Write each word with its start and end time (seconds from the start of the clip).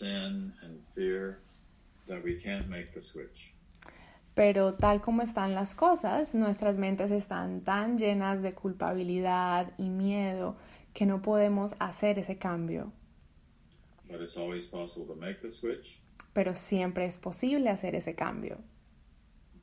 sin 0.00 0.52
and 0.62 0.80
fear 0.94 1.38
that 2.08 2.22
we 2.24 2.40
can't 2.40 2.68
make 2.68 2.92
the 2.92 3.02
switch. 3.02 3.54
Pero 4.34 4.74
tal 4.74 5.00
como 5.00 5.22
están 5.22 5.54
las 5.54 5.74
cosas, 5.74 6.34
nuestras 6.34 6.76
mentes 6.76 7.10
están 7.10 7.62
tan 7.62 7.98
llenas 7.98 8.40
de 8.42 8.54
culpabilidad 8.54 9.72
y 9.76 9.90
miedo 9.90 10.54
que 10.94 11.04
no 11.04 11.20
podemos 11.20 11.74
hacer 11.78 12.18
ese 12.18 12.38
cambio. 12.38 12.92
But 14.08 14.20
it's 14.20 14.36
always 14.36 14.66
possible 14.66 15.06
to 15.14 15.20
make 15.20 15.40
the 15.42 15.50
switch. 15.50 16.00
Pero 16.32 16.54
siempre 16.54 17.04
es 17.04 17.18
posible 17.18 17.70
hacer 17.70 17.94
ese 17.94 18.14
cambio. 18.14 18.58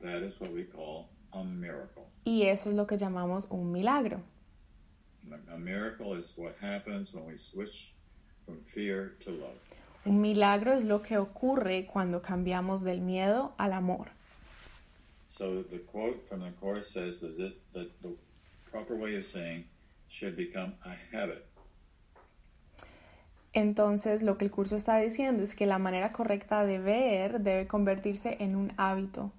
That 0.00 0.22
is 0.22 0.40
what 0.40 0.52
we 0.52 0.64
call 0.64 1.08
a 1.32 1.42
miracle. 1.42 2.04
Y 2.24 2.42
eso 2.42 2.70
es 2.70 2.76
lo 2.76 2.86
que 2.86 2.96
llamamos 2.96 3.46
un 3.50 3.72
milagro. 3.72 4.22
A 5.52 5.58
miracle 5.58 6.14
is 6.14 6.32
what 6.36 6.54
happens 6.60 7.12
when 7.12 7.26
we 7.26 7.36
switch 7.36 7.92
from 8.46 8.62
fear 8.64 9.16
to 9.20 9.30
love. 9.30 9.58
Un 10.08 10.22
milagro 10.22 10.72
es 10.72 10.86
lo 10.86 11.02
que 11.02 11.18
ocurre 11.18 11.84
cuando 11.84 12.22
cambiamos 12.22 12.82
del 12.82 13.02
miedo 13.02 13.52
al 13.58 13.74
amor. 13.74 14.08
So 15.28 15.62
the 15.64 15.82
quote 15.82 16.24
from 16.26 16.40
the 16.40 16.52
Course 16.58 16.90
says 16.90 17.20
that, 17.20 17.38
it, 17.38 17.60
that 17.74 17.90
the 18.00 18.16
proper 18.70 18.96
way 18.96 19.18
of 19.18 19.26
saying 19.26 19.66
should 20.08 20.34
become 20.34 20.76
a 20.86 20.96
habit. 21.12 21.44
Entonces, 23.52 24.22
lo 24.22 24.38
que 24.38 24.46
el 24.46 24.50
curso 24.50 24.76
está 24.76 24.96
diciendo 24.96 25.42
es 25.42 25.54
que 25.54 25.66
la 25.66 25.78
manera 25.78 26.10
correcta 26.10 26.64
de 26.64 26.78
ver 26.78 27.40
debe 27.40 27.66
convertirse 27.66 28.38
en 28.40 28.56
un 28.56 28.72
hábito. 28.78 29.30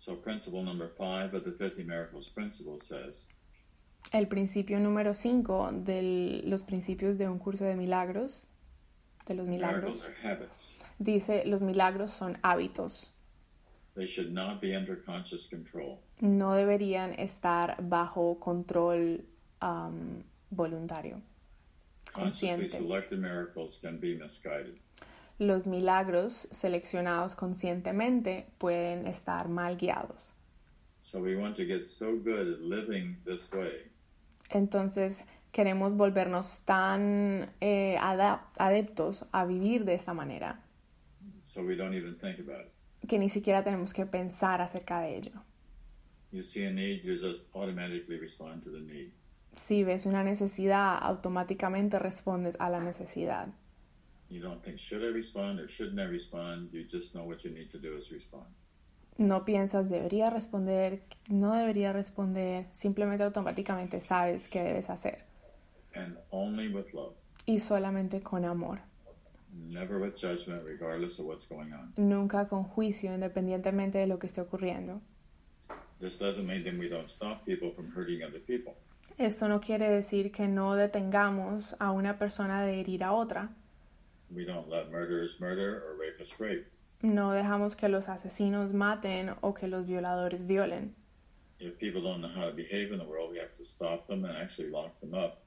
So 0.00 0.20
principle 0.20 0.64
number 0.64 0.88
five 0.98 1.32
of 1.32 1.44
the 1.44 1.52
50 1.52 1.84
Miracles 1.84 2.28
principle 2.28 2.80
says, 2.80 3.28
El 4.10 4.26
principio 4.26 4.80
número 4.80 5.14
5 5.14 5.70
de 5.72 6.42
los 6.44 6.64
principios 6.64 7.18
de 7.18 7.28
un 7.28 7.38
curso 7.38 7.64
de 7.64 7.76
milagros, 7.76 8.48
de 9.26 9.34
los 9.34 9.46
miracles 9.48 9.82
milagros, 9.82 10.04
are 10.04 10.28
habits. 10.28 10.76
dice 10.98 11.44
los 11.46 11.62
milagros 11.62 12.12
son 12.12 12.38
hábitos. 12.42 13.10
They 13.94 14.06
should 14.06 14.32
not 14.32 14.60
be 14.60 14.76
under 14.76 14.96
conscious 14.96 15.46
control. 15.48 16.00
No 16.20 16.54
deberían 16.54 17.14
estar 17.18 17.76
bajo 17.80 18.40
control 18.40 19.24
um, 19.62 20.22
voluntario, 20.50 21.22
consciente. 22.12 22.80
Los 25.38 25.66
milagros 25.66 26.48
seleccionados 26.50 27.34
conscientemente 27.34 28.46
pueden 28.58 29.06
estar 29.06 29.48
mal 29.48 29.76
guiados. 29.76 30.34
So 31.00 31.20
we 31.20 31.36
want 31.36 31.56
to 31.56 31.64
get 31.64 31.86
so 31.86 32.16
good 32.16 32.54
at 32.54 32.60
living 32.60 33.16
this 33.24 33.52
way 33.52 33.94
Entonces 34.50 35.24
queremos 35.54 35.94
volvernos 35.96 36.62
tan 36.64 37.48
eh, 37.60 37.96
adeptos 37.96 39.24
a 39.30 39.46
vivir 39.46 39.84
de 39.84 39.94
esta 39.94 40.12
manera 40.12 40.60
so 41.54 41.62
we 41.62 41.76
don't 41.76 41.94
even 41.94 42.16
think 42.16 42.40
about 42.40 42.66
it. 42.66 42.72
que 43.06 43.18
ni 43.18 43.28
siquiera 43.28 43.62
tenemos 43.62 43.92
que 43.92 44.06
pensar 44.06 44.60
acerca 44.60 45.02
de 45.02 45.16
ello. 45.16 45.32
You 46.32 46.42
see 46.42 46.64
a 46.64 46.72
need, 46.72 47.04
you 47.04 47.16
just 47.16 47.42
automatically 47.54 48.18
respond 48.18 48.64
to 48.64 48.70
the 48.70 48.80
need. 48.80 49.12
Si 49.54 49.84
ves 49.84 50.04
una 50.04 50.24
necesidad, 50.24 50.98
automáticamente 51.00 52.00
respondes 52.00 52.56
a 52.58 52.68
la 52.70 52.80
necesidad. 52.80 53.48
You 54.28 54.42
don't 54.42 54.60
think, 54.64 54.78
should 54.78 55.04
I 55.04 55.12
respond 55.12 55.60
or 55.60 55.68
shouldn't 55.68 56.00
I 56.00 56.10
respond? 56.10 56.72
You 56.72 56.84
just 56.90 57.12
know 57.12 57.24
what 57.24 57.44
you 57.44 57.52
need 57.52 57.70
to 57.70 57.78
do 57.78 57.96
is 57.96 58.10
respond. 58.10 58.46
No 59.16 59.44
piensas 59.44 59.88
debería 59.88 60.28
responder, 60.30 61.04
no 61.28 61.52
debería 61.54 61.92
responder, 61.92 62.66
simplemente 62.72 63.22
automáticamente 63.22 64.00
sabes 64.00 64.48
qué 64.48 64.64
debes 64.64 64.90
hacer. 64.90 65.24
And 65.94 66.16
only 66.30 66.68
with 66.68 66.92
love, 66.92 67.14
Y 67.46 67.58
solamente 67.58 68.22
con 68.22 68.44
amor, 68.44 68.80
never 69.52 69.98
with 69.98 70.16
judgment, 70.16 70.62
regardless 70.66 71.18
of 71.20 71.26
what's 71.26 71.46
going 71.46 71.72
on. 71.72 71.92
nunca 71.96 72.48
con 72.48 72.64
juicio, 72.64 73.14
independientemente 73.14 73.98
de 73.98 74.06
lo 74.06 74.18
que 74.18 74.26
esté 74.26 74.40
ocurriendo. 74.40 75.00
This 76.00 76.18
doesn't 76.18 76.46
mean 76.46 76.64
that 76.64 76.74
we 76.74 76.88
don't 76.88 77.08
stop 77.08 77.44
people 77.44 77.70
from 77.70 77.90
hurting 77.94 78.22
other 78.24 78.40
people. 78.40 78.74
Esto 79.18 79.48
no 79.48 79.60
quiere 79.60 79.88
decir 79.88 80.32
que 80.32 80.48
no 80.48 80.74
detengamos 80.74 81.76
a 81.78 81.92
una 81.92 82.18
persona 82.18 82.64
de 82.64 82.80
herir 82.80 83.04
a 83.04 83.12
otra. 83.12 83.50
We 84.30 84.44
don't 84.44 84.68
let 84.68 84.90
murderers 84.90 85.38
murder 85.38 85.84
or 85.84 85.96
rapists 85.96 86.40
rape. 86.40 86.66
No 87.02 87.30
dejamos 87.30 87.76
que 87.76 87.88
los 87.88 88.08
asesinos 88.08 88.72
maten 88.72 89.34
o 89.42 89.54
que 89.54 89.68
los 89.68 89.86
violadores 89.86 90.46
violen. 90.46 90.96
If 91.60 91.78
people 91.78 92.02
don't 92.02 92.20
know 92.20 92.30
how 92.34 92.48
to 92.50 92.52
behave 92.56 92.90
in 92.92 92.98
the 92.98 93.04
world, 93.04 93.30
we 93.30 93.38
have 93.38 93.54
to 93.56 93.64
stop 93.64 94.06
them 94.08 94.24
and 94.24 94.36
actually 94.36 94.70
lock 94.70 94.98
them 95.00 95.14
up 95.14 95.43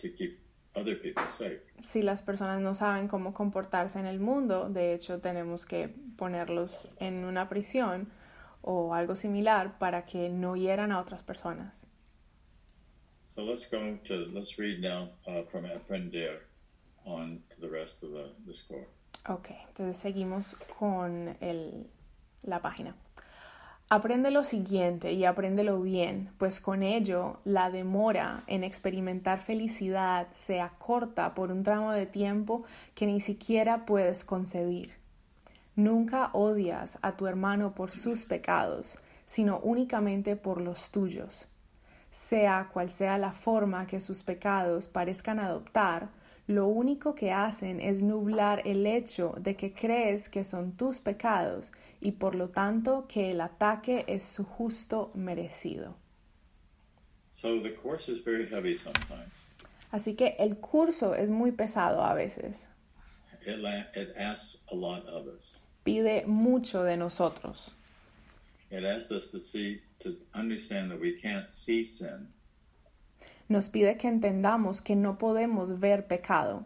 to 0.00 0.08
keep 0.14 0.38
other 0.74 1.00
people 1.00 1.24
safe. 1.28 1.60
Si 1.82 2.02
las 2.02 2.22
personas 2.22 2.60
no 2.60 2.74
saben 2.74 3.08
cómo 3.08 3.32
comportarse 3.34 3.98
en 3.98 4.06
el 4.06 4.20
mundo, 4.20 4.68
de 4.68 4.94
hecho 4.94 5.20
tenemos 5.20 5.66
que 5.66 5.88
ponerlos 6.16 6.88
en 6.98 7.24
una 7.24 7.48
prisión 7.48 8.10
o 8.62 8.94
algo 8.94 9.16
similar 9.16 9.78
para 9.78 10.04
que 10.04 10.28
no 10.28 10.54
hieran 10.56 10.92
a 10.92 11.00
otras 11.00 11.22
personas. 11.22 11.86
So 13.34 13.42
let's 13.42 13.70
go 13.70 13.78
to, 14.08 14.14
let's 14.32 14.58
read 14.58 14.80
now 14.80 15.10
uh, 15.26 15.44
from 15.50 15.64
on 17.06 17.42
to 17.48 17.60
the 17.60 17.68
rest 17.68 18.02
of 18.02 18.10
the, 18.12 18.34
the 18.46 18.54
score. 18.54 18.86
Ok, 19.28 19.50
entonces 19.68 19.96
seguimos 19.96 20.56
con 20.78 21.36
el- 21.40 21.86
la 22.42 22.60
página. 22.60 22.94
Aprende 23.92 24.30
lo 24.30 24.44
siguiente 24.44 25.14
y 25.14 25.24
apréndelo 25.24 25.80
bien, 25.80 26.30
pues 26.38 26.60
con 26.60 26.84
ello 26.84 27.40
la 27.42 27.72
demora 27.72 28.44
en 28.46 28.62
experimentar 28.62 29.40
felicidad 29.40 30.28
se 30.30 30.60
acorta 30.60 31.34
por 31.34 31.50
un 31.50 31.64
tramo 31.64 31.90
de 31.90 32.06
tiempo 32.06 32.62
que 32.94 33.06
ni 33.06 33.18
siquiera 33.18 33.86
puedes 33.86 34.24
concebir. 34.24 34.94
Nunca 35.74 36.30
odias 36.34 37.00
a 37.02 37.16
tu 37.16 37.26
hermano 37.26 37.74
por 37.74 37.90
sus 37.90 38.26
pecados, 38.26 39.00
sino 39.26 39.58
únicamente 39.58 40.36
por 40.36 40.60
los 40.60 40.92
tuyos. 40.92 41.48
Sea 42.12 42.68
cual 42.72 42.92
sea 42.92 43.18
la 43.18 43.32
forma 43.32 43.88
que 43.88 43.98
sus 43.98 44.22
pecados 44.22 44.86
parezcan 44.86 45.40
adoptar, 45.40 46.10
lo 46.50 46.66
único 46.66 47.14
que 47.14 47.32
hacen 47.32 47.80
es 47.80 48.02
nublar 48.02 48.62
el 48.64 48.86
hecho 48.86 49.34
de 49.38 49.56
que 49.56 49.72
crees 49.72 50.28
que 50.28 50.44
son 50.44 50.76
tus 50.76 51.00
pecados 51.00 51.72
y 52.00 52.12
por 52.12 52.34
lo 52.34 52.48
tanto 52.48 53.06
que 53.08 53.30
el 53.30 53.40
ataque 53.40 54.04
es 54.08 54.24
su 54.24 54.44
justo 54.44 55.10
merecido. 55.14 55.96
So 57.32 57.60
the 57.62 57.74
course 57.74 58.10
is 58.12 58.22
very 58.22 58.46
heavy 58.46 58.76
sometimes. 58.76 59.48
Así 59.90 60.14
que 60.14 60.36
el 60.38 60.58
curso 60.58 61.14
es 61.14 61.30
muy 61.30 61.52
pesado 61.52 62.02
a 62.02 62.14
veces. 62.14 62.68
It, 63.46 63.58
it 63.96 64.16
asks 64.16 64.62
a 64.70 64.74
lot 64.74 65.06
of 65.06 65.26
us. 65.26 65.62
Pide 65.84 66.26
mucho 66.26 66.82
de 66.82 66.96
nosotros. 66.96 67.74
It 68.70 68.84
asks 68.84 69.10
us 69.10 69.30
to 69.30 69.40
see, 69.40 69.80
to 70.00 70.16
understand 70.34 70.90
that 70.90 71.00
we 71.00 71.18
can't 71.20 71.50
see 71.50 71.82
sin 71.82 72.28
Nos 73.50 73.68
pide 73.68 73.96
que 73.96 74.06
entendamos 74.06 74.80
que 74.80 74.94
no 74.94 75.18
podemos 75.18 75.80
ver 75.80 76.06
pecado 76.06 76.64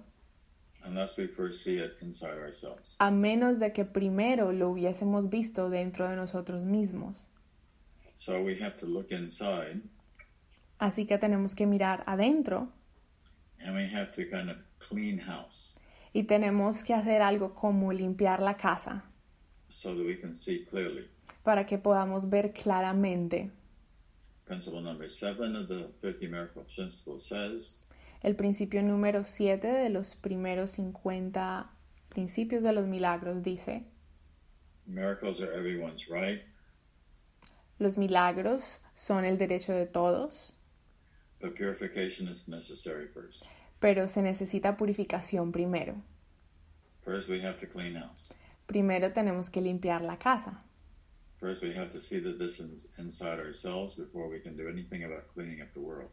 a 2.99 3.11
menos 3.11 3.59
de 3.59 3.73
que 3.73 3.85
primero 3.87 4.53
lo 4.53 4.69
hubiésemos 4.69 5.31
visto 5.31 5.71
dentro 5.71 6.07
de 6.07 6.15
nosotros 6.15 6.65
mismos. 6.65 7.31
So 8.17 8.43
we 8.43 8.63
have 8.63 8.77
to 8.81 8.87
look 8.87 9.07
inside 9.11 9.81
Así 10.79 11.07
que 11.07 11.17
tenemos 11.17 11.55
que 11.55 11.67
mirar 11.67 12.05
adentro 12.07 12.69
and 13.61 13.75
we 13.75 13.87
have 13.87 14.13
to 14.13 14.29
kind 14.29 14.51
of 14.51 14.59
clean 14.79 15.19
house 15.21 15.79
y 16.13 16.25
tenemos 16.25 16.85
que 16.85 16.93
hacer 16.93 17.23
algo 17.23 17.55
como 17.55 17.95
limpiar 17.95 18.43
la 18.43 18.59
casa 18.59 19.05
so 19.71 19.95
that 19.95 20.05
we 20.05 20.21
can 20.21 20.35
see 20.35 20.67
clearly. 20.67 21.09
para 21.43 21.65
que 21.65 21.79
podamos 21.79 22.29
ver 22.29 22.53
claramente. 22.53 23.51
Principle 24.47 24.81
number 24.83 25.09
seven 25.09 25.57
of 25.57 25.69
the 25.69 25.89
50 26.03 26.29
Miracle 26.29 26.65
Principles 26.75 27.27
says, 27.27 27.77
El 28.23 28.35
principio 28.37 28.83
número 28.83 29.25
7 29.25 29.67
de 29.67 29.91
los 29.91 30.15
primeros 30.17 30.73
50 30.73 31.71
principios 32.11 32.63
de 32.63 32.73
los 32.73 32.87
milagros 32.87 33.43
dice, 33.43 33.85
miracles 34.87 35.41
are 35.41 35.53
everyone's 35.55 36.09
right, 36.09 36.43
los 37.79 37.97
milagros 37.99 38.81
son 38.95 39.25
el 39.25 39.37
derecho 39.39 39.73
de 39.73 39.87
todos, 39.87 40.53
but 41.41 41.55
purification 41.57 42.29
is 42.29 42.47
necessary 42.49 43.07
first. 43.09 43.45
pero 43.81 44.07
se 44.09 44.23
necesita 44.23 44.77
purificación 44.77 45.53
primero. 45.53 45.95
First, 47.05 47.29
we 47.29 47.43
have 47.43 47.59
to 47.61 47.67
clean 47.67 47.97
house. 47.97 48.33
Primero 48.67 49.13
tenemos 49.13 49.51
que 49.51 49.61
limpiar 49.61 50.03
la 50.03 50.19
casa. 50.19 50.64
First, 51.41 51.63
we 51.63 51.75
have 51.75 51.91
to 51.91 52.01
see 52.01 52.21
that 52.21 52.39
this 52.39 52.61
is 52.61 52.87
inside 52.99 53.39
ourselves 53.39 53.95
before 53.97 54.29
we 54.29 54.41
can 54.41 54.57
do 54.57 54.69
anything 54.69 55.05
about 55.05 55.25
cleaning 55.35 55.61
up 55.61 55.73
the 55.75 55.81
world. 55.81 56.11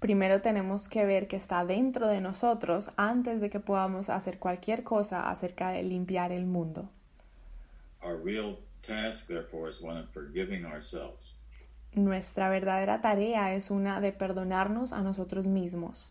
Primero 0.00 0.40
tenemos 0.40 0.88
que 0.88 1.04
ver 1.04 1.28
que 1.28 1.36
está 1.36 1.64
dentro 1.64 2.08
de 2.08 2.20
nosotros 2.20 2.90
antes 2.96 3.40
de 3.40 3.50
que 3.50 3.60
podamos 3.60 4.08
hacer 4.08 4.38
cualquier 4.38 4.82
cosa 4.82 5.30
acerca 5.30 5.70
de 5.70 5.82
limpiar 5.84 6.32
el 6.32 6.46
mundo. 6.46 6.88
Our 8.02 8.16
real 8.16 8.58
task, 8.84 9.28
therefore, 9.28 9.68
is 9.70 9.80
one 9.80 9.96
of 9.98 10.08
forgiving 10.10 10.64
ourselves. 10.64 11.36
Nuestra 11.94 12.48
verdadera 12.48 13.00
tarea 13.00 13.54
es 13.54 13.70
una 13.70 14.00
de 14.00 14.12
perdonarnos 14.12 14.92
a 14.92 15.02
nosotros 15.02 15.46
mismos, 15.46 16.10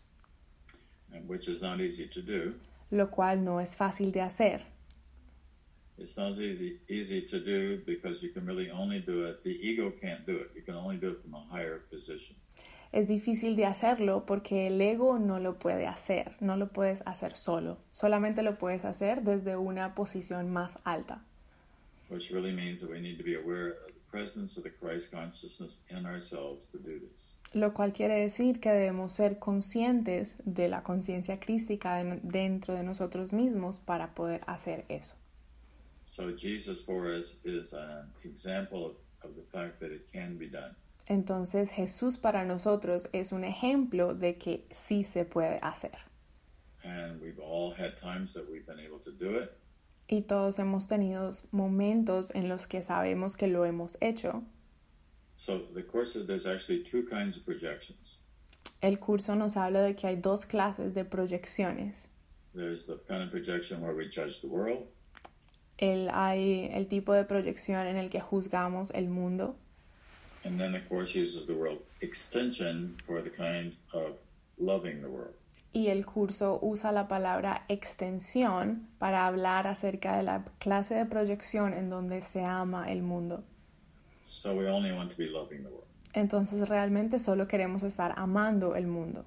and 1.12 1.28
which 1.28 1.48
is 1.48 1.60
not 1.60 1.80
easy 1.80 2.06
to 2.06 2.22
do. 2.22 2.54
lo 2.90 3.10
cual 3.10 3.42
no 3.44 3.60
es 3.60 3.76
fácil 3.76 4.12
de 4.12 4.20
hacer. 4.20 4.71
It's 5.98 6.16
not 6.16 6.38
easy 6.38 6.80
easy 6.88 7.22
to 7.26 7.38
do 7.38 7.82
because 7.86 8.22
you 8.26 8.32
can 8.32 8.46
really 8.46 8.70
only 8.70 9.00
do 9.00 9.26
it. 9.26 9.42
The 9.44 9.50
ego 9.50 9.92
can't 10.00 10.24
do 10.26 10.36
it. 10.38 10.50
You 10.56 10.62
can 10.64 10.74
only 10.74 10.98
do 10.98 11.10
it 11.10 11.18
from 11.22 11.34
a 11.34 11.44
higher 11.50 11.80
position. 11.90 12.36
Es 12.92 13.08
difícil 13.08 13.56
de 13.56 13.64
hacerlo 13.66 14.26
porque 14.26 14.66
el 14.66 14.80
ego 14.80 15.18
no 15.18 15.38
lo 15.38 15.58
puede 15.58 15.86
hacer, 15.86 16.36
no 16.40 16.56
lo 16.58 16.68
puedes 16.72 17.02
hacer 17.06 17.34
solo, 17.36 17.78
solamente 17.92 18.42
lo 18.42 18.58
puedes 18.58 18.84
hacer 18.84 19.22
desde 19.22 19.56
una 19.56 19.94
posición 19.94 20.50
más 20.50 20.78
alta, 20.84 21.24
Which 22.10 22.30
really 22.30 22.52
means 22.52 22.82
that 22.82 22.90
we 22.90 23.00
need 23.00 23.16
to 23.16 23.24
be 23.24 23.34
aware 23.36 23.68
of 23.70 23.86
the 23.94 24.00
presence 24.10 24.58
of 24.58 24.64
the 24.64 24.70
Christ 24.72 25.10
consciousness 25.10 25.80
in 25.88 26.04
ourselves 26.04 26.66
to 26.72 26.78
do 26.78 26.98
this. 27.00 27.32
lo 27.54 27.72
cual 27.72 27.94
quiere 27.94 28.14
decir 28.18 28.60
que 28.60 28.70
debemos 28.70 29.12
ser 29.12 29.38
conscientes 29.38 30.36
de 30.44 30.68
la 30.68 30.82
conciencia 30.82 31.38
crística 31.40 31.96
de- 32.02 32.20
dentro 32.22 32.74
de 32.74 32.82
nosotros 32.82 33.32
mismos 33.32 33.78
para 33.78 34.14
poder 34.14 34.42
hacer 34.46 34.84
eso. 34.90 35.16
Entonces 41.08 41.70
Jesús 41.70 42.18
para 42.18 42.44
nosotros 42.44 43.08
es 43.12 43.32
un 43.32 43.44
ejemplo 43.44 44.14
de 44.14 44.36
que 44.36 44.66
sí 44.70 45.04
se 45.04 45.24
puede 45.24 45.58
hacer. 45.62 45.98
And 46.84 47.20
we've 47.22 47.38
all 47.38 47.72
had 47.72 47.98
times 48.00 48.34
that 48.34 48.44
we've 48.50 48.66
been 48.66 48.80
able 48.80 48.98
to 49.04 49.12
do 49.12 49.38
it. 49.38 49.50
Y 50.08 50.22
todos 50.22 50.58
hemos 50.58 50.88
tenido 50.88 51.30
momentos 51.52 52.32
en 52.34 52.48
los 52.48 52.66
que 52.66 52.82
sabemos 52.82 53.36
que 53.36 53.46
lo 53.46 53.64
hemos 53.64 53.96
hecho. 54.00 54.42
So 55.36 55.60
the 55.74 55.82
course 55.82 56.16
is 56.16 56.26
there's 56.26 56.46
actually 56.46 56.82
two 56.82 57.04
kinds 57.04 57.36
of 57.36 57.44
projections. 57.44 58.18
El 58.80 58.98
curso 58.98 59.34
nos 59.36 59.56
habla 59.56 59.80
de 59.82 59.94
que 59.94 60.08
hay 60.08 60.16
dos 60.16 60.44
clases 60.44 60.92
de 60.92 61.04
proyecciones. 61.04 62.08
There's 62.54 62.84
the 62.84 62.98
kind 63.08 63.22
of 63.22 63.30
projection 63.30 63.80
where 63.80 63.94
we 63.94 64.08
judge 64.08 64.40
the 64.40 64.48
world, 64.48 64.86
El, 65.78 66.10
hay 66.12 66.68
el 66.72 66.86
tipo 66.86 67.12
de 67.12 67.24
proyección 67.24 67.86
en 67.86 67.96
el 67.96 68.08
que 68.08 68.20
juzgamos 68.20 68.90
el 68.90 69.08
mundo 69.08 69.56
and 70.44 70.58
then 70.58 70.72
the 70.72 70.80
course 70.80 71.14
uses 71.14 71.46
the 71.46 71.54
word 71.54 71.78
extension 72.00 72.96
for 73.06 73.22
the 73.22 73.30
kind 73.30 73.74
of 73.92 74.16
loving 74.58 75.00
the 75.00 75.08
world. 75.08 75.34
y 75.72 75.88
el 75.88 76.04
curso 76.04 76.58
usa 76.60 76.92
la 76.92 77.08
palabra 77.08 77.64
extensión 77.68 78.88
para 78.98 79.26
hablar 79.26 79.66
acerca 79.66 80.16
de 80.18 80.22
la 80.22 80.44
clase 80.58 80.94
de 80.94 81.06
proyección 81.06 81.72
en 81.72 81.88
donde 81.88 82.20
se 82.20 82.44
ama 82.44 82.92
el 82.92 83.02
mundo. 83.02 83.42
So 84.22 84.54
we 84.54 84.68
only 84.68 84.92
want 84.92 85.10
to 85.10 85.16
be 85.16 85.28
loving 85.28 85.62
the 85.62 85.70
world. 85.70 85.86
Entonces 86.12 86.68
realmente 86.68 87.18
solo 87.18 87.48
queremos 87.48 87.84
estar 87.84 88.12
amando 88.16 88.76
el 88.76 88.86
mundo. 88.86 89.24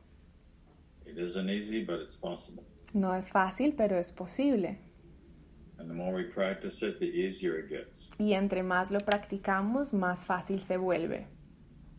It 1.07 1.17
isn't 1.17 1.49
easy, 1.49 1.83
but 1.83 1.99
it's 1.99 2.15
possible. 2.15 2.63
No 2.93 3.15
es 3.15 3.31
fácil, 3.31 3.73
pero 3.75 3.97
es 3.97 4.11
posible. 4.11 4.77
Y 8.17 8.33
entre 8.33 8.63
más 8.63 8.91
lo 8.91 8.99
practicamos, 8.99 9.93
más 9.93 10.25
fácil 10.25 10.59
se 10.59 10.77
vuelve. 10.77 11.27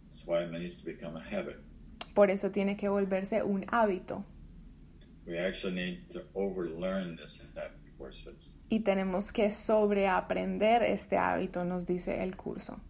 That's 0.08 0.26
why 0.26 0.44
it 0.44 0.50
needs 0.50 0.78
to 0.78 0.84
become 0.86 1.18
a 1.18 1.22
habit. 1.22 1.56
Por 2.14 2.30
eso 2.30 2.50
tiene 2.50 2.76
que 2.76 2.88
volverse 2.88 3.42
un 3.42 3.64
hábito. 3.68 4.24
We 5.26 5.38
actually 5.38 5.74
need 5.74 6.10
to 6.12 6.22
overlearn 6.34 7.16
this 7.16 7.42
habit, 7.54 7.82
the 7.84 7.90
course 7.98 8.24
says. 8.24 8.54
Y 8.68 8.80
tenemos 8.80 9.32
que 9.32 9.50
sobreaprender 9.50 10.82
este 10.82 11.16
hábito, 11.18 11.64
nos 11.64 11.84
dice 11.84 12.22
el 12.22 12.36
curso. 12.36 12.80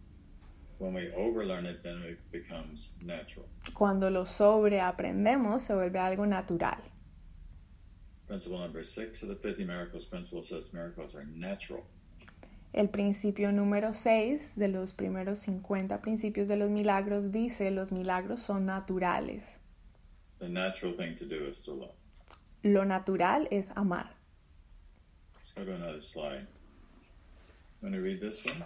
When 0.79 0.93
we 0.93 1.11
overlearn 1.15 1.65
it, 1.65 1.81
then 1.81 2.03
it 2.03 2.19
becomes 2.31 2.91
natural. 3.01 3.47
Cuando 3.73 4.09
lo 4.11 4.25
sobreaprendemos, 4.25 5.63
se 5.63 5.73
vuelve 5.73 5.99
algo 5.99 6.25
natural. 6.27 6.81
Principle 8.27 8.59
number 8.59 8.83
six 8.83 9.23
of 9.23 9.29
the 9.29 9.35
50 9.35 9.63
miracles 9.63 10.05
principle 10.05 10.43
says 10.43 10.73
miracles 10.73 11.15
are 11.15 11.25
natural. 11.33 11.83
El 12.73 12.89
principio 12.89 13.51
número 13.51 13.93
6 13.93 14.55
de 14.57 14.67
los 14.67 14.93
primeros 14.93 15.39
50 15.39 16.01
principios 16.01 16.47
de 16.47 16.57
los 16.57 16.69
milagros 16.69 17.31
dice 17.31 17.71
los 17.71 17.91
milagros 17.91 18.41
son 18.41 18.65
naturales. 18.65 19.59
The 20.39 20.49
natural 20.49 20.93
thing 20.93 21.15
to 21.17 21.25
do 21.25 21.47
is 21.47 21.63
to 21.63 21.73
love. 21.73 21.95
Lo 22.63 22.83
natural 22.83 23.47
es 23.49 23.71
amar. 23.75 24.09
Let's 25.35 25.53
go 25.55 25.63
to 25.63 25.75
another 25.75 26.01
slide. 26.01 26.45
Want 27.81 27.95
to 27.95 28.01
read 28.01 28.19
this 28.19 28.43
one? 28.45 28.63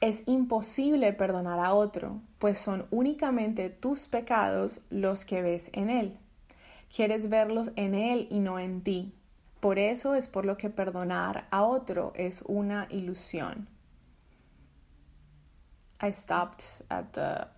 Es 0.00 0.22
imposible 0.26 1.12
perdonar 1.12 1.58
a 1.58 1.74
otro, 1.74 2.20
pues 2.38 2.58
son 2.58 2.86
únicamente 2.90 3.70
tus 3.70 4.08
pecados 4.08 4.80
los 4.90 5.24
que 5.24 5.42
ves 5.42 5.70
en 5.72 5.90
él. 5.90 6.18
Quieres 6.94 7.28
verlos 7.28 7.70
en 7.76 7.94
él 7.94 8.26
y 8.30 8.40
no 8.40 8.58
en 8.58 8.82
ti. 8.82 9.12
Por 9.60 9.78
eso 9.78 10.14
es 10.14 10.28
por 10.28 10.44
lo 10.44 10.56
que 10.56 10.70
perdonar 10.70 11.46
a 11.50 11.64
otro 11.64 12.12
es 12.14 12.42
una 12.46 12.86
ilusión. 12.90 13.68
I 16.02 16.12
stopped 16.12 16.84
at 16.90 17.12
the 17.12 17.48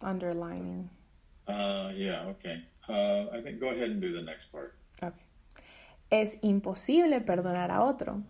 underlining. 0.00 0.88
Uh, 1.46 1.90
yeah, 1.94 2.26
okay. 2.26 2.64
Uh, 2.88 3.26
I 3.32 3.42
think 3.42 3.60
go 3.60 3.68
ahead 3.68 3.90
and 3.90 4.00
do 4.00 4.12
the 4.12 4.22
next 4.22 4.50
part. 4.50 4.74
Ok. 5.02 5.14
Es 6.10 6.38
imposible 6.42 7.20
perdonar 7.20 7.70
a 7.70 7.82
otro, 7.82 8.22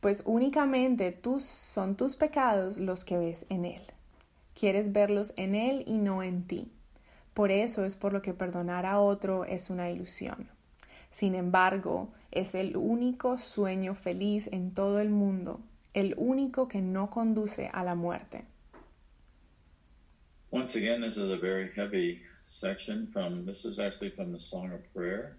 pues 0.00 0.22
únicamente 0.24 1.12
tus, 1.12 1.44
son 1.44 1.96
tus 1.96 2.16
pecados 2.16 2.78
los 2.78 3.04
que 3.04 3.18
ves 3.18 3.44
en 3.50 3.64
él. 3.64 3.82
Quieres 4.54 4.92
verlos 4.92 5.32
en 5.36 5.54
él 5.54 5.82
y 5.86 5.98
no 5.98 6.22
en 6.22 6.46
ti. 6.46 6.70
Por 7.34 7.50
eso 7.50 7.84
es 7.84 7.96
por 7.96 8.12
lo 8.12 8.22
que 8.22 8.32
perdonar 8.32 8.86
a 8.86 9.00
otro 9.00 9.44
es 9.44 9.68
una 9.68 9.90
ilusión. 9.90 10.48
Sin 11.10 11.34
embargo, 11.34 12.12
es 12.30 12.54
el 12.54 12.76
único 12.76 13.38
sueño 13.38 13.94
feliz 13.94 14.48
en 14.52 14.72
todo 14.72 15.00
el 15.00 15.10
mundo, 15.10 15.60
el 15.94 16.14
único 16.16 16.68
que 16.68 16.80
no 16.80 17.10
conduce 17.10 17.70
a 17.72 17.84
la 17.84 17.94
muerte. 17.94 18.44
Once 20.50 20.76
again, 20.78 21.02
this 21.02 21.16
is 21.16 21.30
a 21.30 21.36
very 21.36 21.70
heavy 21.74 22.22
section 22.46 23.08
from, 23.12 23.44
this 23.44 23.64
is 23.64 23.80
actually 23.80 24.10
from 24.10 24.32
the 24.32 24.38
Song 24.38 24.72
of 24.72 24.80
Prayer, 24.92 25.36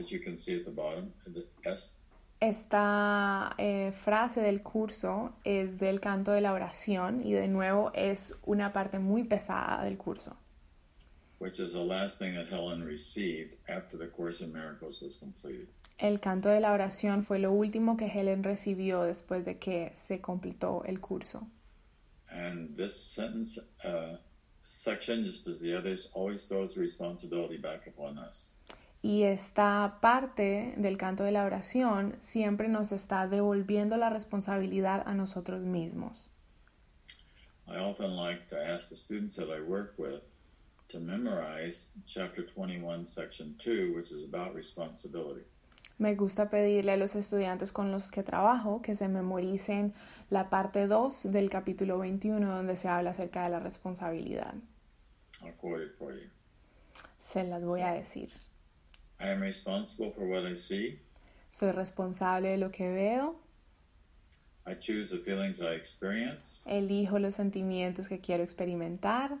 as 0.00 0.10
you 0.10 0.20
can 0.20 0.36
see 0.36 0.56
at 0.56 0.64
the 0.64 0.72
bottom, 0.72 1.12
the 1.26 1.46
S. 1.64 1.96
Esta 2.40 3.54
eh, 3.58 3.90
frase 3.92 4.40
del 4.40 4.60
curso 4.62 5.34
es 5.44 5.78
del 5.78 6.00
canto 6.00 6.30
de 6.30 6.40
la 6.40 6.52
oración 6.52 7.22
y 7.24 7.32
de 7.32 7.48
nuevo 7.48 7.90
es 7.94 8.36
una 8.44 8.72
parte 8.72 9.00
muy 9.00 9.24
pesada 9.24 9.82
del 9.84 9.96
curso. 9.96 10.36
Which 11.38 11.60
is 11.60 11.72
the 11.72 11.84
last 11.84 12.18
thing 12.18 12.34
that 12.34 12.48
Helen 12.48 12.84
received 12.84 13.54
after 13.68 13.96
the 13.96 14.06
Course 14.08 14.40
in 14.40 14.52
Miracles 14.52 15.00
was 15.00 15.16
completed. 15.16 15.68
El 15.98 16.20
canto 16.20 16.48
de 16.48 16.60
la 16.60 16.72
oración 16.72 17.24
fue 17.24 17.38
lo 17.38 17.52
último 17.52 17.96
que 17.96 18.06
Helen 18.06 18.44
recibió 18.44 19.02
después 19.02 19.44
de 19.44 19.58
que 19.58 19.92
se 19.94 20.20
completó 20.20 20.84
el 20.84 21.00
curso. 21.00 21.48
And 22.30 22.76
this 22.76 22.94
sentence, 22.94 23.58
uh, 23.84 24.16
section, 24.62 25.24
just 25.24 25.46
as 25.48 25.58
the 25.60 25.74
others, 25.74 26.10
always 26.14 26.44
throws 26.46 26.74
the 26.74 26.80
responsibility 26.80 27.56
back 27.56 27.86
upon 27.86 28.18
us. 28.18 28.50
Y 29.00 29.22
esta 29.22 29.98
parte 30.00 30.74
del 30.76 30.98
canto 30.98 31.22
de 31.22 31.30
la 31.30 31.44
oración 31.44 32.16
siempre 32.18 32.68
nos 32.68 32.90
está 32.90 33.28
devolviendo 33.28 33.96
la 33.96 34.10
responsabilidad 34.10 35.04
a 35.06 35.14
nosotros 35.14 35.62
mismos. 35.62 36.30
I 37.68 37.76
often 37.76 38.16
like 38.16 38.48
to 38.50 38.56
ask 38.56 38.88
the 38.88 38.96
students 38.96 39.36
that 39.36 39.50
I 39.50 39.60
work 39.60 39.94
with 39.98 40.22
to 40.88 40.98
memorize 40.98 41.88
chapter 42.06 42.44
21, 42.44 43.04
section 43.04 43.54
2, 43.58 43.94
which 43.94 44.10
is 44.10 44.24
about 44.24 44.54
responsibility. 44.54 45.44
Me 45.98 46.14
gusta 46.14 46.48
pedirle 46.48 46.92
a 46.92 46.96
los 46.96 47.16
estudiantes 47.16 47.72
con 47.72 47.90
los 47.90 48.10
que 48.10 48.22
trabajo 48.22 48.80
que 48.82 48.94
se 48.94 49.08
memoricen 49.08 49.92
la 50.30 50.48
parte 50.48 50.86
2 50.86 51.32
del 51.32 51.50
capítulo 51.50 51.98
21 51.98 52.46
donde 52.46 52.76
se 52.76 52.88
habla 52.88 53.10
acerca 53.10 53.42
de 53.42 53.50
la 53.50 53.58
responsabilidad. 53.58 54.54
I'll 55.42 55.52
quote 55.60 55.84
it 55.84 55.96
for 55.98 56.14
you. 56.14 56.28
Se 57.18 57.42
las 57.44 57.64
voy 57.64 57.80
a 57.80 57.92
decir. 57.92 58.28
I 59.20 59.30
am 59.30 59.40
responsible 59.40 60.12
for 60.12 60.24
what 60.24 60.48
I 60.48 60.56
see. 60.56 61.00
Soy 61.50 61.72
responsable 61.72 62.50
de 62.50 62.58
lo 62.58 62.70
que 62.70 62.88
veo, 62.92 63.40
I 64.66 64.74
choose 64.78 65.10
the 65.10 65.18
feelings 65.18 65.60
I 65.60 65.74
experience, 65.74 66.62
elijo 66.66 67.18
los 67.18 67.34
sentimientos 67.34 68.06
que 68.06 68.20
quiero 68.20 68.44
experimentar 68.44 69.38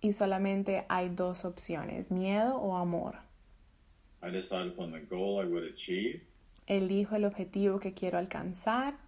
y 0.00 0.12
solamente 0.12 0.84
hay 0.88 1.08
dos 1.08 1.44
opciones, 1.44 2.10
miedo 2.10 2.56
o 2.56 2.76
amor. 2.76 3.16
I 4.22 4.30
decide 4.30 4.68
upon 4.68 4.90
the 4.92 5.00
goal 5.00 5.40
I 5.40 5.46
would 5.46 5.64
achieve, 5.64 6.22
Elijo 6.66 7.16
el 7.16 7.24
objetivo 7.24 7.78
que 7.78 7.94
quiero 7.94 8.18
alcanzar 8.18 8.98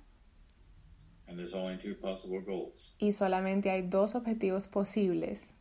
and 1.26 1.38
there's 1.38 1.54
only 1.54 1.76
two 1.78 1.94
possible 1.94 2.40
goals. 2.40 2.94
y 2.98 3.12
solamente 3.12 3.70
hay 3.70 3.82
dos 3.82 4.14
objetivos 4.14 4.66
posibles. 4.68 5.52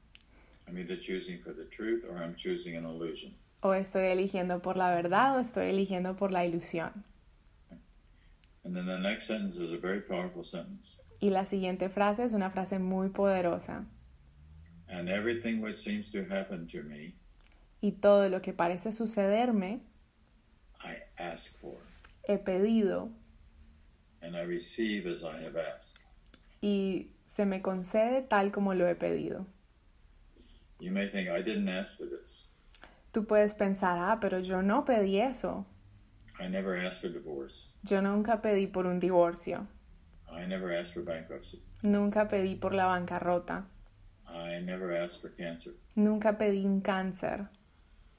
I'm 0.68 0.78
either 0.78 0.98
choosing 1.00 1.40
for 1.40 1.54
the 1.54 1.66
truth 1.66 2.04
or 2.08 2.18
I'm 2.18 2.36
choosing 2.36 2.76
an 2.76 2.86
illusion. 2.86 3.34
O 3.62 3.74
estoy 3.74 4.06
eligiendo 4.08 4.62
por 4.62 4.78
la 4.78 4.94
verdad 4.94 5.36
o 5.36 5.40
estoy 5.40 5.70
eligiendo 5.70 6.16
por 6.16 6.32
la 6.32 6.46
ilusión. 6.46 7.04
And 8.64 8.76
then 8.76 8.86
the 8.86 9.00
next 9.00 9.26
sentence 9.26 9.58
is 9.58 9.72
a 9.72 9.78
very 9.78 10.02
powerful 10.02 10.44
sentence. 10.44 10.98
Y 11.20 11.30
la 11.32 11.46
siguiente 11.46 11.90
frase 11.90 12.24
es 12.24 12.34
una 12.34 12.50
frase 12.50 12.80
muy 12.80 13.10
poderosa. 13.10 13.86
And 14.88 15.10
everything 15.10 15.62
which 15.62 15.78
seems 15.78 16.10
to 16.12 16.20
happen 16.30 16.68
to 16.68 16.84
me, 16.84 17.16
Y 17.82 17.92
todo 17.94 18.28
lo 18.30 18.42
que 18.42 18.54
parece 18.54 18.92
sucederme, 18.92 19.82
I 20.84 20.96
ask 21.18 21.54
for, 21.60 21.78
he 22.28 22.38
pedido 22.38 23.10
and 24.22 24.36
I 24.36 24.42
receive 24.46 25.06
as 25.08 25.24
I 25.24 25.44
have 25.46 25.56
asked. 25.58 26.02
y 26.62 27.12
se 27.26 27.46
me 27.46 27.62
concede 27.62 28.22
tal 28.22 28.52
como 28.52 28.74
lo 28.74 28.88
he 28.88 28.96
pedido. 28.96 29.46
You 30.80 30.92
may 30.92 31.10
think, 31.10 31.30
I 31.30 31.42
didn't 31.44 31.70
ask 31.70 31.98
for 31.98 32.08
this. 32.08 32.50
Tú 33.12 33.26
puedes 33.26 33.54
pensar, 33.56 33.98
ah, 34.00 34.20
pero 34.20 34.40
yo 34.40 34.62
no 34.62 34.86
pedí 34.86 35.20
eso. 35.20 35.66
I 36.40 36.48
never 36.48 36.76
asked 36.78 37.02
for 37.02 37.10
divorce. 37.12 37.74
Yo 37.84 38.02
nunca 38.02 38.42
pedí 38.42 38.66
por 38.68 38.88
un 38.88 39.00
divorcio. 39.00 39.68
I 40.32 40.46
never 40.46 40.72
asked 40.72 40.94
for 40.94 41.04
bankruptcy. 41.04 41.62
Nunca 41.84 42.28
pedí 42.28 42.56
por 42.60 42.74
la 42.74 42.86
bancarrota. 42.86 43.66
I 44.28 44.60
never 44.62 44.96
asked 44.96 45.22
for 45.22 45.30
cancer. 45.36 45.74
Nunca 45.96 46.38
pedí 46.38 46.66
un 46.66 46.82
cáncer. 46.82 47.48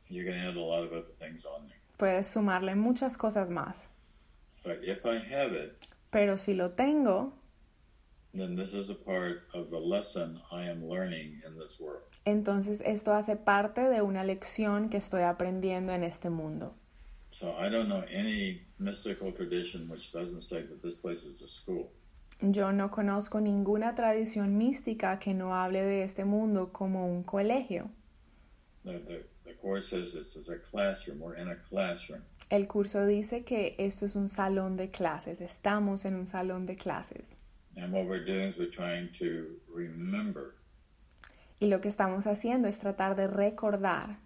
You 0.09 0.25
can 0.25 0.35
add 0.35 0.57
a 0.57 0.61
lot 0.61 0.83
of 0.85 0.93
other 0.93 1.13
things 1.19 1.45
on 1.45 1.67
there. 1.69 1.79
Puedes 1.97 2.27
sumarle 2.27 2.75
muchas 2.75 3.17
cosas 3.17 3.51
más. 3.51 3.89
But 4.65 4.81
if 4.83 5.05
I 5.07 5.19
have 5.19 5.53
it, 5.53 5.77
Pero 6.11 6.37
si 6.37 6.55
lo 6.55 6.71
tengo, 6.71 7.33
then 8.35 8.57
this 8.57 8.75
is 8.75 8.91
a 8.91 8.95
part 8.95 9.43
of 9.55 9.71
the 9.71 9.79
lesson 9.79 10.41
I 10.51 10.65
am 10.69 10.89
learning 10.89 11.41
in 11.47 11.59
this 11.59 11.79
world. 11.79 12.03
entonces 12.25 12.83
esto 12.85 13.13
hace 13.15 13.37
parte 13.37 13.83
de 13.89 14.03
una 14.03 14.25
lección 14.25 14.89
que 14.91 14.99
estoy 14.99 15.23
aprendiendo 15.23 15.93
en 15.93 16.03
este 16.05 16.29
mundo. 16.31 16.75
So 17.31 17.55
I 17.57 17.71
don't 17.71 17.89
know 17.89 18.03
any 18.13 18.63
mystical 18.79 19.33
tradition 19.33 19.89
which 19.89 20.13
doesn't 20.13 20.43
say 20.43 20.63
that 20.63 20.83
this 20.83 20.97
place 20.99 21.25
is 21.25 21.43
a 21.43 21.49
school. 21.49 21.91
Yo 22.43 22.73
no 22.73 22.91
conozco 22.91 23.39
ninguna 23.41 23.95
tradición 23.95 24.57
mística 24.57 25.19
que 25.19 25.35
no 25.35 25.55
hable 25.55 25.83
de 25.83 26.05
este 26.05 26.25
mundo 26.25 26.73
como 26.73 27.07
un 27.07 27.23
colegio. 27.23 27.91
El 32.49 32.69
curso 32.69 33.07
dice 33.07 33.45
que 33.45 33.75
esto 33.79 34.07
es 34.07 34.17
un 34.17 34.29
salón 34.29 34.79
de 34.79 34.89
clases, 34.89 35.43
estamos 35.43 36.07
en 36.07 36.15
un 36.15 36.27
salón 36.27 36.65
de 36.65 36.77
clases. 36.77 37.37
And 37.77 37.93
what 37.93 38.07
we're 38.07 38.25
doing 38.25 38.49
is 38.49 38.57
we're 38.57 38.71
trying 38.71 39.13
to 39.19 39.61
remember, 39.73 40.55
Y 41.61 41.67
lo 41.67 41.81
que 41.81 41.89
estamos 41.89 42.27
haciendo 42.27 42.69
es 42.69 42.79
tratar 42.79 43.17
de 43.17 43.29
recordar. 43.29 44.19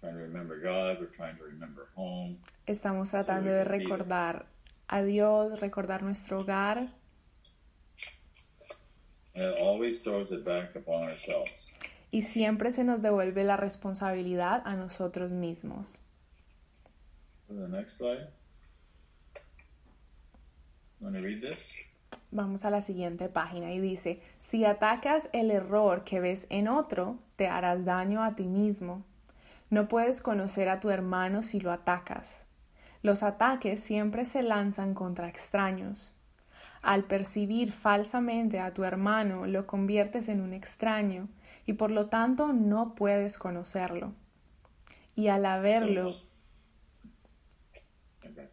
trying 0.00 0.14
to 0.14 0.20
remember 0.20 0.58
God, 0.58 0.98
we're 0.98 1.14
trying 1.14 1.36
to 1.36 1.44
remember 1.44 1.88
home. 1.94 2.38
Estamos 2.66 3.10
tratando 3.10 3.50
de 3.50 3.64
recordar 3.64 4.46
a 4.88 5.02
Dios, 5.02 5.60
recordar 5.60 6.02
nuestro 6.02 6.40
hogar 6.40 6.88
And 6.88 6.88
it 6.88 6.96
always 8.38 8.46
throws 8.48 8.56
it 8.56 8.56
back 8.58 8.66
upon 8.68 8.96
ourselves. 9.14 9.27
Y 12.10 12.22
siempre 12.22 12.70
se 12.70 12.84
nos 12.84 13.02
devuelve 13.02 13.44
la 13.44 13.56
responsabilidad 13.56 14.62
a 14.64 14.74
nosotros 14.74 15.32
mismos. 15.32 15.98
Go 17.48 17.54
to 17.54 17.62
the 17.62 17.68
next 17.68 17.98
slide. 17.98 18.28
Want 21.00 21.16
to 21.16 21.22
read 21.22 21.40
this? 21.40 21.72
Vamos 22.30 22.64
a 22.64 22.70
la 22.70 22.82
siguiente 22.82 23.28
página 23.28 23.72
y 23.72 23.80
dice, 23.80 24.20
si 24.38 24.64
atacas 24.64 25.30
el 25.32 25.50
error 25.50 26.02
que 26.02 26.20
ves 26.20 26.46
en 26.50 26.68
otro, 26.68 27.18
te 27.36 27.48
harás 27.48 27.84
daño 27.84 28.22
a 28.22 28.34
ti 28.34 28.44
mismo. 28.44 29.04
No 29.70 29.88
puedes 29.88 30.20
conocer 30.20 30.68
a 30.68 30.80
tu 30.80 30.90
hermano 30.90 31.42
si 31.42 31.60
lo 31.60 31.70
atacas. 31.72 32.46
Los 33.02 33.22
ataques 33.22 33.80
siempre 33.80 34.24
se 34.24 34.42
lanzan 34.42 34.94
contra 34.94 35.28
extraños. 35.28 36.12
Al 36.82 37.04
percibir 37.04 37.72
falsamente 37.72 38.60
a 38.60 38.72
tu 38.72 38.84
hermano, 38.84 39.46
lo 39.46 39.66
conviertes 39.66 40.28
en 40.28 40.40
un 40.40 40.52
extraño 40.52 41.28
y 41.66 41.72
por 41.74 41.90
lo 41.90 42.06
tanto 42.06 42.52
no 42.52 42.94
puedes 42.94 43.36
conocerlo. 43.38 44.14
Y 45.14 45.28
al 45.28 45.38
So 45.38 45.42
the 45.42 45.48
haberlo, 45.48 46.02
most- 46.04 46.28
Okay. 48.30 48.48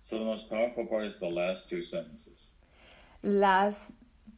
So 0.00 0.18
the 0.18 0.24
most 0.24 0.48
powerful 0.48 0.86
part 0.88 1.04
is 1.06 1.18
the 1.18 1.30
last 1.30 1.68
two 1.68 1.82
sentences. 1.82 2.52
las 3.22 3.94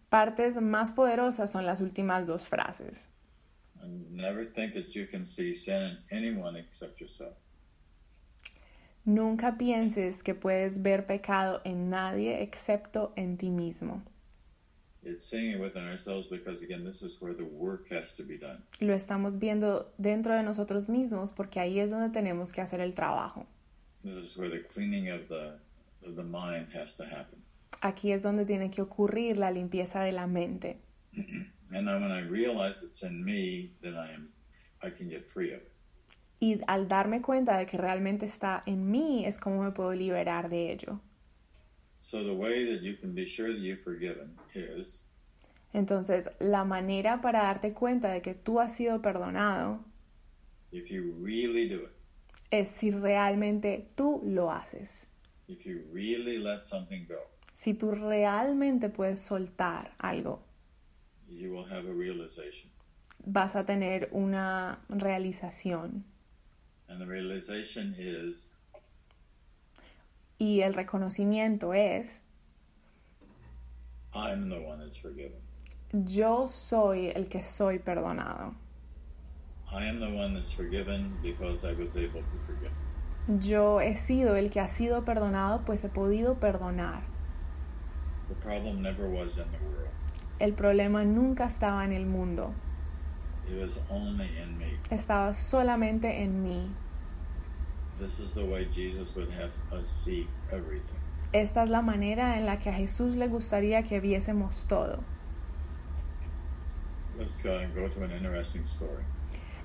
partes 0.08 0.60
más 0.60 0.90
poderosas 0.92 1.50
son 1.52 1.66
las 1.66 1.80
últimas 1.82 2.26
dos 2.26 2.48
frases. 2.48 3.08
Never 4.10 4.44
think 4.46 4.74
that 4.74 4.88
you 4.94 5.06
can 5.10 5.24
see 5.26 5.54
sin 5.54 5.82
in 5.82 5.98
anyone 6.10 6.58
except 6.58 6.98
yourself. 7.00 7.36
Nunca 9.04 9.56
pienses 9.56 10.22
que 10.22 10.34
puedes 10.34 10.82
ver 10.82 11.06
pecado 11.06 11.60
en 11.64 11.88
nadie 11.88 12.42
excepto 12.42 13.12
en 13.16 13.36
ti 13.38 13.50
mismo. 13.50 14.02
It's 15.02 15.24
seeing 15.24 15.52
it 15.52 15.60
within 15.60 15.88
ourselves 15.88 16.28
because, 16.28 16.62
again, 16.62 16.84
this 16.84 17.00
is 17.02 17.20
where 17.22 17.32
the 17.32 17.44
work 17.44 17.90
has 17.90 18.14
to 18.16 18.22
be 18.22 18.36
done. 18.36 18.62
Lo 18.80 18.92
estamos 18.92 19.38
viendo 19.38 19.90
dentro 19.96 20.34
de 20.34 20.42
nosotros 20.42 20.90
mismos 20.90 21.32
porque 21.32 21.58
ahí 21.58 21.80
es 21.80 21.90
donde 21.90 22.10
tenemos 22.10 22.52
que 22.52 22.60
hacer 22.60 22.80
el 22.80 22.94
trabajo. 22.94 23.46
This 24.04 24.16
is 24.16 24.36
where 24.36 24.50
the 24.50 24.62
cleaning 24.66 25.10
of 25.10 25.28
the, 25.28 25.58
of 26.06 26.16
the 26.16 26.22
mind 26.22 26.68
has 26.74 26.96
to 26.96 27.04
happen. 27.04 27.42
Aquí 27.80 28.12
es 28.12 28.22
donde 28.22 28.44
tiene 28.44 28.70
que 28.70 28.82
ocurrir 28.82 29.38
la 29.38 29.50
limpieza 29.50 30.02
de 30.02 30.12
la 30.12 30.26
mente. 30.26 30.78
And 31.72 31.86
when 31.86 32.10
I 32.10 32.20
realize 32.22 32.82
it's 32.82 33.02
in 33.02 33.24
me, 33.24 33.72
then 33.80 33.94
I 33.94 34.12
am, 34.12 34.28
I 34.82 34.90
can 34.90 35.08
get 35.08 35.26
free 35.26 35.52
of 35.52 35.62
it. 35.62 35.69
Y 36.40 36.60
al 36.66 36.88
darme 36.88 37.20
cuenta 37.20 37.58
de 37.58 37.66
que 37.66 37.76
realmente 37.76 38.24
está 38.26 38.62
en 38.66 38.90
mí 38.90 39.24
es 39.26 39.38
como 39.38 39.62
me 39.62 39.72
puedo 39.72 39.92
liberar 39.92 40.48
de 40.48 40.72
ello. 40.72 41.00
So 42.00 42.22
the 42.24 42.32
way 42.32 42.64
that 42.74 42.82
you 42.82 42.96
can 42.98 43.14
be 43.14 43.26
sure 43.26 43.52
that 43.52 43.60
you've 43.60 43.82
forgiven 43.84 44.34
is 44.54 45.04
Entonces, 45.74 46.30
la 46.40 46.64
manera 46.64 47.20
para 47.20 47.42
darte 47.42 47.74
cuenta 47.74 48.08
de 48.10 48.22
que 48.22 48.34
tú 48.34 48.58
has 48.58 48.74
sido 48.74 49.00
perdonado 49.02 49.84
if 50.72 50.88
you 50.90 51.14
really 51.22 51.68
do 51.68 51.84
it, 51.84 51.90
es 52.50 52.68
si 52.68 52.90
realmente 52.90 53.86
tú 53.94 54.20
lo 54.24 54.50
haces. 54.50 55.06
if 55.46 55.64
you 55.66 55.82
really 55.92 56.38
let 56.38 56.62
something 56.64 57.06
go, 57.06 57.18
Si 57.52 57.74
tú 57.74 57.92
realmente 57.92 58.88
puedes 58.88 59.20
soltar 59.20 59.92
algo, 59.98 60.42
you 61.28 61.52
will 61.52 61.66
have 61.70 61.86
a 61.88 61.92
realization. 61.92 62.70
vas 63.26 63.54
a 63.56 63.64
tener 63.66 64.08
una 64.12 64.80
realización. 64.88 66.04
And 66.90 67.00
the 67.00 67.06
realization 67.06 67.94
is 67.98 68.50
Y 70.38 70.60
el 70.62 70.74
reconocimiento 70.74 71.72
es, 71.74 72.22
I'm 74.14 74.48
the 74.48 74.58
one 74.58 74.78
that's 74.82 74.96
forgiven. 74.98 75.38
yo 75.92 76.48
soy 76.48 77.12
el 77.14 77.28
que 77.28 77.42
soy 77.42 77.78
perdonado. 77.78 78.54
I 79.72 79.84
am 79.86 80.00
the 80.00 80.06
one 80.10 80.34
that's 80.34 80.50
forgiven 80.52 81.16
because 81.22 81.64
I 81.64 81.74
was 81.74 81.94
able 81.94 82.22
to 82.22 82.38
forgive. 82.46 82.72
Yo 83.38 83.78
he 83.80 83.94
sido 83.94 84.34
el 84.36 84.50
que 84.50 84.60
ha 84.60 84.66
sido 84.66 85.04
perdonado, 85.04 85.64
pues 85.64 85.84
he 85.84 85.88
podido 85.88 86.40
perdonar. 86.40 87.02
The 88.28 88.34
problem 88.36 88.82
never 88.82 89.06
was 89.08 89.36
in 89.38 89.44
the 89.52 89.58
world. 89.58 89.90
El 90.40 90.54
problema 90.54 91.04
nunca 91.04 91.44
estaba 91.46 91.84
en 91.84 91.92
el 91.92 92.06
mundo, 92.06 92.52
It 93.50 93.60
was 93.60 93.80
only 93.90 94.28
in 94.38 94.58
me. 94.58 94.78
estaba 94.90 95.32
solamente 95.32 96.22
en 96.22 96.42
mí. 96.42 96.70
This 97.98 98.20
is 98.20 98.32
the 98.32 98.44
way 98.44 98.66
Jesus 98.72 99.14
would 99.16 99.30
have 99.30 99.52
us 99.72 99.88
see 99.88 100.28
everything. 100.52 100.98
Esta 101.32 101.64
es 101.64 101.70
la 101.70 101.82
manera 101.82 102.38
en 102.38 102.46
la 102.46 102.58
que 102.58 102.70
a 102.70 102.72
Jesús 102.72 103.16
le 103.16 103.28
gustaría 103.28 103.82
que 103.82 104.00
viésemos 104.00 104.66
todo. 104.66 105.02
Let's 107.18 107.44
uh, 107.44 107.66
go 107.74 107.88
to 107.88 108.04
an 108.04 108.12
interesting 108.12 108.62
story. 108.64 109.04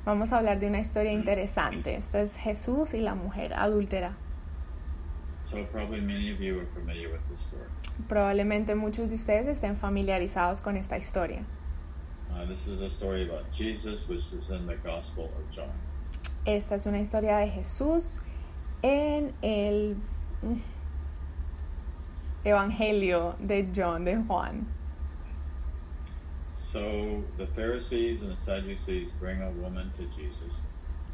Vamos 0.06 0.34
a 0.34 0.38
hablar 0.38 0.60
de 0.60 0.68
una 0.68 0.80
historia 0.80 1.12
interesante. 1.12 1.96
Esta 1.96 2.22
es 2.22 2.38
Jesús 2.38 2.94
y 2.94 3.00
la 3.00 3.15
mujer 3.15 3.54
adúltera. 3.54 4.15
So 5.44 5.63
probably 5.72 6.01
many 6.01 6.32
of 6.32 6.39
you 6.39 6.60
are 6.60 6.68
familiar 6.74 7.10
with 7.12 7.22
this 7.30 7.39
story. 7.39 7.70
Probablemente 8.08 8.75
muchos 8.75 9.10
de 9.10 9.15
ustedes 9.15 9.48
estén 9.48 9.77
familiarizados 9.77 10.62
con 10.62 10.75
esta 10.75 10.98
historia. 10.98 11.46
Uh, 12.36 12.46
this 12.46 12.68
is 12.68 12.82
a 12.82 12.89
story 12.89 13.24
about 13.24 13.50
Jesus, 13.51 14.10
which 14.10 14.34
is 14.34 14.50
in 14.50 14.68
the 14.68 14.75
Gospel 14.75 15.25
of 15.25 15.51
John. 15.51 15.72
Esta 16.46 16.75
es 16.75 16.86
una 16.86 17.00
historia 17.00 17.38
de 17.38 17.51
Jesús 17.51 18.20
en 18.84 19.34
el 19.42 19.96
mm, 20.44 20.62
Evangelio 22.44 23.36
de 23.39 23.63
John, 23.74 24.04
de 24.04 24.15
Juan. 24.15 24.68
So 26.54 27.24
the 27.38 27.48
Pharisees 27.48 28.22
and 28.22 28.32
the 28.32 28.39
Sadducees 28.39 29.12
bring 29.13 29.42
a 29.42 29.50
woman 29.51 29.92
to 29.96 30.04
Jesus, 30.04 30.62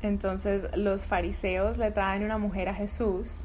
Entonces 0.02 0.66
los 0.76 1.06
fariseos 1.06 1.78
le 1.78 1.92
traen 1.92 2.24
una 2.24 2.38
mujer 2.40 2.68
a 2.68 2.74
Jesús 2.74 3.44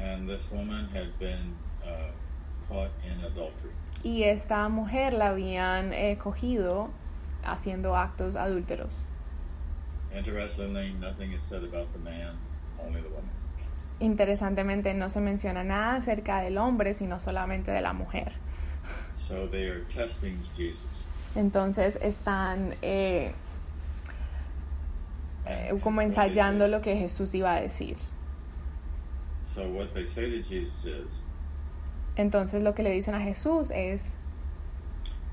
and 0.00 0.28
this 0.28 0.50
woman 0.50 0.88
had 0.88 1.18
been 1.18 1.54
uh, 1.84 2.10
caught 2.68 2.90
in 3.04 3.24
adultery. 3.24 3.72
Y 4.04 4.24
esta 4.24 4.68
mujer 4.68 5.12
la 5.12 5.28
habían 5.28 5.92
eh, 5.92 6.18
cogido 6.18 6.90
haciendo 7.44 7.96
actos 7.96 8.36
adúlteros. 8.36 9.06
Interestingly, 10.16 10.92
nothing 10.94 11.32
is 11.32 11.42
said 11.42 11.62
about 11.64 11.92
the 11.92 11.98
man, 11.98 12.36
only 12.84 13.00
the 13.02 13.08
woman. 13.08 13.30
Interesantemente 14.00 14.94
no 14.94 15.08
se 15.08 15.20
menciona 15.20 15.64
nada 15.64 15.96
acerca 15.96 16.40
del 16.40 16.56
hombre, 16.58 16.94
sino 16.94 17.18
solamente 17.18 17.70
de 17.72 17.80
la 17.82 17.92
mujer. 17.92 18.32
So 19.16 19.48
they 19.48 19.66
are 19.68 19.84
testing 19.94 20.38
Jesus. 20.56 20.84
Entonces 21.34 21.98
están 22.00 22.74
eh, 22.80 23.32
eh, 25.46 25.78
como 25.82 26.00
ensayando 26.00 26.64
say- 26.64 26.70
lo 26.70 26.80
que 26.80 26.96
Jesús 26.96 27.34
iba 27.34 27.54
a 27.54 27.60
decir. 27.60 27.96
So 29.42 29.62
what 29.68 29.92
they 29.92 30.06
say 30.06 30.30
to 30.30 30.42
Jesus 30.42 30.84
is, 30.84 31.22
Entonces 32.18 32.62
lo 32.62 32.74
que 32.74 32.82
le 32.82 32.90
dicen 32.90 33.14
a 33.14 33.20
Jesús 33.20 33.70
es, 33.70 34.18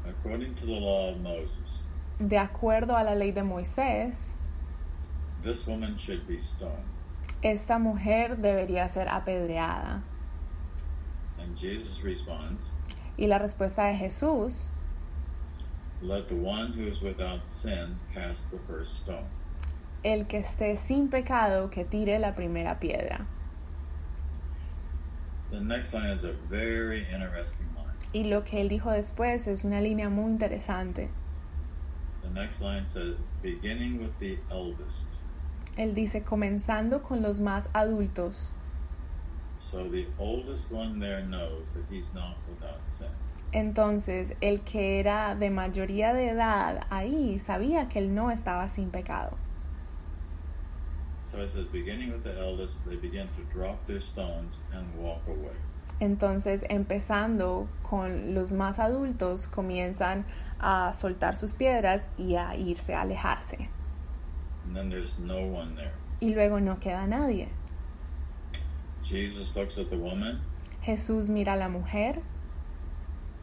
according 0.08 0.56
to 0.56 0.66
the 0.66 0.80
law 0.80 1.10
of 1.12 1.18
Moses, 1.18 1.84
de 2.20 2.38
acuerdo 2.38 2.96
a 2.96 3.04
la 3.04 3.16
ley 3.16 3.32
de 3.34 3.44
Moisés, 3.44 4.36
this 5.44 5.68
woman 5.68 5.98
should 5.98 6.26
be 6.28 6.40
stoned. 6.40 6.86
esta 7.42 7.78
mujer 7.80 8.38
debería 8.38 8.88
ser 8.88 9.10
apedreada. 9.10 10.04
And 11.40 11.58
Jesus 11.58 12.02
responds, 12.04 12.72
Y 13.18 13.28
la 13.28 13.40
respuesta 13.40 13.86
de 13.88 13.96
Jesús, 13.98 14.72
Let 16.02 16.28
the 16.28 16.36
one 16.36 16.72
who 16.74 16.84
is 16.84 17.02
without 17.02 17.46
sin 17.46 17.98
cast 18.14 18.52
the 18.52 18.60
first 18.68 18.98
stone. 19.02 19.26
el 20.04 20.28
que 20.28 20.38
esté 20.40 20.78
sin 20.78 21.10
pecado, 21.10 21.70
que 21.72 21.84
tire 21.84 22.20
la 22.20 22.36
primera 22.36 22.80
piedra. 22.80 23.26
The 25.52 25.60
next 25.60 25.94
line 25.94 26.12
is 26.12 26.24
a 26.24 26.34
very 26.50 27.06
interesting 27.12 27.68
line. 27.76 27.94
Y 28.14 28.24
lo 28.30 28.44
que 28.44 28.62
él 28.62 28.70
dijo 28.70 28.92
después 28.92 29.48
es 29.48 29.64
una 29.64 29.82
línea 29.82 30.10
muy 30.10 30.32
interesante. 30.32 31.10
The 32.24 32.30
next 32.30 32.62
line 32.62 32.86
says, 32.86 33.18
beginning 33.42 34.00
with 34.00 34.18
the 34.20 34.40
eldest. 34.50 35.20
Él 35.78 35.94
dice, 35.94 36.24
comenzando 36.24 37.02
con 37.04 37.22
los 37.22 37.40
más 37.40 37.70
adultos. 37.74 38.54
So 39.60 39.90
the 39.90 40.08
oldest 40.20 40.72
one 40.72 41.00
there 41.00 41.22
knows 41.24 41.74
that 41.74 41.84
he's 41.90 42.14
not 42.14 42.38
without 42.50 42.88
sin. 42.88 43.08
Entonces, 43.52 44.36
el 44.42 44.62
que 44.62 45.00
era 45.00 45.36
de 45.36 45.50
mayoría 45.50 46.14
de 46.14 46.30
edad 46.30 46.88
ahí 46.90 47.40
sabía 47.40 47.88
que 47.88 48.00
él 48.00 48.14
no 48.14 48.30
estaba 48.32 48.68
sin 48.68 48.90
pecado. 48.90 49.38
Entonces, 56.00 56.66
empezando 56.70 57.68
con 57.82 58.34
los 58.34 58.54
más 58.54 58.80
adultos, 58.80 59.48
comienzan 59.48 60.26
a 60.60 60.94
soltar 60.94 61.38
sus 61.38 61.54
piedras 61.54 62.10
y 62.18 62.36
a 62.36 62.56
irse, 62.56 62.94
a 62.94 63.02
alejarse. 63.02 63.70
And 64.66 64.76
then 64.76 64.90
there's 64.90 65.20
no 65.20 65.38
one 65.38 65.76
there. 65.76 65.94
Y 66.20 66.34
luego 66.34 66.60
no 66.60 66.80
queda 66.80 67.08
nadie. 67.08 67.50
Jesus 69.04 69.56
looks 69.56 69.78
at 69.78 69.90
the 69.90 69.98
woman 69.98 70.42
Jesús 70.86 71.30
mira 71.30 71.54
a 71.54 71.58
la 71.58 71.68
mujer 71.68 72.22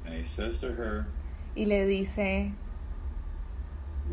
and 0.04 0.14
he 0.14 0.24
says 0.24 0.60
to 0.60 0.72
her, 0.72 1.06
y 1.56 1.64
le 1.64 1.86
dice, 1.86 2.52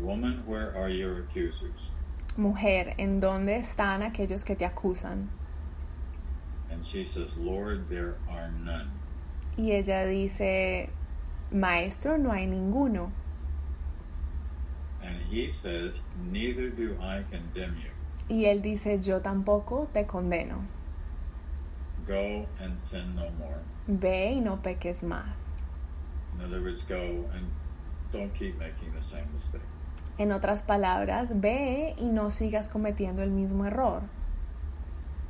Woman, 0.00 0.42
where 0.46 0.74
are 0.76 0.88
your 0.88 1.20
accusers? 1.20 1.90
Mujer, 2.36 2.94
¿en 2.98 3.20
dónde 3.20 3.56
están 3.56 4.02
aquellos 4.02 4.44
que 4.44 4.56
te 4.56 4.64
acusan? 4.64 5.28
And 6.70 6.84
she 6.84 7.04
says, 7.04 7.36
Lord, 7.36 7.88
there 7.88 8.16
are 8.30 8.50
none. 8.64 8.90
Y 9.56 9.72
ella 9.72 10.06
dice, 10.06 10.90
maestro, 11.50 12.16
no 12.16 12.30
hay 12.30 12.46
ninguno. 12.46 13.12
And 15.02 15.16
he 15.30 15.50
says, 15.50 16.00
Neither 16.30 16.70
do 16.70 16.96
I 17.00 17.24
condemn 17.30 17.76
you. 17.78 17.90
Y 18.28 18.44
él 18.44 18.62
dice, 18.62 19.00
yo 19.00 19.20
tampoco 19.20 19.88
te 19.92 20.04
condeno. 20.06 20.64
Go 22.06 22.46
and 22.60 22.78
sin 22.78 23.16
no 23.16 23.28
more. 23.38 23.60
Ve 23.88 24.34
y 24.34 24.40
no 24.40 24.62
peques 24.62 25.02
más. 25.02 25.50
In 26.38 26.44
other 26.44 26.62
words, 26.62 26.84
go 26.84 27.28
and 27.34 27.50
don't 28.12 28.32
keep 28.34 28.56
making 28.58 28.92
the 28.94 29.02
same 29.02 29.26
mistake. 29.34 29.60
En 30.18 30.32
otras 30.32 30.62
palabras, 30.62 31.40
ve 31.40 31.94
y 31.98 32.08
no 32.08 32.30
sigas 32.30 32.68
cometiendo 32.68 33.22
el 33.22 33.30
mismo 33.30 33.64
error. 33.64 34.02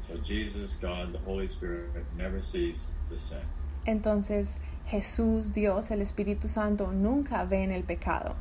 So 0.06 0.18
Jesus, 0.22 0.76
God, 0.80 1.12
the 1.12 1.20
Holy 1.24 1.46
Spirit 1.46 1.90
never 2.16 2.42
sees 2.42 2.90
the 3.08 3.18
sin. 3.18 3.38
Entonces 3.86 4.60
Jesús, 4.88 5.52
Dios, 5.52 5.90
el 5.90 6.00
Espíritu 6.00 6.48
Santo 6.48 6.92
nunca 6.92 7.44
ven 7.44 7.70
el 7.70 7.84
pecado. 7.84 8.34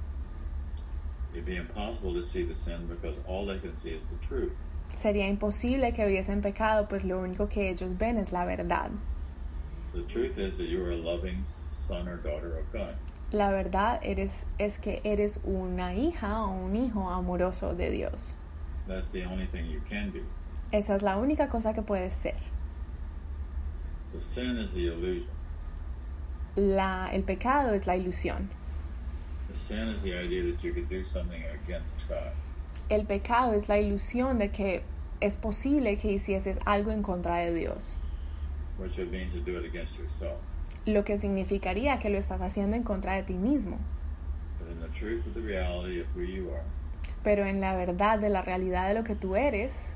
It'd 1.32 1.46
be 1.46 1.58
impossible 1.58 2.14
to 2.14 2.24
see 2.24 2.44
the 2.44 2.56
sin 2.56 2.88
because 2.88 3.18
all 3.28 3.46
they 3.46 3.60
can 3.60 3.78
see 3.78 3.92
is 3.92 4.04
the 4.06 4.28
truth. 4.28 4.52
Sería 4.96 5.28
imposible 5.28 5.94
que 5.94 6.08
viesen 6.08 6.42
pecado, 6.42 6.88
pues 6.88 7.06
lo 7.06 7.20
único 7.20 7.48
que 7.48 7.70
ellos 7.70 7.98
ven 7.98 8.18
es 8.18 8.32
la 8.32 8.46
verdad. 8.46 8.90
La 13.32 13.52
verdad 13.52 14.00
eres, 14.04 14.46
es 14.58 14.80
que 14.80 15.02
eres 15.04 15.40
una 15.44 15.94
hija 15.94 16.46
o 16.46 16.52
un 16.52 16.76
hijo 16.76 17.10
amoroso 17.10 17.76
de 17.76 17.92
Dios. 17.92 18.36
That's 18.88 19.12
the 19.12 19.26
only 19.26 19.46
thing 19.46 19.70
you 19.70 19.82
can 19.88 20.12
be. 20.12 20.24
Esa 20.72 20.96
es 20.96 21.04
la 21.04 21.18
única 21.18 21.48
cosa 21.48 21.74
que 21.74 21.84
puedes 21.84 22.16
ser. 22.16 22.36
The 24.14 24.20
sin 24.20 24.58
is 24.58 24.74
the 24.74 24.88
illusion. 24.88 25.30
La, 26.56 27.10
el 27.12 27.24
pecado 27.24 27.74
es 27.74 27.86
la 27.86 27.96
ilusión. 27.96 28.50
The 29.50 29.58
sin 29.58 29.88
is 29.90 30.02
the 30.02 30.14
idea 30.14 30.44
that 30.44 30.64
you 30.64 30.74
could 30.74 30.90
do 30.90 31.04
something 31.04 31.44
against 31.64 32.08
God. 32.08 32.32
El 32.90 33.06
pecado 33.06 33.54
es 33.54 33.70
la 33.70 33.78
ilusión 33.78 34.40
de 34.40 34.50
que 34.50 34.84
es 35.22 35.38
posible 35.38 35.98
que 35.98 36.12
hicieses 36.12 36.58
algo 36.66 36.92
en 36.92 37.04
contra 37.04 37.38
de 37.38 37.54
Dios, 37.54 37.98
which 38.80 38.98
would 38.98 39.12
mean 39.12 39.30
to 39.32 39.40
do 39.40 39.60
it 39.60 39.66
against 39.66 40.00
yourself. 40.00 40.40
Lo 40.86 41.04
que 41.04 41.18
significaría 41.18 42.00
que 42.00 42.10
lo 42.10 42.18
estás 42.18 42.42
haciendo 42.42 42.76
en 42.76 42.84
contra 42.84 43.14
de 43.14 43.24
ti 43.24 43.34
mismo. 43.34 43.78
Pero 47.24 47.46
en 47.46 47.62
la 47.62 47.76
verdad 47.76 48.20
de 48.20 48.30
la 48.30 48.42
realidad 48.42 48.88
de 48.88 48.94
lo 48.94 49.04
que 49.04 49.16
tú 49.16 49.36
eres, 49.36 49.96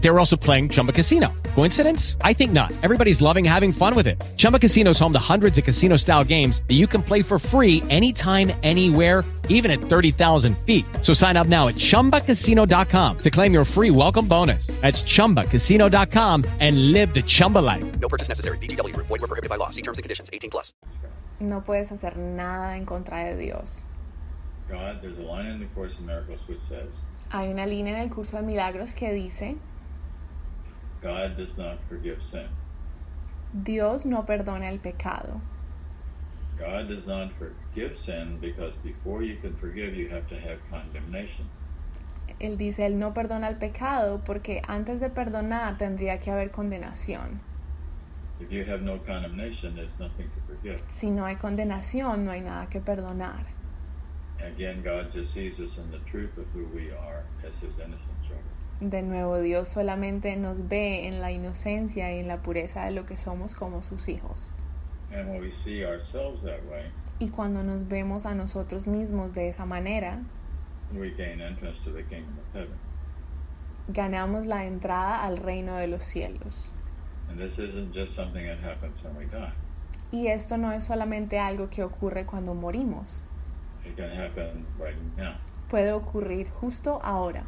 They 0.00 0.10
were 0.10 0.18
also 0.18 0.36
playing 0.36 0.68
Chumba 0.70 0.92
Casino. 0.92 1.32
Coincidence? 1.54 2.16
I 2.22 2.32
think 2.32 2.52
not. 2.52 2.72
Everybody's 2.82 3.20
loving 3.20 3.44
having 3.44 3.72
fun 3.72 3.94
with 3.94 4.06
it. 4.06 4.22
Chumba 4.36 4.58
Casino 4.58 4.90
is 4.92 4.98
home 4.98 5.12
to 5.12 5.18
hundreds 5.18 5.58
of 5.58 5.64
casino 5.64 5.96
style 5.96 6.24
games 6.24 6.62
that 6.68 6.74
you 6.74 6.86
can 6.86 7.02
play 7.02 7.22
for 7.22 7.38
free 7.38 7.82
anytime, 7.90 8.52
anywhere, 8.62 9.24
even 9.48 9.70
at 9.72 9.80
30,000 9.80 10.56
feet. 10.58 10.84
So 11.02 11.12
sign 11.12 11.36
up 11.36 11.48
now 11.48 11.66
at 11.66 11.74
chumbacasino.com 11.74 13.18
to 13.18 13.30
claim 13.30 13.52
your 13.52 13.64
free 13.64 13.90
welcome 13.90 14.28
bonus. 14.28 14.68
That's 14.80 15.02
chumbacasino.com 15.02 16.44
and 16.60 16.92
live 16.92 17.12
the 17.12 17.22
Chumba 17.22 17.58
life. 17.58 17.98
No 17.98 18.08
purchase 18.08 18.28
necessary. 18.28 18.58
VGW 18.58 18.94
Group. 18.94 19.06
Void 19.08 19.20
were 19.20 19.26
prohibited 19.26 19.50
by 19.50 19.56
law. 19.56 19.70
See 19.70 19.82
terms 19.82 19.98
and 19.98 20.04
conditions. 20.04 20.30
18 20.32 20.50
plus. 20.50 20.72
no 21.40 21.62
puedes 21.62 21.90
hacer 21.92 22.16
nada 22.18 22.76
en 22.76 22.84
contra 22.84 23.24
de 23.24 23.36
Dios. 23.36 23.84
God, 24.68 25.00
there's 25.00 25.18
a 25.18 25.22
line 25.22 25.46
in 25.46 25.60
the 25.60 25.66
Course 25.74 25.98
in 25.98 26.06
Miracles 26.06 26.40
which 26.48 26.60
says, 26.60 26.94
Hay 27.30 27.48
una 27.48 27.64
línea 27.66 27.94
en 27.94 28.02
el 28.02 28.10
curso 28.10 28.36
de 28.36 28.42
milagros 28.42 28.94
que 28.94 29.12
dice, 29.12 29.56
God 31.02 31.36
does 31.36 31.56
not 31.56 31.78
forgive 31.88 32.22
sin. 32.22 32.48
Dios 33.52 34.04
no 34.04 34.24
perdona 34.24 34.68
el 34.68 34.78
pecado. 34.78 35.40
God 36.58 36.88
does 36.88 37.06
not 37.06 37.30
forgive 37.38 37.96
sin 37.96 38.38
because 38.40 38.76
before 38.78 39.22
you 39.22 39.36
can 39.36 39.54
forgive, 39.56 39.94
you 39.94 40.08
have 40.08 40.26
to 40.28 40.38
have 40.38 40.58
condemnation. 40.70 41.48
Él 42.40 42.56
dice, 42.56 42.84
Él 42.86 42.98
no 42.98 43.14
perdona 43.14 43.48
el 43.48 43.56
pecado 43.56 44.20
porque 44.24 44.62
antes 44.66 45.00
de 45.00 45.08
perdonar 45.08 45.78
tendría 45.78 46.18
que 46.20 46.30
haber 46.30 46.50
condenación. 46.50 47.40
If 48.40 48.52
you 48.52 48.64
have 48.64 48.82
no 48.82 48.98
condemnation, 48.98 49.74
there's 49.74 49.98
nothing 49.98 50.30
to 50.30 50.40
forgive. 50.46 50.82
Si 50.86 51.10
no 51.10 51.24
hay 51.24 51.36
condenación, 51.36 52.24
no 52.24 52.30
hay 52.30 52.40
nada 52.40 52.68
que 52.68 52.80
perdonar. 52.80 53.46
Again, 54.40 54.82
God 54.82 55.10
just 55.10 55.32
sees 55.32 55.60
us 55.60 55.78
in 55.78 55.90
the 55.90 55.98
truth 56.10 56.36
of 56.38 56.46
who 56.54 56.66
we 56.66 56.90
are 56.92 57.24
as 57.44 57.58
His 57.60 57.78
innocent 57.80 58.22
children. 58.22 58.47
De 58.80 59.02
nuevo, 59.02 59.40
Dios 59.40 59.68
solamente 59.68 60.36
nos 60.36 60.68
ve 60.68 61.08
en 61.08 61.20
la 61.20 61.32
inocencia 61.32 62.14
y 62.14 62.20
en 62.20 62.28
la 62.28 62.42
pureza 62.42 62.84
de 62.84 62.92
lo 62.92 63.04
que 63.06 63.16
somos 63.16 63.54
como 63.54 63.82
sus 63.82 64.08
hijos. 64.08 64.50
And 65.12 65.28
when 65.30 65.40
we 65.40 65.50
see 65.50 65.84
ourselves 65.84 66.42
that 66.42 66.60
way, 66.70 66.84
Y 67.18 67.30
cuando 67.30 67.64
nos 67.64 67.88
vemos 67.88 68.24
a 68.26 68.34
nosotros 68.34 68.86
mismos 68.86 69.34
de 69.34 69.48
esa 69.48 69.64
manera, 69.66 70.20
we 70.94 71.10
gain 71.10 71.40
entrance 71.40 71.82
to 71.84 71.90
the 71.92 72.04
kingdom 72.04 72.38
of 72.38 72.54
heaven. 72.54 72.76
ganamos 73.88 74.46
la 74.46 74.64
entrada 74.66 75.24
al 75.24 75.38
reino 75.38 75.76
de 75.76 75.88
los 75.88 76.04
cielos. 76.04 76.72
And 77.28 77.38
this 77.40 77.58
isn't 77.58 77.92
just 77.92 78.14
something 78.14 78.46
that 78.46 78.58
happens 78.62 79.02
when 79.02 79.16
we 79.16 79.24
die. 79.26 79.52
Y 80.12 80.28
esto 80.28 80.56
no 80.56 80.70
es 80.72 80.84
solamente 80.84 81.38
algo 81.40 81.68
que 81.68 81.82
ocurre 81.82 82.24
cuando 82.26 82.54
morimos, 82.54 83.26
It 83.84 83.96
can 83.96 84.10
happen 84.12 84.66
right 84.78 84.96
now. 85.16 85.34
puede 85.68 85.92
ocurrir 85.92 86.48
justo 86.50 87.00
ahora, 87.02 87.44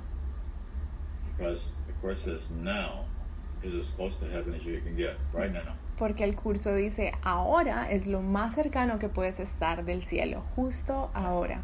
porque 5.98 6.24
el 6.24 6.34
curso 6.34 6.74
dice 6.74 7.12
ahora 7.22 7.90
es 7.90 8.06
lo 8.06 8.22
más 8.22 8.54
cercano 8.54 8.98
que 8.98 9.08
puedes 9.08 9.38
estar 9.38 9.84
del 9.84 10.02
cielo, 10.02 10.40
justo 10.56 11.10
ahora. 11.14 11.62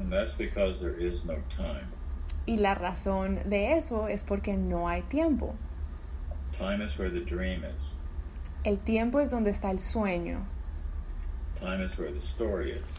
And 0.00 0.12
that's 0.12 0.36
because 0.36 0.80
there 0.80 0.96
is 0.98 1.24
no 1.24 1.36
time. 1.48 1.88
Y 2.46 2.58
la 2.58 2.74
razón 2.74 3.40
de 3.48 3.78
eso 3.78 4.08
es 4.08 4.22
porque 4.22 4.56
no 4.56 4.88
hay 4.88 5.02
tiempo. 5.02 5.54
Time 6.58 6.84
is 6.84 6.98
where 6.98 7.10
the 7.10 7.24
dream 7.24 7.62
is. 7.64 7.94
El 8.64 8.78
tiempo 8.78 9.20
es 9.20 9.30
donde 9.30 9.50
está 9.50 9.70
el 9.70 9.80
sueño, 9.80 10.44
Time 11.60 11.82
is 11.84 11.98
where 11.98 12.12
the 12.12 12.20
story 12.20 12.72
is. 12.72 12.98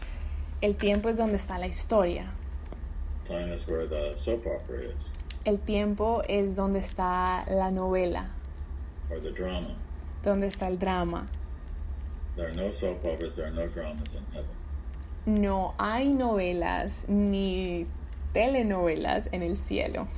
el 0.60 0.76
tiempo 0.76 1.08
es 1.08 1.16
donde 1.16 1.36
está 1.36 1.58
la 1.58 1.66
historia, 1.66 2.26
Time 3.26 3.54
is 3.54 3.66
where 3.68 3.86
the 3.86 4.16
soap 4.16 4.46
opera 4.46 4.82
is, 4.84 5.10
el 5.44 5.58
tiempo 5.58 6.22
es 6.28 6.54
donde 6.56 6.80
está 6.80 7.44
la 7.48 7.70
novela, 7.70 8.30
or 9.10 9.20
the 9.20 9.30
drama. 9.32 9.74
donde 10.22 10.46
está 10.46 10.66
el 10.68 10.78
drama. 10.78 11.28
There 12.36 12.48
are 12.48 12.54
no 12.54 12.70
soap 12.72 13.04
operas, 13.04 13.36
there 13.36 13.46
are 13.48 13.54
no 13.54 13.66
dramas 13.66 14.12
in 14.14 14.24
heaven. 14.32 14.50
No 15.26 15.74
hay 15.78 16.12
novelas 16.12 17.06
ni 17.08 17.86
telenovelas 18.32 19.28
en 19.32 19.42
el 19.42 19.56
cielo, 19.56 20.08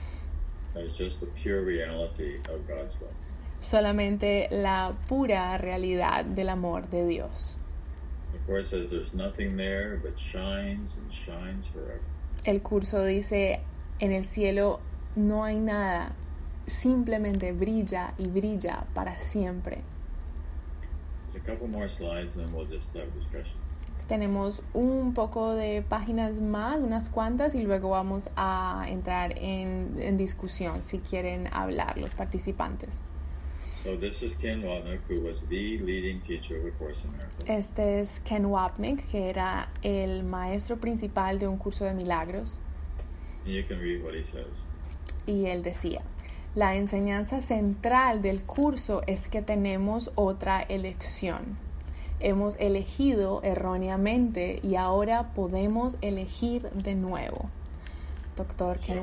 There's 0.75 0.97
just 0.97 1.21
the 1.21 1.27
pure 1.27 1.63
reality 1.63 2.37
of 2.49 2.67
God's 2.67 3.01
love. 3.01 3.13
solamente 3.61 4.49
la 4.51 4.95
pura 5.09 5.57
realidad 5.59 6.25
del 6.25 6.49
amor 6.49 6.89
de 6.89 7.07
Dios. 7.07 7.57
The 8.33 8.39
Course 8.51 8.69
says 8.71 8.91
there's 8.91 9.13
nothing 9.15 9.57
there 9.57 10.01
but 10.03 10.19
shines 10.19 10.97
and 10.99 11.11
shines 11.13 11.67
forever. 11.69 12.01
El 12.45 12.61
curso 12.61 13.05
dice, 13.05 13.61
en 14.01 14.13
el 14.13 14.25
cielo 14.25 14.81
no 15.17 15.45
hay 15.45 15.59
nada, 15.59 16.13
simplemente 16.67 17.53
brilla 17.53 18.15
y 18.19 18.29
brilla 18.29 18.87
para 18.95 19.19
siempre. 19.19 19.83
Slides, 21.89 22.37
we'll. 22.53 22.67
Tenemos 24.07 24.63
un 24.75 25.15
poco 25.15 25.55
de 25.55 25.83
páginas 25.83 26.41
más, 26.41 26.79
unas 26.79 27.09
cuantas, 27.09 27.55
y 27.55 27.63
luego 27.63 27.91
vamos 27.91 28.31
a 28.37 28.85
entrar 28.89 29.39
en, 29.39 29.97
en 30.01 30.17
discusión 30.17 30.83
si 30.83 30.99
quieren 30.99 31.49
hablar 31.53 31.97
los 31.99 32.15
participantes. 32.15 33.01
So 33.85 33.97
this 33.97 34.23
is 34.23 34.37
Ken 34.37 34.63
Watnick, 34.63 35.01
who 35.09 35.25
was 35.25 35.49
the 35.49 35.79
leading 35.79 36.21
teacher 36.21 36.57
of 36.57 36.67
A 36.67 36.71
Course 36.79 37.05
in 37.05 37.13
Miracles. 37.13 37.49
Este 37.49 38.01
es 38.01 38.21
Ken 38.21 38.47
Wapnick, 38.47 39.09
que 39.09 39.29
era 39.29 39.71
el 39.83 40.23
maestro 40.23 40.77
principal 40.77 41.41
de 41.41 41.49
un 41.49 41.57
curso 41.57 41.85
de 41.85 41.95
milagros, 41.95 42.61
And 43.45 43.55
you 43.55 43.65
can 43.65 43.81
read 43.81 44.05
what 44.05 44.15
he 44.15 44.23
says. 44.23 44.65
Y 45.27 45.47
él 45.47 45.63
decía, 45.63 46.03
la 46.55 46.77
enseñanza 46.77 47.41
central 47.41 48.21
del 48.21 48.45
curso 48.45 49.03
es 49.07 49.29
que 49.29 49.41
tenemos 49.43 50.13
otra 50.15 50.61
elección. 50.61 51.57
Hemos 52.21 52.57
elegido 52.61 53.43
erróneamente 53.43 54.61
y 54.63 54.77
ahora 54.77 55.33
podemos 55.35 55.97
elegir 56.03 56.71
de 56.71 56.95
nuevo. 56.95 57.49
Doctor 58.37 58.79
So 58.79 58.95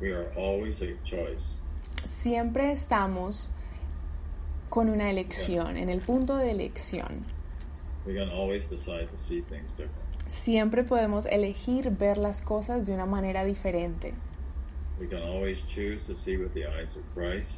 we 0.00 0.12
are 0.12 0.28
always 0.36 0.82
a 0.82 0.94
choice. 1.04 1.58
siempre 2.06 2.70
estamos 2.70 3.50
con 4.68 4.90
una 4.90 5.10
elección, 5.10 5.76
en 5.76 5.88
el 5.88 6.00
punto 6.00 6.36
de 6.36 6.50
elección. 6.50 7.24
We 8.06 8.14
can 8.14 8.28
always 8.30 8.68
decide 8.68 9.06
to 9.06 9.18
see 9.18 9.42
things 9.42 9.70
different. 9.70 10.06
Siempre 10.26 10.84
podemos 10.84 11.26
elegir 11.26 11.90
ver 11.90 12.18
las 12.18 12.42
cosas 12.42 12.86
de 12.86 12.92
una 12.92 13.06
manera 13.06 13.44
diferente. 13.44 14.14
We 14.98 15.06
can 15.08 15.22
always 15.22 15.62
choose 15.68 16.06
to 16.06 16.14
see 16.14 16.36
with 16.38 16.54
the 16.54 16.66
eyes 16.66 16.96
of 16.96 17.02
Christ 17.14 17.56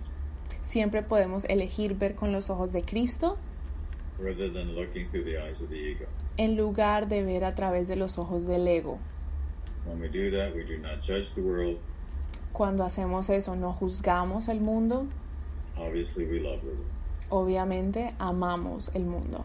Siempre 0.62 1.02
podemos 1.02 1.44
elegir 1.48 1.94
ver 1.98 2.14
con 2.14 2.32
los 2.32 2.50
ojos 2.50 2.72
de 2.72 2.82
Cristo 2.82 3.36
rather 4.18 4.52
than 4.52 4.74
looking 4.74 5.08
through 5.10 5.24
the 5.24 5.38
eyes 5.38 5.60
of 5.60 5.68
the 5.70 5.76
ego. 5.76 6.06
en 6.36 6.56
lugar 6.56 7.08
de 7.08 7.22
ver 7.22 7.44
a 7.44 7.54
través 7.54 7.86
de 7.88 7.96
los 7.96 8.18
ojos 8.18 8.46
del 8.46 8.66
ego. 8.66 8.98
When 9.86 10.00
we 10.00 10.08
do 10.08 10.30
that, 10.36 10.54
we 10.54 10.64
do 10.64 10.78
not 10.78 11.00
judge 11.02 11.32
the 11.34 11.40
world. 11.40 11.78
Cuando 12.52 12.82
hacemos 12.84 13.30
eso 13.30 13.54
no 13.56 13.72
juzgamos 13.72 14.48
el 14.48 14.60
mundo, 14.60 15.06
Obviously, 15.76 16.24
we 16.26 16.40
love 16.40 16.60
the 16.62 16.66
world. 16.68 16.86
obviamente 17.30 18.12
amamos 18.18 18.90
el 18.94 19.04
mundo. 19.04 19.44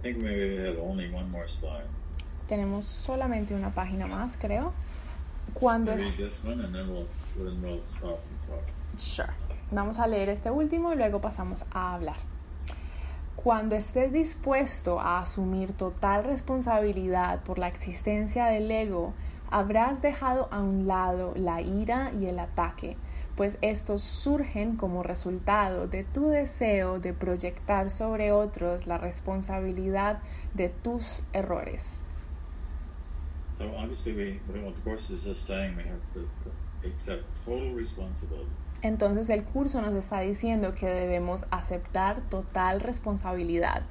I 0.00 0.02
think 0.12 0.18
maybe 0.22 0.56
we 0.56 0.62
have 0.64 0.78
only 0.78 1.10
one 1.12 1.30
more 1.30 1.46
slide. 1.48 1.84
Tenemos 2.48 2.84
solamente 2.86 3.54
una 3.54 3.74
página 3.74 4.06
más, 4.06 4.38
creo. 4.38 4.72
Cuando 5.54 5.92
es... 5.92 6.18
Sure. 8.96 9.28
Vamos 9.70 9.98
a 9.98 10.06
leer 10.06 10.28
este 10.28 10.50
último 10.50 10.92
y 10.92 10.96
luego 10.96 11.20
pasamos 11.20 11.64
a 11.72 11.94
hablar. 11.94 12.16
Cuando 13.36 13.76
estés 13.76 14.12
dispuesto 14.12 14.98
a 14.98 15.20
asumir 15.20 15.72
total 15.72 16.24
responsabilidad 16.24 17.40
por 17.44 17.58
la 17.58 17.68
existencia 17.68 18.46
del 18.46 18.68
ego, 18.68 19.14
habrás 19.48 20.02
dejado 20.02 20.48
a 20.50 20.60
un 20.60 20.88
lado 20.88 21.34
la 21.36 21.60
ira 21.60 22.10
y 22.18 22.26
el 22.26 22.40
ataque, 22.40 22.96
pues 23.36 23.56
estos 23.60 24.02
surgen 24.02 24.76
como 24.76 25.04
resultado 25.04 25.86
de 25.86 26.02
tu 26.02 26.28
deseo 26.30 26.98
de 26.98 27.12
proyectar 27.12 27.92
sobre 27.92 28.32
otros 28.32 28.88
la 28.88 28.98
responsabilidad 28.98 30.18
de 30.54 30.70
tus 30.70 31.22
errores. 31.32 32.07
So 33.58 33.70
obviously, 33.76 34.12
we, 34.12 34.40
the 34.52 34.72
course 34.84 35.10
is 35.10 35.24
just 35.24 35.44
saying 35.44 35.76
we 35.76 35.82
have 35.82 36.00
to, 36.14 36.20
to 36.44 36.88
accept 36.88 37.24
total 37.44 37.72
responsibility. 37.72 38.50
Entonces 38.82 39.28
el 39.30 39.44
curso 39.44 39.82
nos 39.82 39.94
está 39.94 40.20
diciendo 40.20 40.72
que 40.72 40.86
debemos 40.86 41.44
aceptar 41.50 42.22
total 42.30 42.80
responsabilidad 42.80 43.82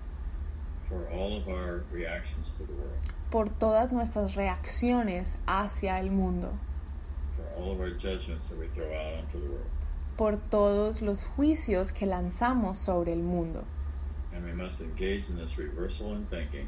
for 0.87 1.05
all 1.11 1.35
of 1.35 1.49
our 1.49 1.83
reactions 1.91 2.51
to 2.51 2.65
the 2.65 2.71
world, 2.71 2.97
por 3.29 3.49
todas 3.49 3.91
nuestras 3.91 4.35
reacciones 4.35 5.37
hacia 5.45 5.99
el 5.99 6.11
mundo, 6.11 6.53
for 7.35 7.61
all 7.61 7.71
of 7.73 7.81
our 7.81 7.89
judgments 7.89 8.47
that 8.49 8.57
we 8.57 8.67
throw 8.67 8.85
out 8.85 9.19
onto 9.25 9.41
the 9.41 9.49
world, 9.49 9.67
por 10.15 10.37
todos 10.37 11.01
los 11.01 11.25
juicios 11.25 11.91
que 11.91 12.07
lanzamos 12.07 12.77
sobre 12.77 13.11
el 13.11 13.21
mundo. 13.21 13.65
and 14.33 14.45
we 14.45 14.53
must 14.53 14.79
engage 14.79 15.29
in 15.29 15.35
this 15.35 15.57
reversal 15.57 16.13
in 16.13 16.25
thinking 16.27 16.67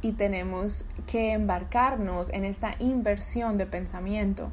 Y 0.00 0.12
tenemos 0.12 0.84
que 1.06 1.32
embarcarnos 1.32 2.30
en 2.30 2.44
esta 2.44 2.76
inversión 2.78 3.58
de 3.58 3.66
pensamiento 3.66 4.50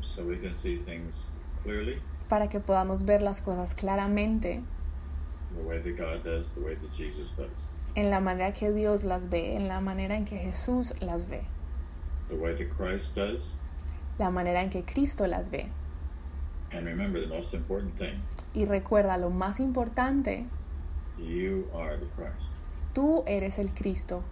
so 0.00 0.22
we 0.24 0.38
can 0.38 0.54
see 0.54 0.78
things 0.78 1.30
clearly, 1.62 2.00
para 2.28 2.48
que 2.48 2.60
podamos 2.60 3.04
ver 3.04 3.22
las 3.22 3.40
cosas 3.40 3.74
claramente 3.74 4.62
the 5.56 5.62
way 5.62 5.78
that 5.80 5.96
God 5.96 6.22
does, 6.24 6.52
the 6.52 6.60
way 6.60 6.74
that 6.76 6.92
Jesus 6.92 7.34
does, 7.36 7.70
en 7.94 8.10
la 8.10 8.20
manera 8.20 8.52
que 8.52 8.72
Dios 8.72 9.04
las 9.04 9.28
ve, 9.28 9.56
en 9.56 9.68
la 9.68 9.80
manera 9.80 10.16
en 10.16 10.24
que 10.24 10.36
Jesús 10.38 10.94
las 11.00 11.28
ve, 11.28 11.42
the 12.28 12.36
way 12.36 12.54
that 12.54 12.68
Christ 12.76 13.16
does. 13.16 13.56
la 14.18 14.30
manera 14.30 14.62
en 14.62 14.70
que 14.70 14.84
Cristo 14.84 15.26
las 15.26 15.50
ve. 15.50 15.68
And 16.72 16.84
remember 16.86 17.20
the 17.20 17.28
most 17.28 17.54
important 17.54 17.96
thing 17.98 18.20
Y 18.54 18.64
recuerda 18.64 19.16
lo 19.18 19.30
más 19.30 19.60
importante, 19.60 20.46
you 21.18 21.66
are 21.74 21.96
the 21.98 22.06
Christ. 22.16 22.52
tú 22.92 23.22
eres 23.26 23.58
el 23.58 23.72
Cristo. 23.72 24.22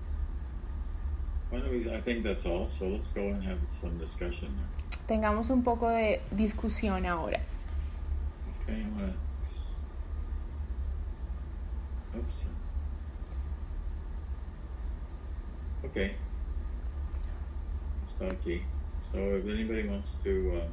Tengamos 5.07 5.51
un 5.51 5.63
poco 5.63 5.89
de 5.89 6.21
discusión 6.31 7.05
ahora. 7.07 7.41
Okay, 8.63 8.83
wanna... 8.95 9.13
Oops. 12.17 12.47
Okay. 15.91 16.15
Start 18.17 18.43
key. 18.45 18.63
So 19.13 19.19
if 19.19 19.45
anybody 19.47 19.87
wants 19.87 20.15
to 20.25 20.61
uh, 20.63 20.67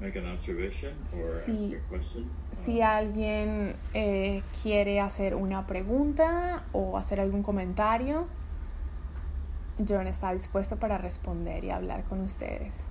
make 0.00 0.16
an 0.16 0.26
observation 0.26 0.94
or 1.12 1.42
Sí. 1.44 1.74
ask 1.74 1.84
a 1.84 1.88
question? 1.88 2.30
Si 2.52 2.80
alguien 2.80 3.74
eh, 3.94 4.42
quiere 4.62 5.00
hacer 5.00 5.34
una 5.34 5.66
pregunta 5.66 6.62
o 6.72 6.96
hacer 6.96 7.20
algún 7.20 7.42
comentario, 7.42 8.26
John 9.78 10.06
está 10.06 10.32
dispuesto 10.32 10.76
para 10.76 10.98
responder 10.98 11.64
y 11.64 11.70
hablar 11.70 12.04
con 12.04 12.20
ustedes. 12.20 12.84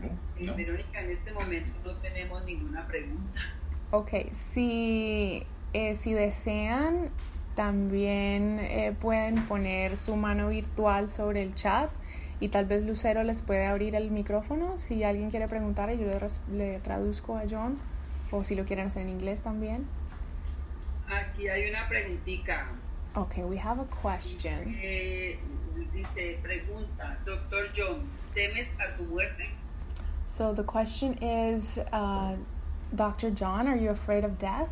No? 0.00 0.06
Eh, 0.08 0.46
No? 0.46 0.56
Verónica, 0.56 1.00
en 1.00 1.10
este 1.10 1.32
momento 1.32 1.78
no 1.84 1.92
tenemos 1.96 2.44
ninguna 2.44 2.86
pregunta. 2.86 3.40
Ok, 3.92 4.10
si, 4.32 5.44
eh, 5.72 5.94
si 5.94 6.12
desean, 6.14 7.10
también 7.54 8.58
eh, 8.60 8.96
pueden 8.98 9.46
poner 9.46 9.96
su 9.96 10.16
mano 10.16 10.48
virtual 10.48 11.10
sobre 11.10 11.42
el 11.42 11.54
chat 11.54 11.90
y 12.40 12.48
tal 12.48 12.64
vez 12.64 12.84
Lucero 12.84 13.22
les 13.22 13.42
puede 13.42 13.66
abrir 13.66 13.94
el 13.94 14.10
micrófono 14.10 14.78
si 14.78 15.04
alguien 15.04 15.30
quiere 15.30 15.46
preguntar 15.46 15.92
y 15.92 15.98
yo 15.98 16.06
le, 16.06 16.18
le 16.56 16.78
traduzco 16.80 17.36
a 17.36 17.42
John 17.48 17.78
o 18.30 18.42
si 18.42 18.54
lo 18.54 18.64
quieren 18.64 18.86
hacer 18.86 19.02
en 19.02 19.10
inglés 19.10 19.42
también. 19.42 19.86
Aquí 21.12 21.48
hay 21.48 21.68
una 21.70 21.86
preguntita. 21.88 22.68
Ok, 23.14 23.38
we 23.48 23.56
have 23.56 23.78
a 23.80 23.84
question. 23.84 24.74
Eh, 24.82 25.38
dice, 25.92 26.38
pregunta, 26.42 27.18
doctor 27.26 27.68
John, 27.76 28.08
¿temes 28.34 28.68
a 28.80 28.96
tu 28.96 29.04
muerte? 29.04 29.50
So 30.24 30.54
the 30.54 30.64
question 30.64 31.14
is, 31.22 31.78
uh, 31.92 32.36
Dr. 32.94 33.30
John, 33.30 33.68
are 33.68 33.76
you 33.76 33.90
afraid 33.90 34.24
of 34.24 34.38
death? 34.38 34.70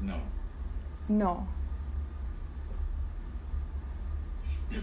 No. 0.00 0.20
No. 1.08 1.46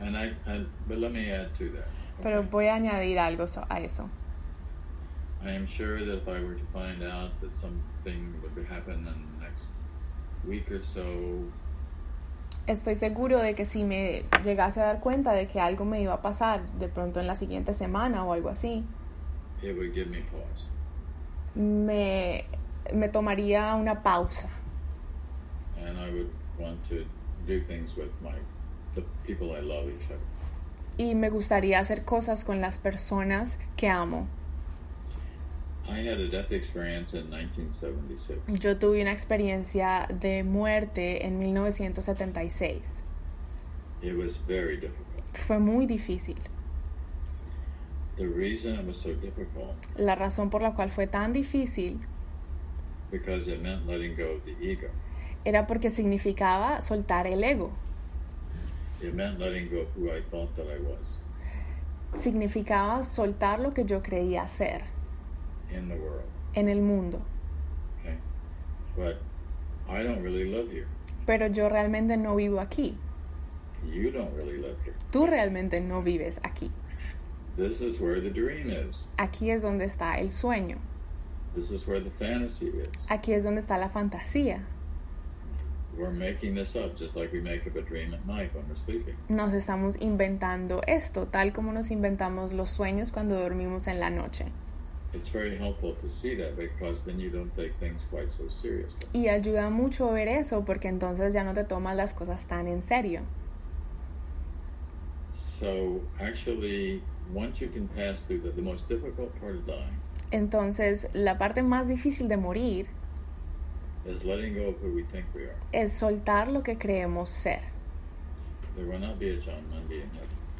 And 0.00 0.16
I, 0.16 0.32
I, 0.46 0.64
but 0.88 0.98
let 0.98 1.12
me 1.12 1.30
add 1.30 1.54
to 1.58 1.68
that. 1.70 1.88
Pero 2.22 2.38
okay? 2.38 2.48
voy 2.48 2.66
a 2.68 2.74
añadir 2.74 3.18
algo 3.18 3.48
so- 3.48 3.66
a 3.68 3.80
eso. 3.80 4.08
I 5.44 5.50
am 5.52 5.66
sure 5.66 6.04
that 6.04 6.16
if 6.22 6.28
I 6.28 6.40
were 6.42 6.54
to 6.54 6.64
find 6.72 7.02
out 7.02 7.30
that 7.40 7.56
something 7.56 8.34
would 8.42 8.66
happen 8.66 8.94
in 8.98 9.04
the 9.04 9.44
next 9.44 9.70
week 10.46 10.70
or 10.70 10.82
so, 10.84 11.02
Estoy 12.66 12.94
seguro 12.94 13.38
de 13.40 13.54
que 13.54 13.64
si 13.64 13.82
me 13.84 14.24
llegase 14.44 14.80
a 14.80 14.84
dar 14.84 15.00
cuenta 15.00 15.32
de 15.32 15.46
que 15.46 15.60
algo 15.60 15.84
me 15.84 16.02
iba 16.02 16.12
a 16.14 16.22
pasar 16.22 16.60
de 16.78 16.88
pronto 16.88 17.18
en 17.18 17.26
la 17.26 17.34
siguiente 17.34 17.72
semana 17.74 18.22
o 18.24 18.32
algo 18.32 18.48
así, 18.50 18.84
it 19.62 19.74
would 19.76 19.92
give 19.94 20.08
me 20.10 20.20
pause. 20.20 20.66
me, 21.54 22.44
me 22.94 23.08
tomaría 23.08 23.74
una 23.76 24.02
pausa 24.02 24.48
And 25.82 25.98
I 25.98 26.10
would 26.10 26.30
want 26.58 26.84
to 26.90 27.04
do 27.46 27.60
things 27.62 27.96
with 27.96 28.10
my, 28.22 28.34
the 28.94 29.02
people 29.26 29.52
I 29.56 29.60
love 29.60 29.88
each 29.88 30.06
other. 30.06 30.20
y 30.98 31.14
me 31.14 31.30
gustaría 31.30 31.78
hacer 31.80 32.04
cosas 32.04 32.44
con 32.44 32.60
las 32.60 32.78
personas 32.78 33.56
que 33.76 33.88
amo. 33.88 34.28
I 35.90 36.02
had 36.08 36.20
a 36.20 36.28
death 36.28 36.52
experience 36.52 37.14
in 37.14 37.28
1976. 37.30 38.60
Yo 38.62 38.76
tuve 38.78 39.02
una 39.02 39.10
experiencia 39.10 40.06
de 40.08 40.44
muerte 40.44 41.26
en 41.26 41.38
1976. 41.40 43.02
It 44.02 44.16
was 44.16 44.38
very 44.46 44.76
difficult. 44.76 45.06
Fue 45.34 45.58
muy 45.58 45.86
difícil. 45.86 46.36
The 48.16 48.26
reason 48.26 48.78
it 48.78 48.86
was 48.86 48.98
so 48.98 49.14
difficult 49.14 49.74
La 49.96 50.14
razón 50.14 50.50
por 50.50 50.60
la 50.62 50.74
cual 50.74 50.90
fue 50.90 51.06
tan 51.06 51.32
difícil 51.32 51.98
because 53.10 53.48
it 53.48 53.60
meant 53.62 53.86
letting 53.86 54.14
go 54.14 54.36
of 54.36 54.44
the 54.44 54.54
ego. 54.60 54.88
era 55.44 55.66
porque 55.66 55.90
significaba 55.90 56.82
soltar 56.82 57.26
el 57.26 57.42
ego. 57.42 57.72
It 59.00 59.14
meant 59.14 59.38
letting 59.40 59.68
go 59.70 59.80
of 59.80 59.88
who 59.96 60.10
I 60.10 60.20
thought 60.20 60.54
that 60.54 60.66
I 60.66 60.78
was 60.80 61.16
Significaba 62.16 63.02
soltar 63.02 63.60
lo 63.60 63.72
que 63.72 63.84
yo 63.84 64.02
creía 64.02 64.46
ser 64.48 64.82
in 65.72 65.88
the 65.88 65.96
world. 65.96 66.24
en 66.54 66.68
el 66.68 66.80
mundo. 66.80 67.20
Okay, 68.00 68.16
but 68.96 69.20
I 69.88 70.02
don't 70.02 70.22
really 70.22 70.50
live 70.50 70.70
here. 70.70 70.86
Pero 71.26 71.48
yo 71.48 71.68
realmente 71.68 72.16
no 72.16 72.34
vivo 72.36 72.60
aquí. 72.60 72.96
You 73.86 74.10
don't 74.10 74.34
really 74.34 74.58
live 74.58 74.76
here. 74.84 74.94
Tú 75.10 75.26
realmente 75.26 75.80
no 75.80 76.02
vives 76.02 76.40
aquí. 76.42 76.70
This 77.56 77.80
is 77.80 78.00
where 78.00 78.20
the 78.20 78.30
dream 78.30 78.70
is. 78.70 79.08
Aquí 79.18 79.50
es 79.50 79.62
donde 79.62 79.84
está 79.84 80.18
el 80.18 80.30
sueño. 80.30 80.78
This 81.54 81.70
is 81.70 81.86
where 81.86 82.00
the 82.00 82.10
fantasy 82.10 82.68
is. 82.68 82.88
Aquí 83.08 83.32
es 83.32 83.44
donde 83.44 83.60
está 83.60 83.78
la 83.78 83.88
fantasía. 83.88 84.60
We're 85.96 86.12
making 86.12 86.54
this 86.54 86.76
up 86.76 86.96
just 86.96 87.16
like 87.16 87.32
we 87.32 87.40
make 87.40 87.66
up 87.66 87.76
a 87.76 87.82
dream 87.82 88.14
at 88.14 88.24
night 88.26 88.54
when 88.54 88.66
we're 88.68 88.76
sleeping. 88.76 89.16
Nos 89.28 89.52
estamos 89.52 89.96
inventando 90.00 90.80
esto, 90.86 91.26
tal 91.26 91.52
como 91.52 91.72
nos 91.72 91.90
inventamos 91.90 92.52
los 92.52 92.70
sueños 92.70 93.10
cuando 93.10 93.38
dormimos 93.38 93.86
en 93.88 93.98
la 93.98 94.08
noche. 94.08 94.46
It's 95.12 95.28
very 95.28 95.56
helpful 95.56 95.96
to 96.02 96.08
see 96.08 96.36
that 96.36 96.56
because 96.56 97.04
then 97.04 97.18
you 97.18 97.30
don't 97.30 97.54
take 97.56 97.74
things 97.80 98.06
quite 98.10 98.28
so 98.28 98.48
seriously. 98.48 99.08
Y 99.12 99.28
ayuda 99.28 99.70
mucho 99.70 100.12
ver 100.12 100.28
eso 100.28 100.64
porque 100.64 100.88
entonces 100.88 101.34
ya 101.34 101.42
no 101.42 101.52
te 101.52 101.64
tomas 101.64 101.96
las 101.96 102.14
cosas 102.14 102.46
tan 102.46 102.68
en 102.68 102.82
serio. 102.82 103.22
So 105.32 106.00
actually, 106.20 107.02
once 107.34 107.60
you 107.60 107.68
can 107.68 107.88
pass 107.88 108.26
through 108.26 108.40
the, 108.42 108.50
the 108.50 108.62
most 108.62 108.88
difficult 108.88 109.34
part 109.40 109.56
of 109.56 109.66
dying 109.66 110.00
Entonces, 110.30 111.08
la 111.12 111.38
parte 111.38 111.62
más 111.62 111.88
difícil 111.88 112.28
de 112.28 112.36
morir 112.36 112.86
is 114.06 114.24
letting 114.24 114.54
go 114.54 114.68
of 114.68 114.76
who 114.80 114.94
we 114.94 115.02
think 115.02 115.26
we 115.34 115.42
are. 115.42 115.56
es 115.72 115.92
soltar 115.92 116.48
lo 116.48 116.62
que 116.62 116.78
creemos 116.78 117.30
ser. 117.30 117.60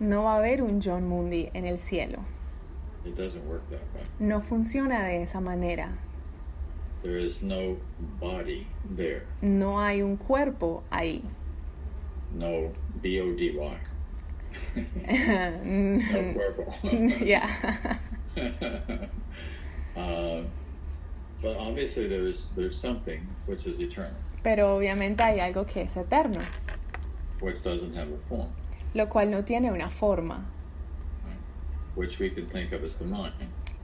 No 0.01 0.25
va 0.25 0.35
a 0.35 0.39
haber 0.39 0.63
un 0.63 0.81
John 0.83 1.09
Mundy 1.09 1.51
en 1.55 1.65
el 1.65 1.79
cielo. 1.79 2.19
It 3.05 3.17
doesn't 3.17 3.47
work 3.49 3.63
that 3.71 3.81
way. 3.95 4.03
No 4.19 4.41
funciona 4.41 5.07
de 5.07 5.23
esa 5.23 5.41
manera. 5.41 5.97
There 7.03 7.17
is 7.17 7.43
no 7.43 7.79
body 8.21 8.67
there. 8.85 9.23
No 9.41 9.79
hay 9.81 10.03
un 10.03 10.17
cuerpo 10.19 10.83
ahí. 10.93 11.23
No 12.35 12.73
B 13.01 13.21
O 13.21 13.33
D 13.35 13.57
Y. 13.57 13.79
Mm, 15.65 16.03
No 16.13 16.35
cuerpo. 16.35 16.75
yeah. 17.25 17.49
uh, 19.97 20.43
but 21.43 21.57
obviously, 21.57 22.07
there's 22.07 22.51
there's 22.51 22.77
something 22.77 23.27
which 23.47 23.67
is 23.67 23.81
eternal, 23.81 24.15
Pero 24.43 24.77
obviamente 24.77 25.23
hay 25.23 25.41
algo 25.41 25.67
que 25.67 25.83
es 25.83 25.97
eterno, 25.97 26.41
which 27.41 27.63
doesn't 27.63 27.95
have 27.95 28.13
a 28.13 28.19
form, 28.29 28.51
lo 28.95 29.07
cual 29.09 29.31
no 29.31 29.43
tiene 29.43 29.71
una 29.73 29.89
forma. 29.89 30.45
Which 31.94 32.18
we 32.18 32.31
can 32.31 32.46
think 32.46 32.72
of 32.72 32.85
as 32.85 32.96
the 32.96 33.05
mind. 33.05 33.33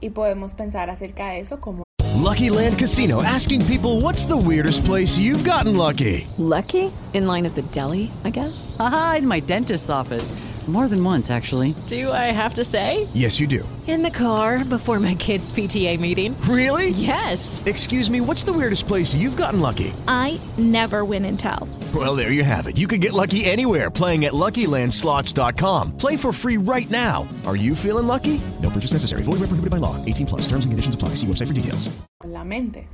Y 0.00 0.10
podemos 0.10 0.54
pensar 0.54 0.90
acerca 0.90 1.30
de 1.30 1.40
eso 1.40 1.58
como 1.58 1.86
Lucky 2.26 2.50
Land 2.50 2.78
Casino 2.78 3.22
asking 3.22 3.64
people 3.66 4.00
what's 4.00 4.24
the 4.24 4.36
weirdest 4.36 4.84
place 4.84 5.16
you've 5.16 5.44
gotten 5.44 5.76
lucky? 5.76 6.26
Lucky? 6.38 6.90
In 7.14 7.24
line 7.24 7.46
at 7.46 7.54
the 7.54 7.62
deli, 7.62 8.10
I 8.24 8.30
guess? 8.30 8.74
Aha, 8.80 9.16
in 9.18 9.26
my 9.28 9.38
dentist's 9.40 9.88
office. 9.90 10.32
More 10.66 10.88
than 10.88 11.04
once, 11.04 11.30
actually. 11.30 11.76
Do 11.86 12.10
I 12.10 12.32
have 12.32 12.54
to 12.54 12.64
say? 12.64 13.06
Yes, 13.14 13.38
you 13.38 13.46
do. 13.46 13.68
In 13.86 14.02
the 14.02 14.10
car 14.10 14.64
before 14.64 14.98
my 14.98 15.14
kids' 15.14 15.52
PTA 15.52 16.00
meeting. 16.00 16.34
Really? 16.40 16.90
Yes. 16.90 17.62
Excuse 17.66 18.10
me, 18.10 18.20
what's 18.20 18.42
the 18.42 18.52
weirdest 18.52 18.88
place 18.88 19.14
you've 19.14 19.36
gotten 19.36 19.60
lucky? 19.60 19.94
I 20.08 20.40
never 20.58 21.04
win 21.04 21.24
and 21.24 21.38
tell. 21.38 21.68
Well, 21.96 22.14
there 22.14 22.30
you 22.30 22.44
have 22.44 22.66
it. 22.66 22.76
You 22.76 22.86
can 22.86 23.00
get 23.00 23.14
lucky 23.14 23.46
anywhere 23.46 23.90
playing 23.90 24.26
at 24.26 24.34
LuckyLandSlots.com. 24.34 25.96
Play 25.96 26.16
for 26.18 26.30
free 26.32 26.58
right 26.58 26.90
now. 26.90 27.26
Are 27.46 27.56
you 27.56 27.74
feeling 27.74 28.06
lucky? 28.06 28.38
No 28.60 28.68
purchase 28.68 28.92
necessary. 28.92 29.22
Void 29.22 29.38
where 29.40 29.48
prohibited 29.48 29.70
by 29.70 29.78
law. 29.78 29.96
18 30.04 30.26
plus. 30.26 30.42
Terms 30.42 30.66
and 30.66 30.72
conditions 30.72 30.94
apply. 30.94 31.10
See 31.14 31.26
website 31.26 31.46
for 31.48 31.54
details. 31.54 31.88
la 32.24 32.44
mente. 32.44 32.86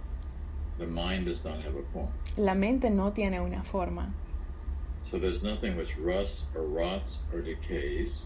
The 0.78 0.86
mind 0.86 1.26
does 1.26 1.44
not 1.44 1.60
have 1.62 1.74
a 1.74 1.82
form, 1.92 2.08
La 2.36 2.54
mente 2.54 2.90
no 2.90 3.10
tiene 3.10 3.40
una 3.40 3.62
forma. 3.62 4.12
so 5.10 5.18
there's 5.18 5.42
nothing 5.42 5.76
which 5.76 5.96
rusts 5.98 6.44
or 6.54 6.62
rots 6.62 7.18
or 7.32 7.40
decays 7.42 8.24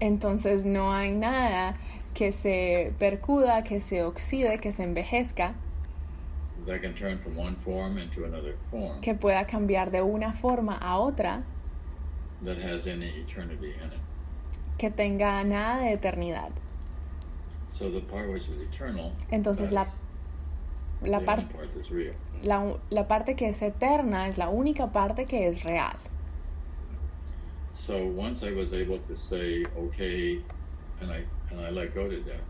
Entonces 0.00 0.64
no 0.64 0.90
hay 0.92 1.12
nada 1.12 1.76
que 2.14 2.30
se 2.32 2.92
percuda, 2.98 3.64
que 3.64 3.80
se 3.80 4.02
oxide, 4.02 4.60
que 4.60 4.70
se 4.72 4.82
envejezca, 4.84 5.54
that 6.66 6.80
can 6.80 6.94
turn 6.94 7.18
from 7.18 7.36
one 7.36 7.56
form 7.56 7.98
into 7.98 8.24
another 8.24 8.56
form 8.70 9.00
que 9.00 9.14
pueda 9.14 9.46
cambiar 9.46 9.90
de 9.90 10.02
una 10.02 10.32
forma 10.32 10.78
a 10.80 10.98
otra, 10.98 11.42
that 12.44 12.56
has 12.58 12.86
any 12.86 13.08
eternity 13.20 13.74
in 13.82 13.90
it. 13.92 14.00
que 14.78 14.90
tenga 14.90 15.44
nada 15.44 15.82
de 15.84 15.92
eternidad. 15.92 16.50
So 17.72 17.90
the 17.90 18.00
part 18.00 18.30
which 18.30 18.48
is 18.48 18.60
eternal, 18.60 19.12
Entonces 19.30 19.70
la, 19.72 19.84
la, 21.02 21.18
the 21.18 21.24
par- 21.24 21.38
only 21.40 21.52
part 21.52 21.74
that's 21.74 21.90
real. 21.90 22.14
la, 22.44 22.76
la 22.90 23.08
parte 23.08 23.34
que 23.34 23.48
es 23.48 23.62
eterna 23.62 24.28
es 24.28 24.38
la 24.38 24.48
única 24.48 24.92
parte 24.92 25.26
que 25.26 25.46
es 25.48 25.64
real. 25.64 25.96
So 27.72 28.06
once 28.06 28.42
I 28.42 28.52
was 28.52 28.72
able 28.72 28.98
to 29.00 29.16
say 29.16 29.66
okay, 29.76 30.40
and 31.00 31.10
I 31.10 31.24
and 31.50 31.60
I 31.60 31.70
let 31.70 31.94
go 31.94 32.08
to 32.08 32.20
death, 32.20 32.40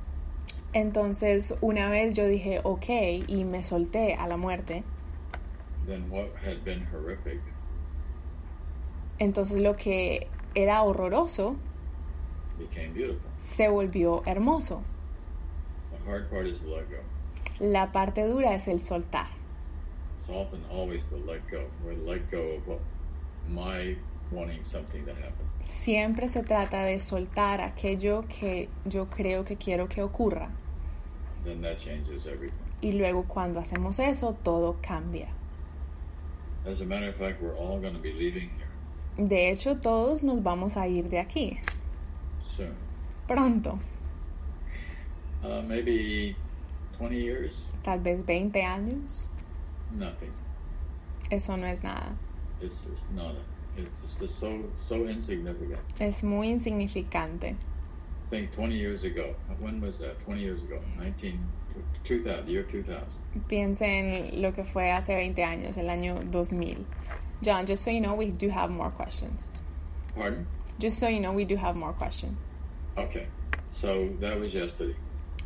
Entonces 0.75 1.57
una 1.61 1.89
vez 1.89 2.15
yo 2.15 2.27
dije 2.27 2.61
ok 2.65 2.89
y 3.29 3.45
me 3.45 3.63
solté 3.63 4.15
a 4.15 4.27
la 4.27 4.37
muerte, 4.37 4.83
then 5.87 6.11
what 6.11 6.29
had 6.45 6.65
been 6.65 6.87
horrific 6.93 7.41
Entonces 9.19 9.63
lo 9.63 9.77
que 9.77 10.27
era 10.57 10.83
horroroso 10.83 11.57
became 12.59 12.93
beautiful. 12.93 13.31
se 13.39 13.69
volvió 13.69 14.23
hermoso. 14.27 14.83
The 15.93 16.11
hard 16.11 16.29
part 16.29 16.47
is 16.47 16.63
let 16.63 16.91
go. 16.91 16.99
La 17.61 17.93
parte 17.93 18.27
dura 18.27 18.55
es 18.55 18.67
el 18.67 18.81
soltar. 18.81 19.29
It's 20.19 20.29
often 20.29 20.65
always 20.73 21.07
the 21.07 21.19
let 21.19 21.49
go, 21.51 21.69
or 21.87 21.95
let 22.05 22.29
go 22.31 22.57
of 22.57 22.67
what 22.67 22.81
my 23.49 23.97
wanting 24.35 24.63
something 24.65 25.05
to 25.05 25.13
happen. 25.13 25.47
Siempre 25.67 26.29
se 26.29 26.43
trata 26.43 26.83
de 26.85 27.01
soltar 27.01 27.61
aquello 27.61 28.25
que 28.29 28.69
yo 28.85 29.07
creo 29.09 29.45
que 29.45 29.57
quiero 29.57 29.89
que 29.89 30.03
ocurra. 30.03 30.51
Then 31.45 31.63
that 31.63 31.79
changes 31.79 32.27
everything. 32.27 32.59
Y 32.83 32.93
luego 32.93 33.25
cuando 33.25 33.61
hacemos 33.61 33.99
eso, 33.99 34.35
todo 34.43 34.77
cambia. 34.83 35.29
As 36.67 36.81
a 36.81 36.85
matter 36.87 37.09
of 37.09 37.17
fact, 37.17 37.41
we're 37.43 37.57
all 37.57 37.79
going 37.81 37.95
to 37.95 38.01
be 38.01 38.13
leaving 38.13 38.51
here 38.51 39.27
De 39.29 39.51
hecho, 39.51 39.77
todos 39.77 40.25
nos 40.25 40.43
vamos 40.43 40.77
a 40.77 40.89
ir 40.89 41.09
de 41.09 41.19
aquí 41.21 41.59
soon. 42.43 42.75
pronto, 43.27 43.79
Uh, 45.45 45.61
maybe 45.63 46.35
20 46.99 47.17
years, 47.21 47.71
tal 47.83 48.01
vez 48.01 48.25
20 48.25 48.63
años. 48.63 49.29
nothing. 49.93 50.33
Eso 51.31 51.57
no 51.57 51.67
es 51.67 51.83
nada. 51.83 52.17
It's. 52.63 52.87
It's 52.87 53.03
just 53.11 53.11
so 54.27 54.61
so 54.75 55.09
insignificant. 55.09 55.81
Es 55.99 56.23
muy 56.23 56.51
insignificante. 56.51 57.57
Think 58.31 58.53
20 58.53 58.75
years 58.75 59.05
ago. 59.05 59.35
When 59.61 59.81
was 59.81 59.99
that? 59.99 60.19
20 60.25 60.41
years 60.41 60.63
ago. 60.63 60.81
19 60.99 61.39
2000, 62.05 62.49
year 62.49 62.65
2000. 62.65 63.07
Piense 63.49 63.83
en 63.83 64.43
lo 64.43 64.53
que 64.53 64.65
fue 64.65 64.91
hace 64.91 65.15
20 65.15 65.43
años, 65.43 65.77
el 65.77 65.89
año 65.89 66.21
2000. 66.31 66.87
John, 67.43 67.67
just 67.67 67.85
so 67.85 67.91
you 67.91 68.01
know, 68.01 68.15
we 68.15 68.31
do 68.31 68.49
have 68.49 68.71
more 68.71 68.91
questions. 68.91 69.53
Pardon? 70.15 70.47
Just 70.79 70.99
so 70.99 71.09
you 71.09 71.21
know, 71.21 71.33
we 71.33 71.45
do 71.45 71.57
have 71.57 71.77
more 71.77 71.93
questions. 71.93 72.39
Okay. 72.97 73.27
So 73.73 74.09
that 74.21 74.39
was 74.39 74.55
yesterday. 74.55 74.97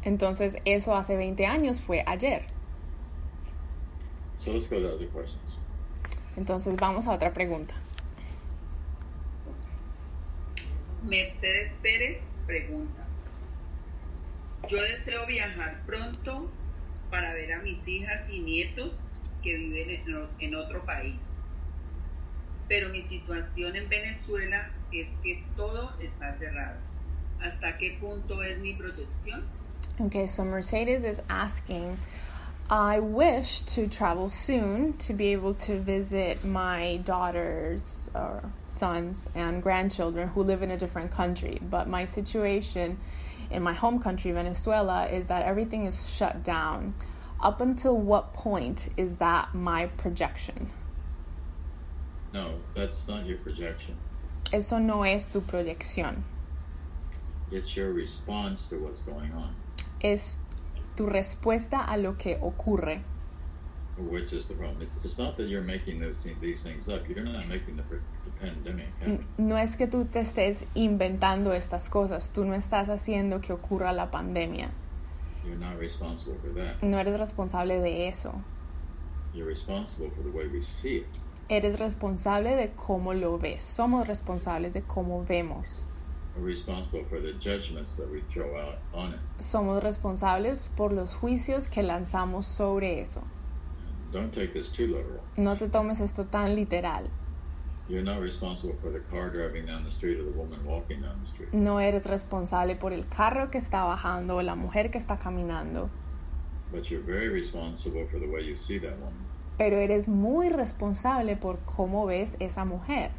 Entonces, 0.05 0.55
eso 0.67 0.93
hace 0.93 1.14
20 1.14 1.45
años 1.45 1.81
fue 1.81 2.03
ayer. 2.07 2.45
So 4.38 4.53
let's 4.53 4.69
go 4.69 4.81
to 4.81 4.95
other 4.95 5.07
questions. 5.07 5.59
Entonces, 6.37 6.77
vamos 6.77 7.07
a 7.07 7.12
otra 7.12 7.33
pregunta. 7.33 7.75
Mercedes 11.05 11.73
Pérez 11.83 12.21
pregunta, 12.47 13.07
yo 14.69 14.83
deseo 14.83 15.27
viajar 15.27 15.83
pronto 15.87 16.51
para 17.11 17.33
ver 17.35 17.53
a 17.53 17.63
mis 17.63 17.87
hijas 17.89 18.29
y 18.31 18.41
nietos 18.41 19.03
que 19.43 19.57
viven 19.57 20.29
en, 20.39 20.55
otro 20.55 20.85
país. 20.85 21.25
Pero 22.69 22.91
mi 22.91 23.03
situación 23.03 23.77
en 23.77 23.89
Venezuela 23.89 24.71
es 24.93 25.09
que 25.23 25.45
todo 25.57 25.95
está 26.01 26.35
cerrado. 26.35 26.79
¿Hasta 27.41 27.79
qué 27.79 27.97
punto 28.01 28.43
es 28.43 28.59
mi 28.59 28.75
protección? 28.75 29.45
Okay, 30.01 30.29
so 30.29 30.45
Mercedes 30.45 31.05
is 31.05 31.23
asking 31.29 31.97
I 32.70 32.98
wish 33.00 33.62
to 33.62 33.88
travel 33.88 34.28
soon 34.28 34.92
to 34.98 35.14
be 35.14 35.28
able 35.33 35.54
to 35.54 35.81
visit 35.81 36.44
my 36.44 36.98
daughters 36.98 38.11
or 38.14 38.52
sons 38.68 39.26
and 39.35 39.62
grandchildren 39.62 40.28
who 40.28 40.42
live 40.42 40.61
in 40.61 40.70
a 40.70 40.76
different 40.76 41.11
country. 41.11 41.59
But 41.62 41.88
my 41.88 42.04
situation 42.04 42.98
in 43.50 43.62
my 43.62 43.72
home 43.72 44.00
country, 44.00 44.33
Venezuela, 44.33 45.07
is 45.07 45.26
that 45.26 45.46
everything 45.46 45.87
is 45.87 46.11
shut 46.11 46.44
down. 46.44 46.94
Up 47.40 47.62
until 47.62 47.96
what 47.96 48.35
point 48.35 48.90
is 48.98 49.16
that 49.16 49.54
my 49.54 49.87
projection? 49.87 50.70
No, 52.35 52.57
that's 52.74 53.09
not 53.09 53.24
your 53.24 53.38
projection. 53.38 53.96
Eso 54.52 54.76
no 54.76 55.04
es 55.04 55.26
tu 55.26 55.40
proyección. 55.40 56.20
It's 57.50 57.74
your 57.74 57.94
response 57.94 58.66
to 58.66 58.76
what's 58.76 59.00
going 59.00 59.33
on, 59.33 59.54
Es 60.02 60.38
tu 60.99 61.07
respuesta 61.07 61.85
a 61.85 61.97
lo 61.97 62.17
que 62.19 62.37
ocurre. 62.41 63.03
which 64.11 64.33
is 64.33 64.47
the 64.47 64.55
problem. 64.55 64.83
It's, 64.83 64.97
it's 65.05 65.17
not 65.19 65.37
that 65.37 65.49
you're 65.49 65.65
making 65.65 66.01
those 66.01 66.19
these 66.41 66.63
things 66.63 66.89
up. 66.89 67.09
You're 67.09 67.25
not 67.25 67.47
making 67.49 67.77
the, 67.77 67.83
pandemic 68.41 68.87
happen. 69.01 69.27
No 69.39 69.57
es 69.57 69.77
que 69.77 69.87
tú 69.87 70.05
te 70.07 70.21
estés 70.21 70.67
inventando 70.75 71.53
estas 71.53 71.89
cosas, 71.89 72.33
tú 72.33 72.45
no 72.45 72.55
estás 72.55 72.89
haciendo 72.89 73.41
que 73.41 73.53
ocurra 73.53 73.93
la 73.93 74.11
pandemia, 74.11 74.71
You're 75.45 75.59
not 75.59 75.79
responsible 75.79 76.37
for 76.41 76.53
that. 76.55 76.83
no 76.83 76.99
eres 76.99 77.19
responsable 77.19 77.81
de 77.81 78.09
eso, 78.09 78.33
You're 79.35 79.49
responsible 79.49 80.11
for 80.11 80.23
the 80.23 80.31
way 80.31 80.47
we 80.47 80.63
see 80.63 80.99
it. 80.99 81.07
eres 81.49 81.79
responsable 81.81 82.55
de 82.55 82.71
cómo 82.73 83.15
lo 83.15 83.39
ves, 83.39 83.65
somos 83.65 84.07
responsables 84.07 84.73
de 84.73 84.83
cómo 84.83 85.25
vemos, 85.25 85.88
somos 89.40 89.83
responsables 89.83 90.70
por 90.77 90.92
los 90.92 91.14
juicios 91.14 91.68
que 91.68 91.83
lanzamos 91.83 92.46
sobre 92.46 93.01
eso. 93.01 93.22
Don't 94.12 94.33
take 94.33 94.53
this 94.53 94.70
too 94.70 94.87
literal. 94.87 95.20
No 95.37 95.57
te 95.57 95.68
tomes 95.68 96.01
esto 96.01 96.24
tan 96.24 96.55
literal, 96.55 97.11
You're 97.88 98.03
not 98.03 98.20
responsible 98.20 98.77
for 98.83 98.92
the 98.92 99.01
car 99.11 99.31
driving 99.31 99.64
down 99.64 99.83
the 99.85 99.90
street 99.90 100.18
or 100.20 100.24
the 100.24 100.37
woman 100.38 100.61
walking 100.66 101.01
down 101.01 101.20
the 101.22 101.29
street. 101.29 101.53
no 101.55 101.81
eres 101.81 102.07
responsable 102.07 102.77
por 102.77 102.92
el 102.92 103.07
carro 103.09 103.51
que 103.51 103.59
está 103.59 103.85
bajando 103.85 104.37
o 104.37 104.42
la 104.42 104.55
mujer 104.55 104.90
que 104.90 104.98
está 104.98 105.18
caminando, 105.18 105.88
But 106.70 106.90
you're 106.90 107.03
very 107.03 107.31
responsible 107.31 108.07
for 108.11 108.20
the 108.20 108.27
way 108.27 108.46
you 108.46 108.57
see 108.57 108.79
that 108.81 108.98
woman 108.98 109.29
pero 109.59 109.77
eres 109.79 110.07
muy 110.07 110.51
responsable 110.51 111.37
por 111.37 111.59
cómo 111.64 112.07
ves 112.07 112.37
esa 112.38 112.64
mujer 112.64 113.11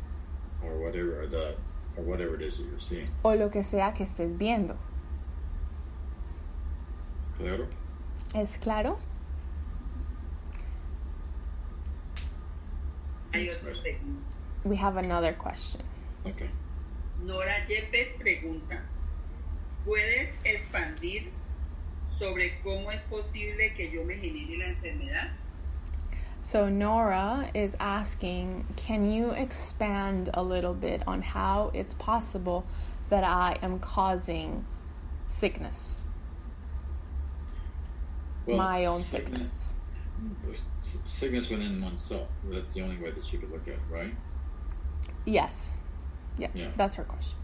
or 0.63 0.77
whatever 0.79 1.21
or 1.21 1.29
the 1.29 1.55
or 1.99 2.03
whatever 2.03 2.35
it 2.35 2.41
is 2.41 2.57
that 2.57 2.65
you're 2.67 2.79
seeing. 2.79 3.07
o 3.23 3.35
lo 3.35 3.49
que 3.49 3.63
sea 3.63 3.93
que 3.93 4.03
estés 4.03 4.37
viendo. 4.37 4.75
Claro? 7.37 7.67
¿Es 8.33 8.57
claro? 8.57 8.99
Hay 13.33 13.49
otra 13.49 13.71
pregunta. 13.81 14.21
We 14.65 14.75
have 14.75 14.97
another 14.97 15.33
question. 15.33 15.81
Okay. 16.25 16.49
Nora 17.23 17.65
Yepes 17.65 18.13
pregunta, 18.17 18.83
¿puedes 19.85 20.33
expandir 20.43 21.31
sobre 22.07 22.59
cómo 22.61 22.91
es 22.91 23.01
posible 23.03 23.73
que 23.75 23.91
yo 23.91 24.03
me 24.03 24.15
genere 24.15 24.57
la 24.57 24.67
enfermedad? 24.67 25.31
So 26.41 26.69
Nora 26.69 27.49
is 27.53 27.75
asking, 27.79 28.65
can 28.75 29.09
you 29.11 29.31
expand 29.31 30.29
a 30.33 30.41
little 30.41 30.73
bit 30.73 31.03
on 31.07 31.21
how 31.21 31.69
it's 31.73 31.93
possible 31.93 32.65
that 33.09 33.23
I 33.23 33.57
am 33.61 33.79
causing 33.79 34.65
sickness, 35.27 36.05
Well, 38.45 38.57
my 38.57 38.85
own 38.85 39.03
sickness? 39.03 39.71
s- 40.51 40.63
Sickness 41.05 41.49
within 41.49 41.81
oneself. 41.83 42.27
That's 42.45 42.73
the 42.73 42.81
only 42.81 42.97
way 42.97 43.11
that 43.11 43.31
you 43.31 43.39
could 43.39 43.51
look 43.51 43.67
at 43.67 43.73
it, 43.75 43.79
right? 43.91 44.15
Yes. 45.25 45.73
Yeah, 46.37 46.47
Yeah. 46.55 46.69
that's 46.77 46.95
her 46.95 47.03
question. 47.03 47.37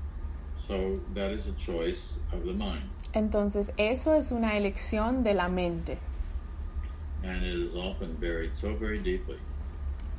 So 0.57 0.99
that 1.13 1.31
is 1.31 1.47
a 1.47 1.51
choice 1.53 2.17
of 2.31 2.43
the 2.45 2.53
mind. 2.53 2.89
Entonces, 3.13 3.71
eso 3.77 4.13
es 4.13 4.31
una 4.31 4.53
elección 4.55 5.23
de 5.23 5.33
la 5.35 5.47
mente 5.47 5.99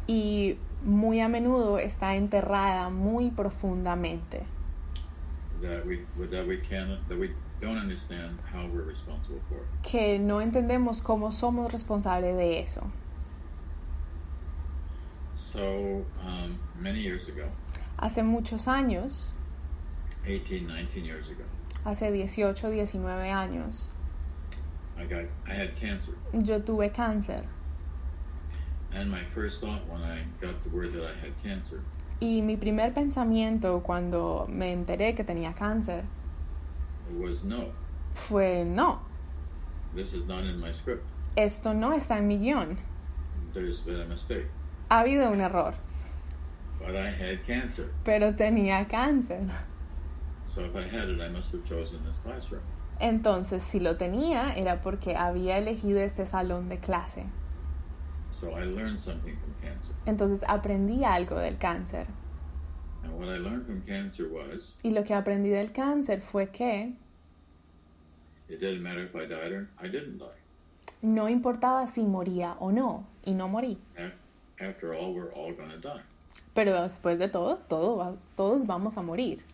y 0.06 0.58
muy 0.84 1.20
a 1.20 1.28
menudo 1.28 1.78
está 1.78 2.14
enterrada 2.16 2.90
muy 2.90 3.30
profundamente. 3.30 4.44
That 5.62 5.86
we 5.86 6.04
that 6.26 6.46
we 6.46 6.58
can 6.58 6.98
that 7.08 7.18
we 7.18 7.30
don't 7.60 7.78
understand 7.78 8.38
how 8.52 8.66
we're 8.66 8.84
responsible 8.84 9.40
for 9.48 9.56
it. 9.56 9.90
que 9.90 10.18
no 10.18 10.40
entendemos 10.40 11.00
cómo 11.00 11.32
somos 11.32 11.72
responsables 11.72 12.36
de 12.36 12.60
eso. 12.60 12.82
So 15.32 16.04
um, 16.24 16.58
many 16.78 17.00
years 17.00 17.28
ago, 17.28 17.48
Hace 17.98 18.22
muchos 18.22 18.68
años, 18.68 19.32
18, 20.26 20.66
19 20.66 21.06
years 21.06 21.30
ago, 21.30 21.44
hace 21.84 22.12
18, 22.12 22.70
19 22.70 23.30
años, 23.30 23.90
I 24.98 25.04
got 25.04 25.24
I 25.46 25.52
had 25.52 25.76
cancer, 25.76 26.12
yo 26.32 26.60
tuve 26.60 26.90
cáncer 26.92 27.44
and 28.92 29.10
my 29.10 29.22
first 29.34 29.60
thought 29.60 29.86
when 29.88 30.00
I 30.02 30.24
got 30.40 30.62
the 30.64 30.70
word 30.70 30.92
that 30.94 31.04
I 31.04 31.14
had 31.20 31.32
cancer 31.42 31.82
y 32.20 32.40
mi 32.42 32.56
primer 32.56 32.92
pensamiento 32.94 33.82
cuando 33.82 34.46
me 34.48 34.72
enteré 34.72 35.14
que 35.14 35.22
tenía 35.24 35.54
cáncer 35.54 36.04
was 37.18 37.44
no, 37.44 37.72
fue 38.12 38.64
no, 38.64 39.00
this 39.94 40.14
is 40.14 40.24
not 40.26 40.44
in 40.44 40.58
my 40.58 40.72
script. 40.72 41.04
esto 41.36 41.72
no 41.74 41.90
está 41.92 42.16
en 42.18 42.26
mi 42.28 42.38
guion, 42.38 42.78
There's 43.52 43.80
been 43.80 44.00
a 44.00 44.06
mistake. 44.06 44.46
ha 44.90 45.02
habido 45.02 45.30
un 45.30 45.40
error, 45.40 45.74
But 46.78 46.96
I 46.96 47.08
had 47.10 47.44
cancer, 47.46 47.90
pero 48.04 48.32
tenía 48.32 48.88
cáncer. 48.88 49.50
so 50.46 50.62
if 50.62 50.74
I 50.74 50.82
had 50.82 51.08
it, 51.10 51.20
I 51.20 51.28
must 51.28 51.52
have 51.52 51.64
chosen 51.66 52.02
this 52.04 52.18
classroom. 52.18 52.62
Entonces, 52.98 53.62
si 53.62 53.78
lo 53.80 53.96
tenía 53.96 54.54
era 54.54 54.80
porque 54.80 55.16
había 55.16 55.58
elegido 55.58 55.98
este 56.00 56.24
salón 56.26 56.68
de 56.68 56.78
clase. 56.78 57.24
So 58.30 58.50
I 58.58 58.64
learned 58.64 58.98
something 58.98 59.36
from 59.36 59.54
cancer. 59.62 59.94
Entonces 60.06 60.44
aprendí 60.48 61.04
algo 61.04 61.36
del 61.38 61.58
cáncer. 61.58 62.06
And 63.02 63.12
what 63.14 63.28
I 63.28 63.38
learned 63.38 63.66
from 63.66 63.82
cancer 63.82 64.26
was 64.28 64.78
Y 64.82 64.90
lo 64.90 65.04
que 65.04 65.14
aprendí 65.14 65.48
del 65.50 65.72
cáncer 65.72 66.20
fue 66.20 66.50
que 66.50 66.94
it 68.48 68.60
didn't 68.60 68.82
matter 68.82 69.04
if 69.04 69.14
I 69.14 69.26
died 69.26 69.52
or 69.52 69.68
I 69.82 69.88
didn't 69.88 70.18
die. 70.18 70.26
no 71.02 71.28
importaba 71.28 71.86
si 71.86 72.02
moría 72.04 72.56
o 72.58 72.72
no, 72.72 73.06
y 73.24 73.34
no 73.34 73.48
morí. 73.48 73.78
Af- 73.96 74.12
After 74.58 74.94
all, 74.94 75.12
we're 75.14 75.32
all 75.34 75.54
to 75.70 75.78
die. 75.78 76.02
Pero 76.54 76.72
después 76.82 77.18
de 77.18 77.28
todo, 77.28 77.58
todo 77.68 77.96
va- 77.98 78.16
todos 78.34 78.66
vamos 78.66 78.96
a 78.96 79.02
morir. 79.02 79.44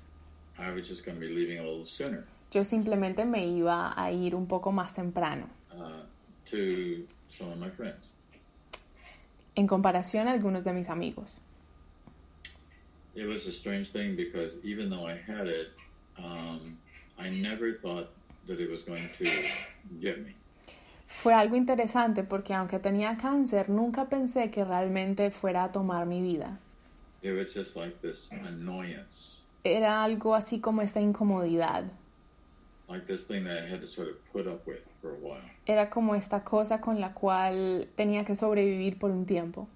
I 0.59 0.71
was 0.71 0.89
just 0.89 1.05
to 1.05 1.21
be 1.21 1.27
leaving 1.29 1.59
a 1.59 1.63
little 1.63 1.85
sooner 1.85 2.25
Yo 2.53 2.65
simplemente 2.65 3.25
me 3.25 3.47
iba 3.47 3.93
a 3.97 4.13
ir 4.13 4.35
un 4.35 4.47
poco 4.47 4.71
más 4.73 4.95
temprano, 4.95 5.47
uh, 5.75 6.05
to 6.45 7.07
some 7.29 7.51
of 7.51 7.59
my 7.59 7.71
friends. 7.71 8.13
en 9.55 9.67
comparación 9.67 10.29
a 10.29 10.33
algunos 10.33 10.65
de 10.65 10.73
mis 10.73 10.89
amigos. 10.89 11.41
It 13.15 13.27
was 13.27 13.47
a 13.47 13.53
strange 13.53 13.91
thing 13.93 14.17
because 14.17 14.57
even 14.65 14.89
though 14.89 15.07
I 15.07 15.17
had 15.17 15.47
it, 15.47 15.69
um, 16.19 16.79
I 17.19 17.29
never 17.31 17.75
thought 17.75 18.09
that 18.47 18.59
it 18.61 18.71
was 18.71 18.85
going 18.85 19.09
to 19.19 19.25
get 20.01 20.25
me. 20.25 20.35
Fue 21.07 21.35
algo 21.35 21.57
interesante 21.57 22.23
porque 22.23 22.55
aunque 22.55 22.79
tenía 22.79 23.19
cáncer, 23.19 23.69
nunca 23.69 24.09
pensé 24.09 24.51
que 24.51 24.65
realmente 24.65 25.31
fuera 25.31 25.65
a 25.65 25.73
tomar 25.73 26.07
mi 26.07 26.23
vida. 26.23 26.59
It 27.23 27.33
was 27.33 27.53
just 27.55 27.77
like 27.77 28.01
this 28.01 28.33
annoyance, 28.33 29.43
Era 29.63 30.03
algo 30.03 30.35
así 30.35 30.61
como 30.61 30.81
esta 30.81 31.01
incomodidad. 31.01 31.85
Era 35.67 35.91
como 35.91 36.15
esta 36.15 36.45
cosa 36.45 36.81
con 36.81 37.01
la 37.01 37.15
cual 37.15 37.89
tenía 37.95 38.25
que 38.25 38.37
sobrevivir 38.37 38.99
por 38.99 39.11
un 39.11 39.27
tiempo. 39.27 39.69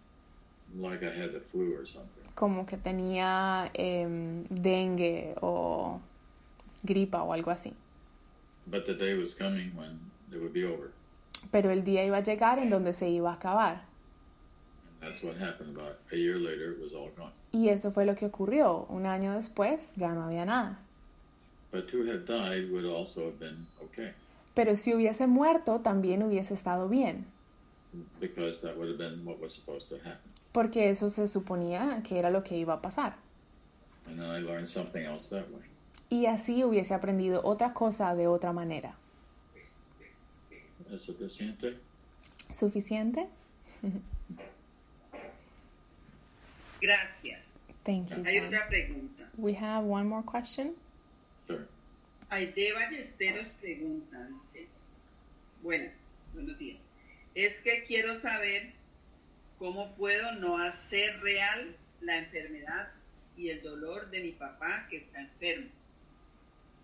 Like 0.79 1.05
I 1.05 1.09
had 1.09 1.31
the 1.31 1.41
flu 1.41 1.75
or 1.75 1.87
something. 1.87 2.23
Como 2.35 2.67
que 2.67 2.77
tenía 2.77 3.71
em, 3.75 4.45
dengue 4.49 5.35
o 5.41 6.01
gripa 6.83 7.23
o 7.23 7.33
algo 7.33 7.51
así. 7.51 7.73
But 8.67 8.85
the 8.85 8.95
day 8.95 9.15
was 9.15 9.35
coming 9.35 9.73
when 9.77 10.01
it 10.33 10.39
would 10.39 10.53
be 10.53 10.65
over. 10.65 10.91
Pero 11.51 11.71
el 11.71 11.85
día 11.85 12.05
iba 12.05 12.19
a 12.19 12.23
llegar 12.23 12.59
en 12.59 12.69
donde 12.69 12.93
se 12.93 13.09
iba 13.09 13.31
a 13.31 13.35
acabar. 13.35 13.85
And 15.01 15.01
that's 15.01 15.23
what 15.23 15.37
happened. 15.37 15.77
About 15.77 15.99
a 16.13 16.17
year 16.17 16.37
later, 16.37 16.73
it 16.73 16.81
was 16.83 16.93
all 16.93 17.11
gone. 17.17 17.33
Y 17.53 17.69
eso 17.69 17.93
fue 17.93 18.05
lo 18.05 18.15
que 18.15 18.27
ocurrió. 18.27 18.87
Un 18.91 19.07
año 19.07 19.35
después 19.35 19.95
ya 19.97 20.13
no 20.13 20.25
había 20.25 20.45
nada. 20.45 20.81
Pero 24.55 24.77
si 24.77 24.95
hubiese 24.95 25.27
muerto, 25.27 25.81
también 25.81 26.23
hubiese 26.23 26.55
estado 26.55 26.89
bien. 26.89 27.27
because 28.21 28.61
that 28.61 28.77
would 28.77 28.89
have 28.89 28.99
been 28.99 29.25
what 29.25 29.41
was 29.41 29.55
supposed 29.55 29.89
to 29.89 29.97
happen. 29.97 30.31
Porque 30.53 30.89
eso 30.91 31.09
se 31.09 31.27
suponía 31.27 32.03
que 32.03 32.19
era 32.19 32.31
lo 32.31 32.43
que 32.43 32.57
iba 32.57 32.75
a 32.75 32.83
pasar. 32.83 33.15
And 34.07 34.19
then 34.19 34.27
I 34.27 34.39
learned 34.39 34.69
something 34.69 35.05
else 35.05 35.29
that 35.31 35.51
way. 35.51 35.63
Y 36.09 36.27
así 36.27 36.63
hubiese 36.65 36.95
aprendido 36.95 37.43
otra 37.45 37.75
cosa 37.75 38.15
de 38.15 38.27
otra 38.27 38.53
manera. 38.53 38.95
¿Es 40.93 41.03
suficiente? 41.03 41.77
¿Suficiente? 42.55 43.29
Gracias. 46.81 47.55
Thank 47.83 48.11
you. 48.11 48.23
Hay 48.25 48.39
otra 48.39 48.69
pregunta. 48.69 49.29
We 49.37 49.55
have 49.55 49.85
one 49.85 50.09
more 50.09 50.23
question. 50.25 50.75
Aide 52.29 52.73
Ballesteros 52.73 53.47
pregunta, 53.61 54.27
dice, 54.27 54.67
buenas, 55.63 56.01
buenos 56.35 56.59
días. 56.59 56.91
Es 57.37 57.61
que 57.61 57.85
quiero 57.85 58.19
saber 58.19 58.73
cómo 59.61 59.95
puedo 59.95 60.33
no 60.33 60.59
hacer 60.59 61.21
real 61.21 61.77
la 62.01 62.19
enfermedad 62.19 62.91
y 63.37 63.51
el 63.51 63.63
dolor 63.63 64.11
de 64.11 64.23
mi 64.23 64.33
papá 64.33 64.89
que 64.91 64.97
está 64.97 65.21
enfermo. 65.21 65.71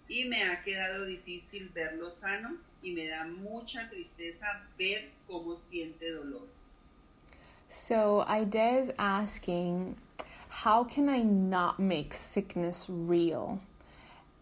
Y 0.07 0.27
me 0.27 0.45
ha 0.45 0.63
quedado 0.63 1.07
difícil 1.07 1.71
verlo 1.75 2.17
sano 2.17 2.59
y 2.81 2.93
me 2.93 3.09
da 3.09 3.25
mucha 3.27 3.91
tristeza 3.91 4.63
ver 4.79 5.11
cómo 5.27 5.57
siente 5.57 6.09
dolor. 6.13 6.47
So 7.69 8.25
Ida 8.29 8.79
is 8.79 8.93
asking, 8.97 9.97
how 10.65 10.85
can 10.85 11.09
I 11.09 11.25
not 11.25 11.81
make 11.81 12.15
sickness 12.15 12.87
real? 12.89 13.61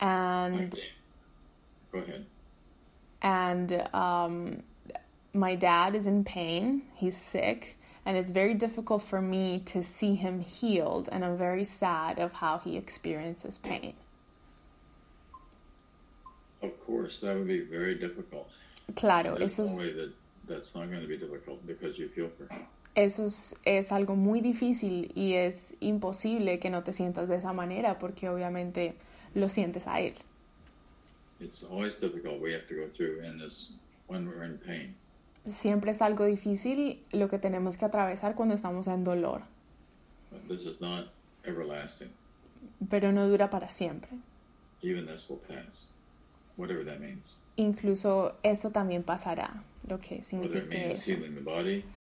And 0.00 0.74
Go 1.92 1.98
ahead. 1.98 2.24
and 3.22 3.88
um, 3.94 4.62
my 5.34 5.54
dad 5.54 5.94
is 5.94 6.06
in 6.06 6.24
pain. 6.24 6.82
He's 6.94 7.16
sick, 7.16 7.76
and 8.06 8.16
it's 8.16 8.30
very 8.30 8.54
difficult 8.54 9.02
for 9.02 9.20
me 9.20 9.60
to 9.66 9.82
see 9.82 10.14
him 10.14 10.40
healed. 10.40 11.08
And 11.12 11.24
I'm 11.24 11.36
very 11.36 11.64
sad 11.64 12.18
of 12.18 12.32
how 12.32 12.58
he 12.58 12.76
experiences 12.76 13.58
pain. 13.58 13.94
Of 16.62 16.78
course, 16.86 17.20
that 17.20 17.36
would 17.36 17.46
be 17.48 17.60
very 17.60 17.94
difficult. 17.94 18.48
Claro, 18.96 19.36
There's 19.36 19.58
eso 19.58 19.64
es, 19.64 19.96
that 19.96 20.12
that's 20.46 20.74
not 20.74 20.90
going 20.90 21.02
to 21.02 21.08
be 21.08 21.16
difficult 21.16 21.66
because 21.66 21.98
you 21.98 22.08
feel 22.08 22.28
for 22.36 22.52
him. 22.52 22.66
eso 22.96 23.24
es, 23.24 23.54
es 23.64 23.92
algo 23.92 24.16
muy 24.16 24.40
difícil 24.40 25.12
y 25.14 25.34
es 25.34 25.74
imposible 25.80 26.58
que 26.58 26.70
no 26.70 26.82
te 26.82 26.92
sientas 26.92 27.28
de 27.28 27.36
esa 27.36 27.52
manera 27.52 27.98
porque 27.98 28.28
obviamente 28.28 28.94
lo 29.34 29.48
sientes 29.48 29.86
a 29.86 30.00
él. 30.00 30.14
It's 31.40 31.62
always 31.64 31.98
difficult 31.98 32.40
we 32.40 32.52
have 32.52 32.66
to 32.68 32.74
go 32.74 32.88
through 32.94 33.24
in 33.24 33.38
this 33.38 33.72
when 34.08 34.26
we're 34.28 34.44
in 34.44 34.58
pain. 34.58 34.94
Siempre 35.46 35.90
es 35.90 36.02
algo 36.02 36.26
difícil 36.26 37.02
lo 37.12 37.28
que 37.28 37.38
tenemos 37.38 37.76
que 37.78 37.86
atravesar 37.86 38.34
cuando 38.34 38.54
estamos 38.54 38.86
en 38.88 39.04
dolor, 39.04 39.42
But 40.30 40.46
this 40.48 40.66
is 40.66 40.80
not 40.80 41.10
everlasting. 41.44 42.10
pero 42.90 43.10
no 43.10 43.26
dura 43.26 43.48
para 43.48 43.70
siempre. 43.70 44.10
Even 44.82 45.06
this 45.06 45.28
will 45.30 45.40
pass, 45.48 45.86
whatever 46.56 46.84
that 46.84 46.98
means. 47.00 47.36
Incluso 47.56 48.36
esto 48.42 48.70
también 48.70 49.02
pasará, 49.02 49.62
lo 49.88 49.98
que 49.98 50.22
means 50.22 50.54
eso. 50.74 51.12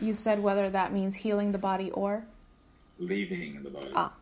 You 0.00 0.14
said 0.14 0.42
whether 0.42 0.68
that 0.70 0.92
means 0.92 1.16
healing 1.16 1.52
the 1.52 1.58
body 1.58 1.90
or 1.92 2.24
Leaving 2.98 3.62
the 3.62 3.70
body. 3.70 3.92
ah, 3.94 4.12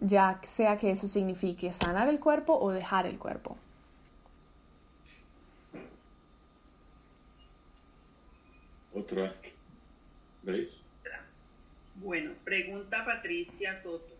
ya 0.00 0.36
sea 0.44 0.76
que 0.76 0.90
eso 0.90 1.06
signifique 1.08 1.72
sanar 1.72 2.08
el 2.08 2.18
cuerpo 2.18 2.58
o 2.60 2.70
dejar 2.70 3.06
el 3.06 3.18
cuerpo. 3.18 3.56
Otra 8.94 9.34
vez. 10.42 10.82
Bueno, 11.96 12.32
pregunta 12.44 13.04
Patricia 13.04 13.74
Soto. 13.74 14.14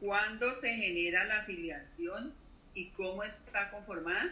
¿Cuándo 0.00 0.54
se 0.60 0.74
genera 0.74 1.24
la 1.24 1.38
afiliación 1.38 2.34
y 2.74 2.90
cómo 2.90 3.22
está 3.22 3.70
conformada? 3.70 4.30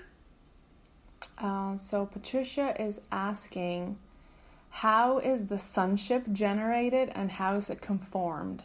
Uh, 1.38 1.76
so 1.76 2.06
Patricia 2.06 2.74
is 2.78 3.00
asking, 3.12 3.96
how 4.70 5.18
is 5.18 5.46
the 5.46 5.58
sonship 5.58 6.24
generated 6.32 7.10
and 7.14 7.30
how 7.32 7.54
is 7.54 7.70
it 7.70 7.80
conformed, 7.80 8.64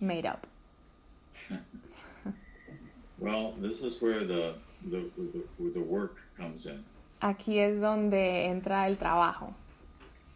made 0.00 0.26
up? 0.26 0.46
Well, 3.20 3.54
this 3.58 3.82
is 3.82 4.00
where 4.00 4.24
the 4.24 4.54
the, 4.88 5.10
the, 5.16 5.70
the 5.74 5.80
work 5.80 6.18
comes 6.36 6.66
in. 6.66 6.84
Aquí 7.20 7.58
es 7.58 7.80
donde 7.80 8.46
entra 8.46 8.86
el 8.86 8.94
trabajo, 8.96 9.52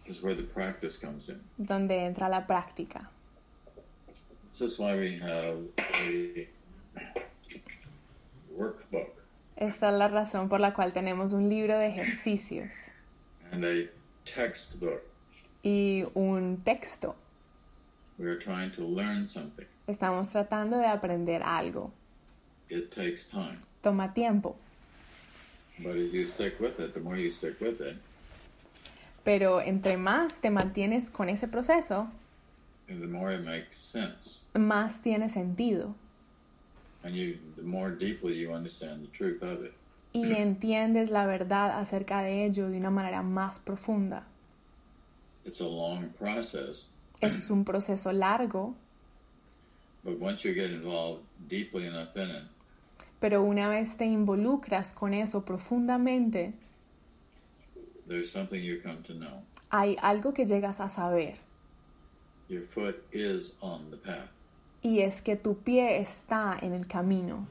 This 0.05 0.17
is 0.17 0.23
where 0.23 0.35
the 0.35 0.43
practice 0.43 0.97
comes 0.99 1.29
in. 1.29 1.41
donde 1.65 1.93
entra 1.93 2.29
la 2.29 2.41
práctica. 2.41 3.07
This 4.51 4.63
is 4.63 4.79
why 4.81 4.97
we 4.97 5.17
have 5.19 5.59
a 5.79 6.49
workbook 8.53 9.11
Esta 9.57 9.89
es 9.91 9.95
la 9.95 10.09
razón 10.09 10.49
por 10.49 10.59
la 10.59 10.73
cual 10.73 10.93
tenemos 10.93 11.33
un 11.33 11.49
libro 11.49 11.79
de 11.79 11.87
ejercicios 11.87 12.73
and 13.53 13.65
a 13.65 13.89
textbook. 14.25 15.03
y 15.65 16.05
un 16.15 16.59
texto. 16.65 17.15
We 18.19 18.27
are 18.27 18.39
trying 18.39 18.71
to 18.73 18.83
learn 18.85 19.27
something. 19.27 19.67
Estamos 19.87 20.29
tratando 20.29 20.79
de 20.79 20.87
aprender 20.87 21.43
algo. 21.43 21.91
It 22.69 22.91
takes 22.93 23.27
time. 23.29 23.59
Toma 23.83 24.13
tiempo, 24.15 24.57
But 25.79 25.97
if 25.97 26.13
you 26.13 26.25
stick 26.27 26.61
with 26.61 26.79
it, 26.79 26.95
the 26.95 27.01
more 27.01 27.17
you 27.17 27.33
stick 27.33 27.61
with 27.61 27.81
it, 27.81 27.97
pero 29.25 29.59
entre 29.61 29.97
más 29.97 30.41
te 30.41 30.51
mantienes 30.51 31.11
con 31.11 31.29
ese 31.29 31.49
proceso, 31.49 32.09
the 32.87 32.95
more 32.95 33.33
it 33.35 33.45
makes 33.45 33.77
sense. 33.77 34.43
más 34.55 35.01
tiene 35.03 35.29
sentido 35.29 35.95
And 37.05 37.17
you 37.17 37.39
the 37.57 37.63
more 37.63 37.91
deeply 37.91 38.35
you 38.35 38.53
understand 38.53 39.03
the 39.03 39.09
truth 39.17 39.43
of 39.43 39.65
it. 39.65 39.73
Y 40.13 40.33
entiendes 40.35 41.11
la 41.11 41.27
verdad 41.27 41.79
acerca 41.79 42.21
de 42.23 42.45
ello 42.45 42.69
de 42.71 42.77
una 42.79 42.91
manera 42.91 43.23
más 43.23 43.59
profunda. 43.59 44.27
It's 45.45 45.61
a 45.61 45.65
long 45.67 46.11
process. 46.19 46.91
Es 47.21 47.51
un 47.51 47.65
proceso 47.65 48.13
largo, 48.13 48.75
But 50.05 50.21
once 50.21 50.43
you 50.47 50.53
get 50.55 50.71
involved 50.71 51.23
deeply 51.49 51.87
enough 51.87 52.17
in 52.17 52.29
it, 52.31 52.43
pero 53.21 53.43
una 53.45 53.69
vez 53.69 53.97
te 53.97 54.05
involucras 54.05 54.93
con 54.93 55.15
eso 55.15 55.45
profundamente, 55.45 56.55
there's 58.09 58.31
something 58.31 58.61
you 58.61 58.81
come 58.83 59.03
to 59.05 59.15
know. 59.15 59.43
hay 59.71 59.97
algo 60.03 60.33
que 60.35 60.45
llegas 60.47 60.81
a 60.81 60.89
saber 60.89 61.37
Your 62.49 62.67
foot 62.67 62.97
is 63.13 63.57
on 63.61 63.91
the 63.91 63.97
path. 63.97 64.29
y 64.83 65.01
es 65.01 65.23
que 65.23 65.37
tu 65.37 65.55
pie 65.63 65.99
está 66.01 66.59
en 66.61 66.73
el 66.73 66.87
camino, 66.87 67.47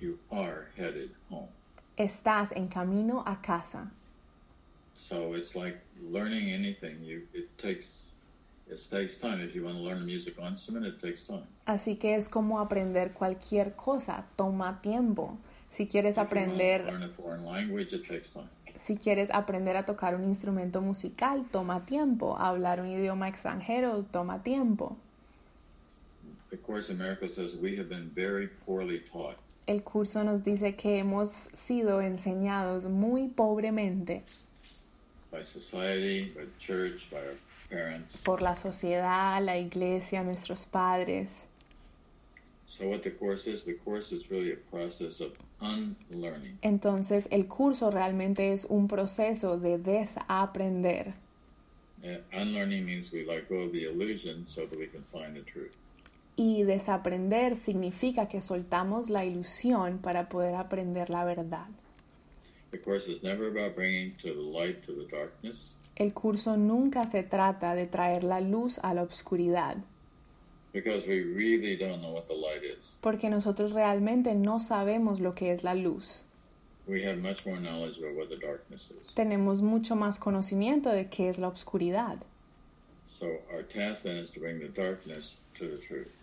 You 0.00 0.18
are 0.30 0.68
headed 0.76 1.10
home. 1.30 1.48
Estás 2.02 2.52
en 2.52 2.68
camino 2.68 3.22
a 3.26 3.40
casa. 3.40 3.90
So 4.96 5.34
it's 5.34 5.54
like 5.56 5.78
learning 6.10 6.50
anything. 6.50 7.02
You 7.02 7.22
it 7.32 7.48
takes 7.58 8.14
it 8.68 8.78
takes 8.90 9.18
time. 9.18 9.40
If 9.40 9.54
you 9.54 9.64
want 9.64 9.76
to 9.78 9.82
learn 9.82 9.98
a 9.98 10.04
musical 10.04 10.44
instrument, 10.46 10.86
it 10.86 11.00
takes 11.00 11.24
time. 11.24 11.46
Así 11.66 11.98
que 11.98 12.14
es 12.14 12.28
como 12.28 12.58
aprender 12.60 13.12
cualquier 13.12 13.74
cosa, 13.74 14.24
toma 14.36 14.80
tiempo. 14.82 15.38
Si 15.68 15.86
quieres 15.86 16.12
If 16.12 16.16
you 16.16 16.22
aprender, 16.26 16.84
want 16.84 16.86
to 16.86 16.92
learn 16.92 17.02
a 17.02 17.08
foreign 17.14 17.44
language, 17.44 17.92
it 17.92 18.06
takes 18.06 18.30
time. 18.32 18.48
si 18.76 18.96
quieres 18.96 19.28
aprender 19.32 19.76
a 19.76 19.84
tocar 19.84 20.14
un 20.14 20.24
instrumento 20.24 20.80
musical, 20.80 21.44
toma 21.50 21.84
tiempo. 21.84 22.36
Hablar 22.38 22.80
un 22.80 22.88
idioma 22.88 23.28
extranjero, 23.28 24.04
toma 24.10 24.42
tiempo. 24.42 24.96
The 26.50 26.56
Course 26.56 26.90
in 26.90 26.98
Miracles 26.98 27.34
says 27.34 27.54
we 27.56 27.76
have 27.76 27.88
been 27.88 28.10
very 28.14 28.48
poorly 28.66 29.00
taught. 29.12 29.36
El 29.70 29.84
curso 29.84 30.24
nos 30.24 30.42
dice 30.42 30.74
que 30.74 30.98
hemos 30.98 31.28
sido 31.28 32.00
enseñados 32.00 32.86
muy 32.86 33.28
pobremente 33.28 34.24
by 35.30 35.44
society, 35.44 36.32
by 36.34 36.44
church, 36.58 37.08
by 37.08 37.18
our 37.18 37.36
parents. 37.68 38.16
por 38.24 38.42
la 38.42 38.56
sociedad, 38.56 39.40
la 39.40 39.58
iglesia, 39.58 40.24
nuestros 40.24 40.66
padres. 40.66 41.46
So 42.66 42.88
what 42.88 43.02
the 43.04 43.12
course 43.12 43.46
is, 43.46 43.64
the 43.64 43.76
course 43.84 44.12
is 44.12 44.28
really 44.28 44.50
a 44.50 44.58
process 44.72 45.20
of 45.20 45.38
unlearning. 45.60 46.58
Entonces 46.62 47.28
el 47.30 47.46
curso 47.46 47.92
realmente 47.92 48.52
es 48.52 48.64
un 48.64 48.88
proceso 48.88 49.56
de 49.56 49.78
desaprender. 49.78 51.14
Y 56.42 56.62
desaprender 56.62 57.54
significa 57.54 58.26
que 58.26 58.40
soltamos 58.40 59.10
la 59.10 59.26
ilusión 59.26 59.98
para 59.98 60.30
poder 60.30 60.54
aprender 60.54 61.10
la 61.10 61.22
verdad. 61.22 61.66
El 65.96 66.14
curso 66.14 66.56
nunca 66.56 67.04
se 67.04 67.22
trata 67.24 67.74
de 67.74 67.86
traer 67.86 68.24
la 68.24 68.40
luz 68.40 68.78
a 68.78 68.94
la 68.94 69.02
oscuridad, 69.02 69.76
because 70.72 71.06
we 71.06 71.20
really 71.20 71.76
don't 71.76 72.00
know 72.00 72.14
what 72.14 72.24
the 72.26 72.34
light 72.34 72.62
is. 72.62 72.96
porque 73.02 73.28
nosotros 73.28 73.72
realmente 73.72 74.34
no 74.34 74.60
sabemos 74.60 75.20
lo 75.20 75.34
que 75.34 75.52
es 75.52 75.62
la 75.62 75.74
luz. 75.74 76.24
We 76.86 77.04
have 77.04 77.18
much 77.18 77.44
more 77.44 77.60
knowledge 77.60 77.98
about 77.98 78.16
what 78.16 78.28
the 78.30 78.38
darkness 78.38 78.90
is. 78.90 79.14
Tenemos 79.14 79.60
mucho 79.60 79.94
más 79.94 80.18
conocimiento 80.18 80.88
de 80.88 81.10
qué 81.10 81.28
es 81.28 81.38
la 81.38 81.48
oscuridad. 81.48 82.18
So 83.08 83.26
our 83.52 83.62
task 83.62 84.04
then 84.04 84.16
is 84.16 84.30
to 84.30 84.40
bring 84.40 84.58
the 84.58 84.68
darkness 84.68 85.36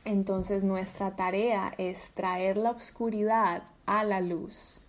Entonces 0.05 0.63
nuestra 0.63 1.15
tarea 1.15 1.73
es 1.77 2.11
traer 2.11 2.57
la 2.57 2.71
oscuridad 2.71 3.63
a 3.85 4.03
la 4.03 4.21
luz 4.21 4.79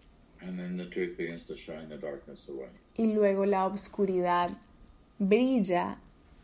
And 0.40 0.56
then 0.58 0.76
the 0.76 0.86
truth 0.86 1.16
begins 1.16 1.44
to 1.46 1.56
shine 1.56 1.88
the 1.88 1.98
darkness 1.98 2.48
away. 2.48 2.68
y 2.96 3.12
luego 3.12 3.44
la 3.44 3.66
oscuridad 3.66 4.48
brilla 5.18 5.98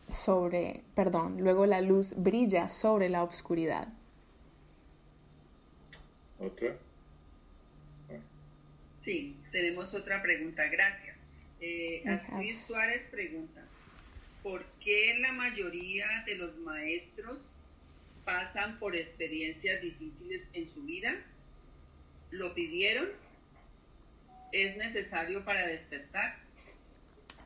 sobre, 0.07 0.81
perdón, 0.95 1.37
luego 1.41 1.65
la 1.65 1.81
luz 1.81 2.13
brilla 2.17 2.69
sobre 2.69 3.07
la 3.09 3.23
oscuridad. 3.23 3.87
Otra? 6.39 6.75
Sí, 9.01 9.37
tenemos 9.51 9.93
otra 9.93 10.21
pregunta, 10.21 10.67
gracias. 10.67 11.15
Eh, 11.61 12.03
Astrid 12.07 12.55
Suárez 12.67 13.07
pregunta, 13.09 13.61
¿por 14.43 14.65
qué 14.83 15.17
la 15.21 15.31
mayoría 15.31 16.05
de 16.25 16.35
los 16.35 16.57
maestros 16.57 17.51
pasan 18.25 18.77
por 18.79 18.95
experiencias 18.95 19.81
difíciles 19.81 20.47
en 20.53 20.67
su 20.67 20.81
vida? 20.83 21.15
¿Lo 22.31 22.53
pidieron? 22.53 23.09
¿Es 24.51 24.75
necesario 24.77 25.43
para 25.45 25.67
despertar? 25.67 26.35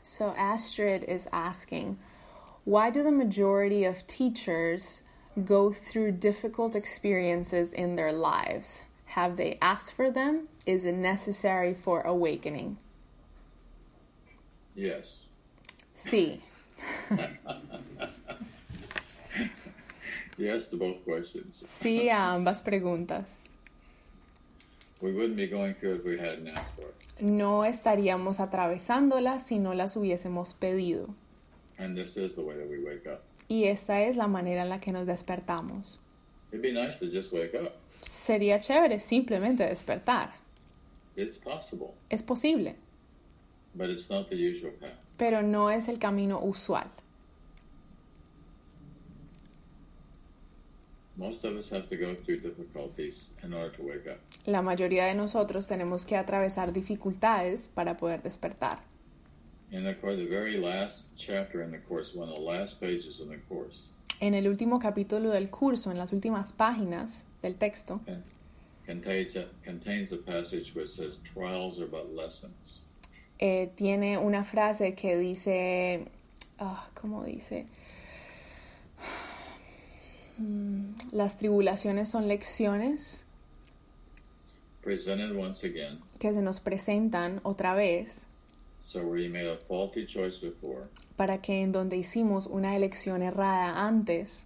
So 0.02 0.34
Astrid 0.38 1.04
is 1.04 1.28
asking, 1.32 1.98
why 2.66 2.90
do 2.90 3.04
the 3.04 3.12
majority 3.12 3.84
of 3.84 4.08
teachers 4.08 5.02
go 5.46 5.72
through 5.72 6.14
difficult 6.14 6.76
experiences 6.76 7.74
in 7.74 7.96
their 7.96 8.12
lives? 8.12 8.84
Have 9.06 9.38
they 9.38 9.58
asked 9.62 9.94
for 9.94 10.10
them? 10.12 10.48
Is 10.66 10.86
it 10.86 10.96
necessary 10.96 11.74
for 11.74 12.02
awakening? 12.02 12.78
Yes. 14.76 15.26
Sí. 15.96 16.42
Both 20.40 21.04
questions. 21.04 21.58
Sí 21.68 22.10
a 22.10 22.34
ambas 22.34 22.62
preguntas. 22.62 23.44
We 25.02 25.12
wouldn't 25.12 25.36
be 25.36 25.48
going 25.48 25.74
through 25.76 25.96
if 25.96 26.06
we 26.06 26.18
hadn't 26.18 26.48
asked 26.48 26.76
for 26.76 26.86
it. 26.86 27.22
No 27.22 27.66
estaríamos 27.66 28.40
atravesándolas 28.40 29.44
si 29.46 29.60
no 29.60 29.74
las 29.74 29.96
hubiésemos 29.98 30.54
pedido. 30.54 31.14
And 31.78 31.96
this 31.98 32.16
is 32.18 32.36
the 32.36 32.42
way 32.42 32.58
that 32.58 32.68
we 32.70 32.80
wake 32.80 33.06
up. 33.08 33.22
Y 33.50 33.66
esta 33.66 34.02
es 34.02 34.16
la 34.18 34.28
manera 34.28 34.62
en 34.62 34.70
la 34.70 34.80
que 34.80 34.92
nos 34.92 35.06
despertamos. 35.06 36.00
It'd 36.52 36.62
be 36.62 36.72
nice 36.72 37.00
to 37.00 37.08
just 37.08 37.34
wake 37.34 37.54
up. 37.56 37.74
Sería 38.02 38.60
chévere 38.60 39.00
simplemente 39.00 39.66
despertar. 39.66 40.34
It's 41.16 41.38
possible, 41.38 41.94
Es 42.10 42.24
posible, 42.24 42.76
but 43.76 43.90
it's 43.90 44.10
not 44.10 44.30
the 44.30 44.36
usual 44.38 44.72
path. 44.80 44.94
pero 45.18 45.42
no 45.42 45.70
es 45.70 45.90
el 45.90 45.98
camino 46.00 46.40
usual. 46.42 46.86
Most 46.86 46.88
of 46.88 46.98
us 50.30 51.09
have 51.09 51.09
to 51.09 51.09
go 51.09 51.09
through 51.09 51.09
difficulties 51.09 51.09
in 51.09 51.09
order 51.09 51.09
to 51.09 51.09
wake 51.09 51.09
up. 51.09 51.09
La 54.45 54.61
mayoría 54.61 55.05
de 55.05 55.15
nosotros 55.15 55.67
tenemos 55.67 56.05
que 56.05 56.15
atravesar 56.15 56.72
dificultades 56.72 57.70
para 57.74 57.97
poder 57.97 58.22
despertar. 58.22 58.80
In 59.72 59.84
the 59.84 59.95
course, 59.99 60.17
the 60.17 60.26
very 60.26 60.57
last 60.57 61.15
chapter 61.15 61.61
in 61.61 61.72
the 61.72 61.80
course, 61.80 62.15
one 62.15 62.30
of 62.30 62.36
the 62.36 62.41
last 62.41 62.80
pages 62.80 63.20
in 63.20 63.30
the 63.30 63.39
course, 63.47 63.89
En 64.22 64.34
el 64.34 64.47
último 64.47 64.80
capítulo 64.80 65.30
del 65.30 65.49
curso, 65.49 65.91
en 65.91 65.97
las 65.97 66.11
últimas 66.11 66.51
páginas 66.51 67.26
del 67.41 67.55
texto, 67.55 68.01
contains 68.86 69.36
a, 69.36 69.45
contains 69.63 70.11
a 70.11 70.17
passage 70.17 70.74
which 70.76 70.89
says, 70.89 71.20
"Trials 71.24 71.80
are 71.80 71.88
but 71.88 72.13
lessons." 72.13 72.82
tiene 73.76 74.17
una 74.17 74.43
frase 74.43 74.95
que 74.95 75.17
dice, 75.17 76.05
ah, 76.59 76.89
¿cómo 76.93 77.24
dice? 77.24 77.67
Mm, 80.40 80.94
Las 81.12 81.38
tribulaciones 81.38 82.10
son 82.10 82.28
lecciones 82.30 83.26
Presented 84.82 85.36
once 85.36 85.68
again, 85.68 86.00
que 86.20 86.34
se 86.34 86.42
nos 86.42 86.62
presentan 86.62 87.42
otra 87.44 87.76
vez 87.76 88.26
so 88.86 89.02
where 89.02 89.22
you 89.22 89.30
made 89.30 89.48
a 89.48 89.58
faulty 89.58 90.06
choice 90.06 90.40
before, 90.42 90.86
para 91.18 91.42
que 91.42 91.62
en 91.62 91.72
donde 91.74 91.98
hicimos 91.98 92.48
una 92.48 92.76
elección 92.76 93.22
errada 93.22 93.86
antes, 93.86 94.46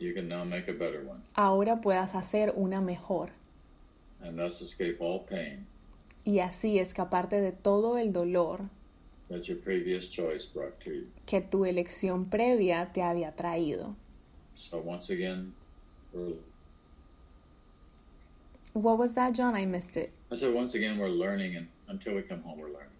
you 0.00 0.12
can 0.12 0.28
now 0.28 0.44
make 0.44 0.68
a 0.68 0.74
better 0.74 1.06
one, 1.08 1.22
ahora 1.34 1.80
puedas 1.80 2.14
hacer 2.16 2.52
una 2.56 2.80
mejor 2.80 3.30
and 4.20 4.36
thus 4.36 4.60
escape 4.60 4.96
all 4.98 5.24
pain 5.24 5.64
y 6.24 6.40
así 6.40 6.80
escaparte 6.80 7.40
de 7.40 7.52
todo 7.52 7.96
el 7.96 8.12
dolor 8.12 8.68
that 9.28 9.42
your 9.42 9.58
previous 9.58 10.10
choice 10.10 10.44
brought 10.52 10.76
to 10.80 10.90
you. 10.90 11.06
que 11.24 11.40
tu 11.40 11.64
elección 11.64 12.24
previa 12.28 12.92
te 12.92 13.02
había 13.02 13.32
traído. 13.36 13.94
So 14.58 14.78
once 14.78 15.08
again, 15.10 15.54
we're, 16.12 16.34
What 18.72 18.98
was 18.98 19.14
that, 19.14 19.32
John? 19.32 19.54
I 19.54 19.64
missed 19.64 19.96
it. 19.96 20.12
I 20.30 20.34
said 20.34 20.52
once 20.52 20.74
again 20.74 20.98
we're 20.98 21.08
learning, 21.08 21.56
and 21.56 21.68
until 21.86 22.14
we 22.14 22.22
come 22.22 22.42
home, 22.42 22.58
we're 22.58 22.66
learning. 22.66 22.90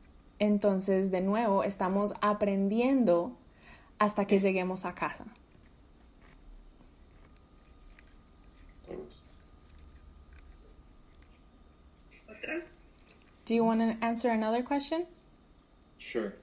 Entonces, 0.40 1.10
de 1.10 1.20
nuevo, 1.20 1.64
estamos 1.64 2.12
aprendiendo 2.22 3.32
hasta 3.98 4.24
que 4.24 4.38
lleguemos 4.38 4.84
a 4.84 4.94
casa. 4.94 5.24
¿Otra? 12.30 12.62
Do 13.44 13.54
you 13.54 13.64
want 13.64 13.80
to 13.80 14.04
answer 14.04 14.30
another 14.30 14.62
question? 14.62 15.06
Sure. 15.98 16.34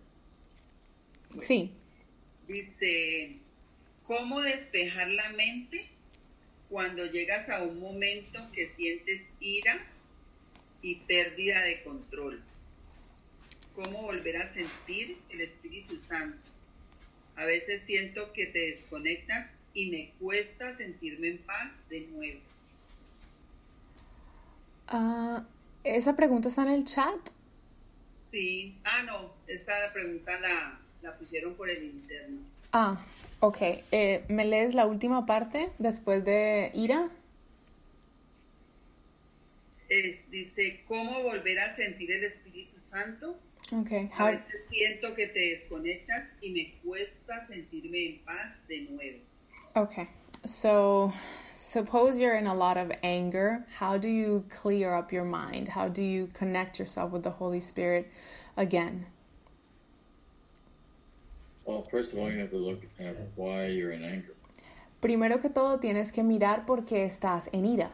Sí. 1.39 1.71
Dice, 2.47 3.39
¿cómo 4.07 4.41
despejar 4.41 5.09
la 5.09 5.29
mente 5.31 5.87
cuando 6.69 7.05
llegas 7.05 7.49
a 7.49 7.63
un 7.63 7.79
momento 7.79 8.39
que 8.53 8.67
sientes 8.67 9.25
ira 9.39 9.77
y 10.81 10.95
pérdida 10.95 11.61
de 11.61 11.83
control? 11.83 12.41
¿Cómo 13.75 14.03
volver 14.03 14.37
a 14.37 14.47
sentir 14.47 15.17
el 15.29 15.41
Espíritu 15.41 15.99
Santo? 15.99 16.37
A 17.35 17.45
veces 17.45 17.81
siento 17.81 18.31
que 18.31 18.45
te 18.45 18.59
desconectas 18.67 19.51
y 19.73 19.91
me 19.91 20.11
cuesta 20.19 20.73
sentirme 20.73 21.29
en 21.29 21.37
paz 21.39 21.83
de 21.89 22.01
nuevo. 22.01 22.39
Ah, 24.87 25.45
¿Esa 25.83 26.15
pregunta 26.15 26.47
está 26.47 26.61
en 26.63 26.69
el 26.69 26.85
chat? 26.85 27.19
Sí. 28.31 28.77
Ah, 28.83 29.03
no, 29.03 29.33
esta 29.47 29.91
pregunta 29.91 30.39
la, 30.39 30.79
la 31.01 31.17
pusieron 31.17 31.55
por 31.55 31.69
el 31.69 31.83
interno. 31.83 32.39
Ah, 32.71 33.05
ok. 33.39 33.57
Eh, 33.91 34.25
¿Me 34.29 34.45
lees 34.45 34.73
la 34.73 34.85
última 34.87 35.25
parte 35.25 35.71
después 35.79 36.23
de 36.25 36.71
ira? 36.73 37.09
Es- 39.89 40.29
dice, 40.31 40.83
¿cómo 40.87 41.21
volver 41.23 41.59
a 41.59 41.75
sentir 41.75 42.11
el 42.11 42.23
Espíritu 42.23 42.81
Santo? 42.81 43.37
Ok. 43.71 43.91
A 44.17 44.25
How, 44.25 44.31
veces 44.31 44.67
siento 44.69 45.13
que 45.15 45.27
te 45.27 45.39
desconectas 45.51 46.31
y 46.41 46.51
me 46.51 46.73
cuesta 46.83 47.45
sentirme 47.45 48.05
en 48.05 48.19
paz 48.25 48.67
de 48.67 48.81
nuevo. 48.89 49.19
okay. 49.75 50.07
So, 50.45 51.11
suppose 51.53 52.19
you're 52.19 52.35
in 52.37 52.45
a 52.47 52.53
lot 52.53 52.77
of 52.77 52.91
anger. 53.01 53.65
How 53.79 53.97
do 53.97 54.07
you 54.07 54.45
clear 54.49 54.93
up 54.93 55.11
your 55.11 55.25
mind? 55.25 55.69
How 55.69 55.87
do 55.89 56.01
you 56.01 56.27
connect 56.33 56.77
yourself 56.79 57.11
with 57.11 57.23
the 57.23 57.31
Holy 57.31 57.59
Spirit 57.61 58.11
again? 58.55 59.07
Well, 60.63 60.63
first 60.63 60.63
of 60.63 60.63
all, 60.65 60.65
you 60.65 60.73
have 60.73 60.73
to 60.73 60.73
look 60.73 61.03
at 61.05 61.23
why 61.23 61.23
you're 61.23 61.23
in 61.25 61.43
anger. 61.45 61.54
Primero 64.99 65.39
que 65.39 65.49
todo, 65.49 65.79
tienes 65.79 66.11
que 66.11 66.23
mirar 66.23 66.65
por 66.65 66.85
qué 66.85 67.05
estás 67.05 67.49
en 67.51 67.65
ira. 67.65 67.91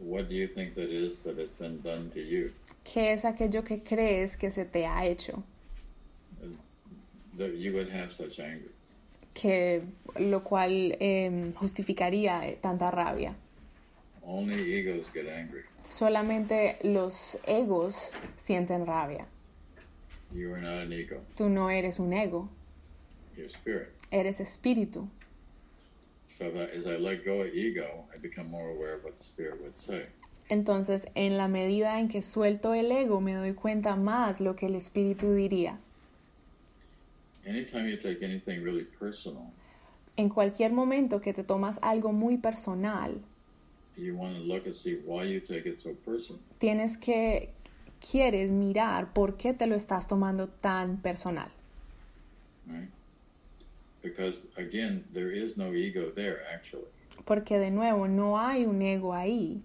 What 0.00 0.28
do 0.28 0.34
you 0.34 0.48
think 0.48 0.74
that 0.74 0.88
is 0.88 1.20
that 1.22 1.38
has 1.38 1.50
been 1.50 1.82
done 1.82 2.10
to 2.10 2.20
you? 2.20 2.52
¿Qué 2.84 3.12
es 3.12 3.24
aquello 3.24 3.62
que 3.64 3.82
crees 3.82 4.36
que 4.36 4.50
se 4.50 4.64
te 4.64 4.86
ha 4.86 5.04
hecho? 5.04 5.42
That 7.36 7.54
you 7.58 7.72
would 7.72 7.90
have 7.90 8.12
such 8.12 8.40
anger. 8.40 8.70
Que 9.34 9.82
lo 10.18 10.42
cual 10.42 10.96
em, 11.00 11.52
justificaría 11.52 12.48
eh, 12.48 12.58
tanta 12.60 12.90
rabia. 12.90 13.36
Only 14.22 14.74
egos 14.74 15.10
get 15.12 15.28
angry. 15.28 15.62
Solamente 15.82 16.78
los 16.82 17.38
egos 17.46 18.10
sienten 18.36 18.86
rabia. 18.86 19.26
You 20.32 20.54
are 20.54 20.62
not 20.62 20.82
an 20.82 20.92
ego. 20.92 21.20
Tú 21.36 21.48
no 21.48 21.70
eres 21.70 21.98
un 21.98 22.12
ego, 22.12 22.48
Spirit. 23.48 23.90
eres 24.10 24.40
espíritu. 24.40 25.08
So 26.30 26.46
if 26.46 26.54
I, 26.54 26.76
as 26.76 26.86
I 26.86 26.96
let 26.96 27.24
go 27.24 27.42
of 27.42 27.48
ego, 27.54 28.06
I 28.14 28.18
become 28.18 28.50
more 28.50 28.70
aware 28.70 28.94
of 28.94 29.04
what 29.04 29.18
the 29.18 29.24
spirit 29.24 29.60
would 29.60 29.78
say. 29.78 30.06
Entonces, 30.48 31.06
en 31.14 31.36
la 31.36 31.48
medida 31.48 32.00
en 32.00 32.08
que 32.08 32.22
suelto 32.22 32.74
el 32.74 32.90
ego, 32.90 33.20
me 33.20 33.34
doy 33.34 33.54
cuenta 33.54 33.94
más 33.96 34.40
lo 34.40 34.56
que 34.56 34.66
el 34.66 34.74
espíritu 34.74 35.32
diría. 35.32 35.78
Anytime 37.46 37.88
you 37.88 37.96
take 37.96 38.22
anything 38.24 38.62
really 38.62 38.84
personal, 38.84 39.52
En 40.16 40.28
cualquier 40.28 40.72
momento 40.72 41.20
que 41.20 41.32
te 41.32 41.44
tomas 41.44 41.78
algo 41.82 42.12
muy 42.12 42.36
personal, 42.36 43.22
you 43.96 44.14
want 44.14 44.34
to 44.34 44.42
look 44.42 44.66
and 44.66 44.74
see 44.74 44.96
why 45.06 45.24
you 45.24 45.40
take 45.40 45.66
it 45.68 45.78
so 45.78 45.94
personal. 46.04 46.42
tienes 46.58 46.98
que, 46.98 47.50
quieres 48.00 48.50
mirar 48.50 49.12
por 49.12 49.36
qué 49.36 49.54
te 49.54 49.66
lo 49.66 49.76
estás 49.76 50.06
tomando 50.06 50.48
tan 50.48 50.98
personal. 51.00 51.50
Right? 52.66 52.90
Because 54.02 54.46
again, 54.56 55.04
there 55.12 55.30
is 55.30 55.56
no 55.56 55.72
ego 55.72 56.10
there 56.14 56.42
actually. 56.52 56.88
Porque 57.24 57.58
de 57.58 57.70
nuevo, 57.70 58.06
no 58.08 58.36
hay 58.38 58.64
un 58.64 58.80
ego 58.82 59.12
ahí. 59.12 59.62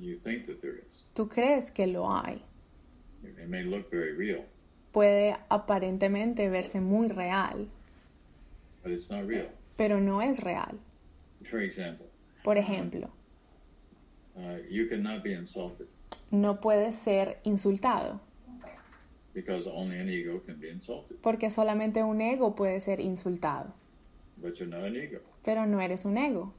You 0.00 0.16
think 0.16 0.46
that 0.46 0.60
there 0.60 0.82
is. 0.88 1.04
Tú 1.14 1.28
crees 1.28 1.70
que 1.70 1.86
lo 1.86 2.06
hay. 2.06 2.42
It 3.22 3.48
may 3.48 3.64
look 3.64 3.90
very 3.90 4.12
real, 4.12 4.44
Puede 4.92 5.36
aparentemente 5.48 6.48
verse 6.50 6.78
muy 6.80 7.08
real, 7.08 7.68
but 8.82 8.92
it's 8.92 9.10
not 9.10 9.26
real. 9.26 9.48
pero 9.76 9.98
no 9.98 10.20
es 10.20 10.40
real. 10.40 10.78
For 11.44 11.60
example, 11.60 12.06
Por 12.42 12.56
ejemplo, 12.58 13.10
uh, 14.36 14.58
you 14.68 14.88
cannot 14.88 15.22
be 15.22 15.32
insulted 15.32 15.88
no 16.34 16.60
puedes 16.60 16.96
ser 16.96 17.38
insultado, 17.44 18.20
because 19.34 19.66
only 19.66 19.98
an 19.98 20.08
ego 20.08 20.40
can 20.46 20.58
be 20.60 20.68
insulted. 20.70 21.16
porque 21.20 21.50
solamente 21.50 22.02
un 22.02 22.20
ego 22.20 22.54
puede 22.54 22.80
ser 22.80 23.00
insultado, 23.00 23.72
But 24.36 24.54
you're 24.58 24.68
not 24.68 24.84
an 24.84 24.96
ego. 24.96 25.20
pero 25.44 25.66
no 25.66 25.80
eres 25.80 26.04
un 26.04 26.16
ego. 26.16 26.52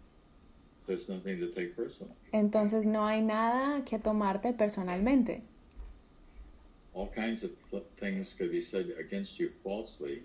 There's 0.85 1.09
nothing 1.09 1.39
to 1.39 1.47
take 1.47 1.75
personal. 1.75 2.13
Entonces 2.31 2.85
no 2.85 3.07
hay 3.07 3.21
nada 3.21 3.83
que 3.85 3.97
tomarte 3.97 4.53
personalmente. 4.53 5.41
All 6.93 7.09
kinds 7.09 7.43
of 7.43 7.51
th- 7.71 7.83
things 7.99 8.33
could 8.35 8.51
be 8.51 8.61
said 8.61 8.87
against 8.99 9.37
you 9.39 9.49
falsely 9.63 10.21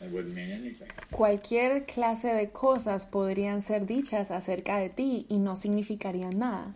and 0.00 0.12
wouldn't 0.12 0.34
mean 0.34 0.50
anything. 0.50 0.88
Cualquier 1.12 1.84
clase 1.86 2.32
de 2.34 2.50
cosas 2.50 3.06
podrían 3.06 3.60
ser 3.62 3.86
dichas 3.86 4.30
acerca 4.30 4.78
de 4.78 4.88
ti 4.88 5.26
y 5.28 5.38
no 5.38 5.54
significarían 5.56 6.36
nada, 6.38 6.74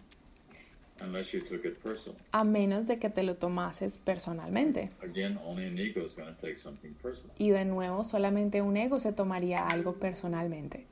Unless 1.03 1.35
you 1.35 1.41
took 1.43 1.65
it 1.67 1.79
personal. 1.83 2.19
a 2.33 2.43
menos 2.43 2.87
de 2.87 2.99
que 2.99 3.11
te 3.11 3.23
lo 3.23 3.35
tomases 3.37 3.99
personalmente. 3.99 4.91
Again, 5.03 5.39
only 5.45 5.67
an 5.67 5.79
ego 5.79 6.03
is 6.03 6.15
going 6.15 6.35
to 6.35 6.41
take 6.41 6.57
something 6.57 6.95
personal. 7.03 7.35
Y 7.39 7.51
de 7.51 7.65
nuevo, 7.67 8.03
solamente 8.03 8.63
un 8.63 8.77
ego 8.79 8.99
se 8.99 9.13
tomaría 9.13 9.67
algo 9.69 9.95
personalmente. 10.01 10.87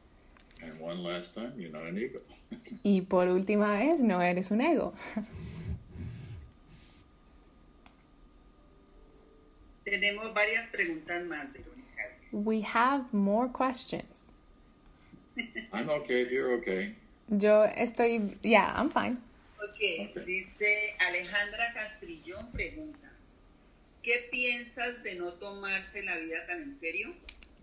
And 0.63 0.79
one 0.81 1.03
last 1.03 1.35
time, 1.35 1.53
you're 1.57 1.71
not 1.73 1.87
an 1.89 1.97
ego. 1.99 2.21
Y 2.83 3.01
por 3.03 3.29
última 3.29 3.79
vez, 3.79 4.01
no 4.01 4.21
eres 4.21 4.51
un 4.51 4.61
ego. 4.61 4.93
Tenemos 9.85 10.33
varias 10.33 10.67
preguntas 10.69 11.25
más, 11.25 11.53
Verónica. 11.53 11.83
We 12.33 12.63
have 12.63 13.13
more 13.13 13.49
questions. 13.49 14.35
I'm 15.73 15.89
okay 15.91 16.23
if 16.23 16.31
you're 16.31 16.53
okay. 16.59 16.95
Yo 17.29 17.65
estoy, 17.77 18.37
yeah, 18.43 18.73
I'm 18.77 18.91
fine. 18.91 19.19
Ok, 19.65 20.25
dice 20.27 20.95
Alejandra 20.99 21.73
Castrillón 21.73 22.51
pregunta, 22.53 23.09
¿qué 24.03 24.29
piensas 24.31 25.03
de 25.03 25.15
no 25.15 25.33
tomarse 25.33 26.03
la 26.03 26.17
vida 26.17 26.47
tan 26.47 26.63
en 26.63 26.73
serio? 26.73 27.15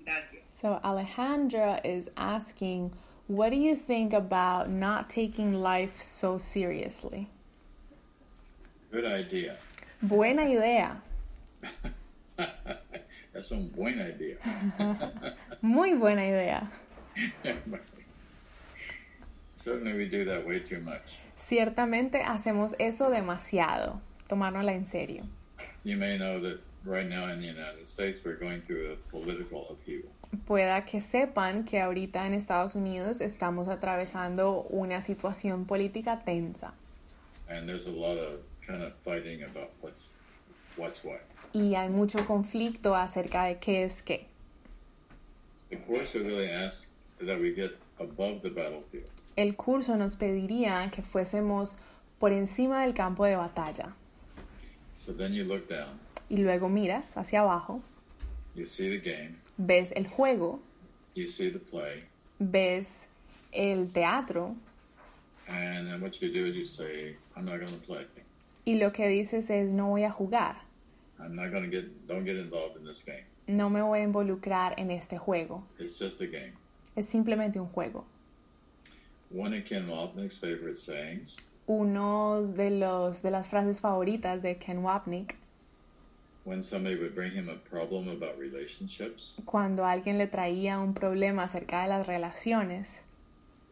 Gracias. 0.03 0.43
So 0.51 0.79
Alejandra 0.83 1.79
is 1.83 2.09
asking, 2.17 2.91
what 3.27 3.51
do 3.51 3.57
you 3.57 3.75
think 3.75 4.13
about 4.13 4.69
not 4.69 5.09
taking 5.09 5.53
life 5.53 6.01
so 6.01 6.37
seriously? 6.37 7.27
Good 8.91 9.05
idea. 9.05 9.57
Buena 10.01 10.41
idea. 10.41 11.01
That's 13.33 13.51
a 13.51 13.55
buena 13.55 14.05
idea. 14.05 14.37
Muy 15.61 15.93
buena 15.93 16.21
idea. 16.21 16.67
Certainly, 19.61 19.93
we 19.97 20.07
do 20.09 20.25
that 20.25 20.45
way 20.45 20.59
too 20.59 20.81
much. 20.81 21.19
Ciertamente 21.35 22.21
hacemos 22.23 22.75
eso 22.79 23.09
demasiado, 23.09 24.01
tomárnosla 24.27 24.73
en 24.73 24.85
serio. 24.85 25.23
You 25.83 25.97
may 25.97 26.17
know 26.17 26.39
that 26.41 26.59
right 26.83 27.07
now 27.07 27.31
in 27.31 27.39
the 27.41 27.47
United 27.47 27.87
States, 27.87 28.23
we're 28.25 28.37
going 28.37 28.61
through 28.61 28.91
a 28.91 28.95
political 29.11 29.67
upheaval. 29.69 30.09
Pueda 30.47 30.85
que 30.85 31.01
sepan 31.01 31.65
que 31.65 31.79
ahorita 31.79 32.25
en 32.25 32.33
Estados 32.33 32.75
Unidos 32.75 33.21
estamos 33.21 33.67
atravesando 33.67 34.65
una 34.69 35.01
situación 35.01 35.65
política 35.65 36.23
tensa 36.23 36.73
And 37.49 37.67
there's 37.67 37.87
a 37.87 37.91
lot 37.91 38.17
of 38.17 38.39
kind 38.65 38.81
of 38.81 38.93
fighting 39.03 39.43
about 39.43 39.71
what's 39.81 40.07
what's 40.77 41.03
what. 41.03 41.21
y 41.53 41.75
hay 41.75 41.89
mucho 41.89 42.25
conflicto 42.25 42.95
acerca 42.95 43.43
de 43.43 43.59
qué 43.59 43.83
es 43.83 44.01
qué. 44.01 44.27
The 45.69 45.77
course 45.85 46.15
really 46.15 46.49
ask 46.49 46.87
that 47.19 47.39
we 47.39 47.53
get 47.53 47.77
above 47.99 48.41
the 48.41 48.49
battlefield. 48.49 49.09
El 49.41 49.55
curso 49.55 49.97
nos 49.97 50.17
pediría 50.17 50.87
que 50.91 51.01
fuésemos 51.01 51.75
por 52.19 52.31
encima 52.31 52.83
del 52.83 52.93
campo 52.93 53.25
de 53.25 53.35
batalla. 53.35 53.95
So 55.03 55.13
then 55.13 55.33
you 55.33 55.45
look 55.45 55.67
down, 55.67 55.99
Y 56.29 56.37
luego 56.37 56.69
miras 56.69 57.17
hacia 57.17 57.41
abajo, 57.41 57.81
you 58.53 58.67
see 58.67 58.95
the 58.95 58.99
game, 58.99 59.37
ves 59.57 59.93
el 59.95 60.05
juego, 60.05 60.59
you 61.15 61.25
see 61.27 61.49
the 61.49 61.57
play, 61.57 62.03
ves 62.37 63.07
el 63.51 63.87
teatro 63.91 64.55
and 65.47 65.87
then 65.87 65.99
what 66.01 66.21
you 66.21 66.31
do 66.31 66.45
is 66.45 66.55
you 66.55 66.63
say, 66.63 67.17
I'm 67.35 67.45
not 67.45 67.57
going 67.57 67.65
to 67.65 67.85
play. 67.87 68.05
y 68.63 68.75
lo 68.75 68.91
que 68.91 69.07
dices 69.07 69.49
es 69.49 69.71
no 69.71 69.87
voy 69.87 70.03
a 70.03 70.11
jugar, 70.11 70.57
I'm 71.19 71.35
not 71.35 71.51
to 71.51 71.67
get, 71.67 72.07
don't 72.07 72.25
get 72.25 72.37
involved 72.37 72.77
in 72.77 72.85
this 72.85 73.03
game. 73.03 73.25
no 73.47 73.71
me 73.71 73.81
voy 73.81 74.01
a 74.01 74.03
involucrar 74.03 74.75
en 74.77 74.91
este 74.91 75.17
juego. 75.17 75.63
It's 75.79 75.97
just 75.97 76.21
a 76.21 76.27
game. 76.27 76.53
Es 76.95 77.07
simplemente 77.07 77.59
un 77.59 77.69
juego. 77.69 78.05
One 78.05 78.09
of 78.09 78.09
Ken 78.09 78.09
Wapnick's 78.09 78.09
favorite 78.11 78.49
sayings 78.51 79.20
Uno 81.67 82.41
de, 82.43 82.69
los, 82.71 83.21
de 83.21 83.31
las 83.31 83.47
frases 83.47 83.79
favoritas 83.81 84.41
de 84.41 84.57
Ken 84.57 84.83
Wapnick, 84.83 85.35
when 86.43 86.63
somebody 86.63 86.95
would 86.95 87.13
bring 87.13 87.31
him 87.31 87.49
a 87.49 87.55
problem 87.69 88.09
about 88.09 88.37
relationships, 88.39 89.35
cuando 89.45 89.85
alguien 89.85 90.17
le 90.17 90.27
traía 90.27 90.79
un 90.79 90.93
problema 90.93 91.43
acerca 91.43 91.83
de 91.83 91.89
las 91.89 92.07
relaciones, 92.07 93.03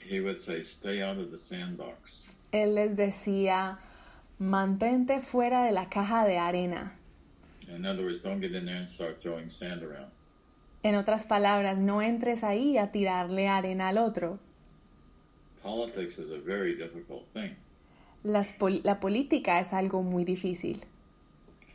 he 0.08 0.22
would 0.22 0.40
say, 0.40 0.62
Stay 0.64 1.02
out 1.02 1.18
of 1.18 1.32
the 1.32 1.38
sandbox. 1.38 2.26
él 2.52 2.76
les 2.76 2.96
decía, 2.96 3.80
mantente 4.40 5.20
fuera 5.22 5.64
de 5.64 5.72
la 5.72 5.90
caja 5.90 6.26
de 6.26 6.38
arena. 6.38 6.96
In 7.68 7.86
other 7.86 8.04
words, 8.04 8.22
don't 8.22 8.40
get 8.40 8.56
in 8.56 8.66
there 8.66 8.78
and 8.78 8.88
start 8.90 9.20
throwing 9.22 9.50
sand 9.50 9.84
around. 9.84 10.12
En 10.82 10.96
otras 10.96 11.26
palabras, 11.26 11.78
no 11.78 12.02
entres 12.02 12.44
ahí 12.44 12.78
a 12.78 12.92
tirarle 12.92 13.48
arena 13.50 13.90
al 13.90 13.98
otro. 13.98 14.40
Politics 15.64 16.18
is 16.20 16.32
a 16.32 16.40
very 16.40 16.76
difficult 16.76 17.26
thing 17.34 17.56
Las 18.24 18.52
pol- 18.52 18.82
la 18.84 19.00
política 19.00 19.60
es 19.60 19.72
algo 19.74 20.04
muy 20.04 20.26
difícil, 20.26 20.82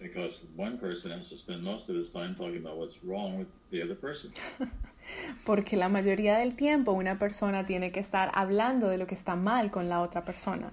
because 0.00 0.42
one 0.56 0.76
person 0.78 1.10
has 1.12 1.30
to 1.30 1.36
spend 1.36 1.62
most 1.62 1.88
of 1.88 1.96
his 1.96 2.10
time 2.10 2.34
talking 2.34 2.58
about 2.58 2.76
what's 2.76 3.02
wrong 3.02 3.38
with 3.38 3.48
the 3.70 3.82
other 3.82 3.96
person. 3.96 4.30
porque 5.46 5.76
la 5.76 5.88
mayoría 5.88 6.38
del 6.38 6.54
tiempo 6.54 6.92
una 6.92 7.18
persona 7.18 7.64
tiene 7.66 7.92
que 7.92 8.00
estar 8.00 8.30
hablando 8.34 8.88
de 8.88 8.98
lo 8.98 9.06
que 9.06 9.14
está 9.14 9.36
mal 9.36 9.70
con 9.70 9.88
la 9.88 10.00
otra 10.02 10.24
persona. 10.24 10.72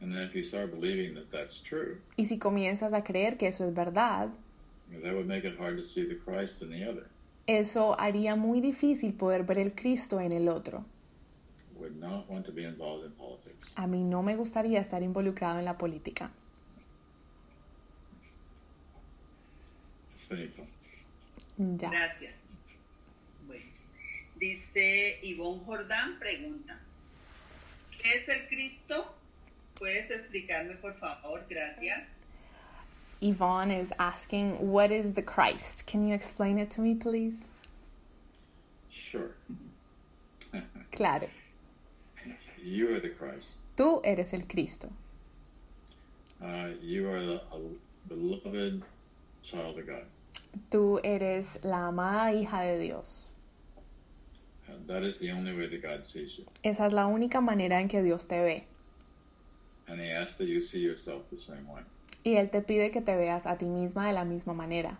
And 0.00 0.12
then 0.12 0.22
if 0.22 0.34
you 0.34 0.42
start 0.44 0.70
believing 0.70 1.14
that 1.14 1.30
that's 1.32 1.60
true, 1.62 1.98
Y 2.16 2.26
si 2.26 2.38
comienzas 2.38 2.92
a 2.92 3.02
creer 3.02 3.36
que 3.36 3.48
eso 3.48 3.64
es 3.64 3.74
verdad, 3.74 4.28
that 5.02 5.12
would 5.12 5.26
make 5.26 5.44
it 5.44 5.58
hard 5.58 5.76
to 5.76 5.82
see 5.82 6.04
the 6.06 6.16
Christ 6.16 6.62
in 6.62 6.70
the 6.70 6.84
other. 6.88 7.06
eso 7.46 7.96
haría 7.98 8.36
muy 8.36 8.60
difícil 8.60 9.14
poder 9.14 9.42
ver 9.44 9.58
el 9.58 9.74
Cristo 9.74 10.20
en 10.20 10.30
el 10.32 10.48
otro. 10.48 10.84
Would 11.84 12.00
not 12.00 12.30
want 12.30 12.46
to 12.46 12.52
be 12.52 12.64
involved 12.64 13.04
in 13.04 13.12
politics. 13.12 13.74
A 13.76 13.86
mí 13.86 14.02
no 14.04 14.22
me 14.22 14.36
gustaría 14.36 14.80
estar 14.80 15.02
involucrado 15.02 15.58
en 15.58 15.66
la 15.66 15.76
política. 15.76 16.30
Finito. 20.16 20.66
Ya. 21.58 21.90
Gracias. 21.90 22.36
Bueno, 23.46 23.66
dice 24.36 25.18
Ivonne 25.24 25.60
Jordán, 25.66 26.18
pregunta, 26.18 26.80
¿qué 27.98 28.14
es 28.14 28.30
el 28.30 28.48
Cristo? 28.48 29.14
¿Puedes 29.74 30.10
explicarme, 30.10 30.76
por 30.76 30.94
favor? 30.94 31.44
Gracias. 31.50 32.24
Yvonne 33.20 33.70
is 33.70 33.92
asking, 33.98 34.56
what 34.58 34.90
is 34.90 35.12
the 35.12 35.22
Christ? 35.22 35.86
Can 35.86 36.08
you 36.08 36.14
explain 36.14 36.58
it 36.58 36.70
to 36.70 36.80
me, 36.80 36.94
please? 36.94 37.50
Sure. 38.88 39.34
Claro. 40.90 41.28
You 42.64 42.94
are 42.94 43.00
the 43.00 43.10
Christ. 43.10 43.58
Tú 43.76 44.00
eres 44.02 44.32
el 44.32 44.46
Cristo. 44.46 44.88
Uh, 46.40 46.68
you 46.80 47.06
are 47.06 47.18
a, 47.18 47.34
a 47.34 47.60
beloved 48.08 48.82
child 49.42 49.78
of 49.78 49.86
God. 49.86 50.06
Tú 50.70 50.98
eres 51.04 51.58
la 51.62 51.88
amada 51.88 52.32
hija 52.32 52.62
de 52.62 52.78
Dios. 52.78 53.28
And 54.66 54.88
that 54.88 55.02
is 55.02 55.18
the 55.18 55.30
only 55.30 55.54
way 55.54 55.66
that 55.66 55.82
God 55.82 56.06
sees 56.06 56.38
you. 56.38 56.46
Esa 56.62 56.86
es 56.86 56.94
la 56.94 57.06
única 57.06 57.42
manera 57.42 57.82
en 57.82 57.88
que 57.88 58.02
Dios 58.02 58.26
te 58.26 58.40
ve. 58.40 58.64
And 59.86 60.00
He 60.00 60.10
asks 60.10 60.38
that 60.38 60.48
you 60.48 60.62
see 60.62 60.80
yourself 60.80 61.28
the 61.30 61.38
same 61.38 61.68
way. 61.68 61.82
Y 62.24 62.36
Él 62.36 62.50
te 62.50 62.62
pide 62.62 62.90
que 62.90 63.02
te 63.02 63.14
veas 63.14 63.44
a 63.44 63.58
ti 63.58 63.66
misma 63.66 64.06
de 64.06 64.14
la 64.14 64.24
misma 64.24 64.54
manera. 64.54 64.96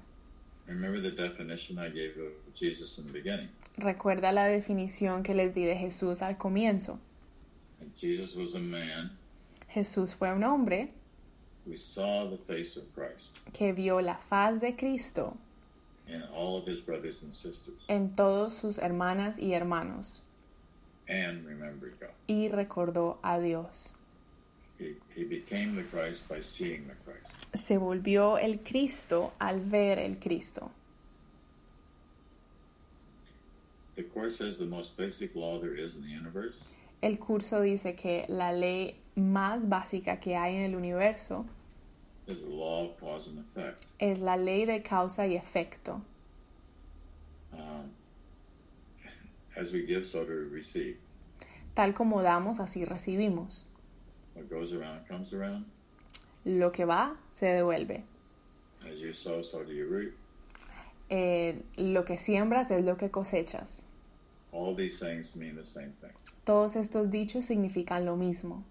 Remember 0.67 1.01
the 1.01 1.11
definition 1.11 1.79
I 1.79 1.89
gave 1.89 2.13
of 2.19 2.55
Jesus 2.55 2.99
in 2.99 3.07
the 3.07 3.13
beginning. 3.13 3.49
Recuerda 3.79 4.33
la 4.33 4.45
definición 4.45 5.23
que 5.23 5.35
les 5.35 5.55
di 5.55 5.65
de 5.65 5.77
Jesús 5.77 6.21
al 6.21 6.37
comienzo. 6.37 6.99
Jesus 7.97 8.35
was 8.35 8.55
a 8.55 8.61
man 8.61 9.11
Jesús 9.75 10.15
fue 10.15 10.31
un 10.31 10.43
hombre 10.43 10.89
who 11.67 11.77
saw 11.77 12.29
the 12.29 12.39
face 12.39 12.77
of 12.77 12.85
Christ 12.95 13.41
que 13.53 13.73
vio 13.73 14.01
la 14.01 14.17
faz 14.17 14.61
de 14.61 14.73
Cristo 14.73 15.37
in 16.07 16.23
all 16.35 16.57
of 16.57 16.67
his 16.67 16.81
brothers 16.81 17.23
and 17.23 17.35
sisters 17.35 17.85
en 17.89 18.15
todos 18.15 18.55
sus 18.55 18.79
hermanas 18.79 19.39
y 19.39 19.55
hermanos 19.55 20.21
and 21.09 21.45
remembered 21.47 21.99
God. 22.01 22.11
y 22.29 22.49
recordó 22.49 23.19
a 23.23 23.41
Dios. 23.41 23.93
He, 24.79 24.95
he 25.15 25.25
became 25.25 25.77
the 25.77 25.85
Christ 25.85 26.29
by 26.29 26.41
seeing 26.41 26.89
the 26.89 26.95
Christ. 27.05 27.47
Se 27.55 27.77
volvió 27.77 28.43
el 28.43 28.59
Cristo 28.65 29.33
al 29.41 29.61
ver 29.61 29.99
el 29.99 30.17
Cristo. 30.17 30.71
The 33.95 34.03
Course 34.03 34.37
says 34.37 34.59
the 34.59 34.65
most 34.67 34.97
basic 34.97 35.37
law 35.37 35.61
there 35.61 35.77
is 35.77 35.95
in 35.95 36.03
the 36.03 36.09
universe 36.09 36.73
El 37.05 37.19
curso 37.19 37.61
dice 37.61 37.95
que 37.95 38.25
la 38.31 38.51
ley 38.55 38.99
más 39.15 39.69
básica 39.69 40.21
que 40.21 40.37
hay 40.37 40.57
en 40.57 40.63
el 40.63 40.75
universo 40.75 41.45
is 42.27 42.41
the 42.41 42.49
law 42.49 42.87
of 42.87 42.99
cause 42.99 43.29
and 43.29 43.39
effect. 43.41 43.85
es 43.99 44.21
la 44.21 44.39
ley 44.39 44.65
de 44.65 44.83
causa 44.83 45.27
y 45.27 45.37
efecto. 45.37 46.01
Um, 47.53 47.91
as 49.55 49.71
we 49.71 49.85
give, 49.85 50.07
so 50.07 50.25
do 50.25 50.33
we 50.33 50.57
receive. 50.57 50.97
Tal 51.75 51.93
como 51.93 52.23
damos, 52.23 52.59
así 52.59 52.87
recibimos. 52.87 53.67
What 54.35 54.49
goes 54.49 54.73
around 54.73 55.07
comes 55.07 55.35
around. 55.35 55.67
Lo 56.47 56.73
que 56.73 56.87
va, 56.87 57.15
se 57.35 57.49
devuelve. 57.49 58.03
As 58.83 58.99
you 58.99 59.13
sow, 59.13 59.43
so 59.43 59.63
do 59.63 59.75
you 59.75 59.87
reap. 59.91 60.15
Eh, 61.11 61.63
lo 61.77 62.07
que 62.07 62.17
siembras 62.17 62.71
es 62.71 62.83
lo 62.83 62.97
que 62.97 63.11
cosechas. 63.11 63.85
All 64.53 64.75
these 64.75 64.99
things 64.99 65.37
mean 65.37 65.55
the 65.55 65.67
same 65.67 65.93
thing. 66.01 66.13
Todos 66.45 66.77
estos 66.77 67.11
dichos 67.11 67.47
significan 67.47 68.05
lo 68.05 68.17
mismo. 68.17 68.65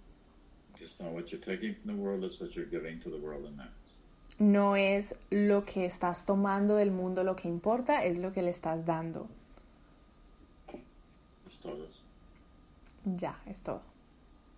No 4.40 4.76
es 4.76 5.16
lo 5.30 5.66
que 5.66 5.86
estás 5.86 6.26
tomando 6.26 6.76
del 6.76 6.92
mundo 6.92 7.24
lo 7.24 7.36
que 7.36 7.48
importa, 7.48 8.04
es 8.04 8.18
lo 8.18 8.32
que 8.32 8.42
le 8.42 8.52
estás 8.52 8.86
dando. 8.86 9.28
Es 11.48 11.60
todos. 11.60 12.04
Ya, 13.06 13.42
es 13.48 13.62
todo. 13.62 13.82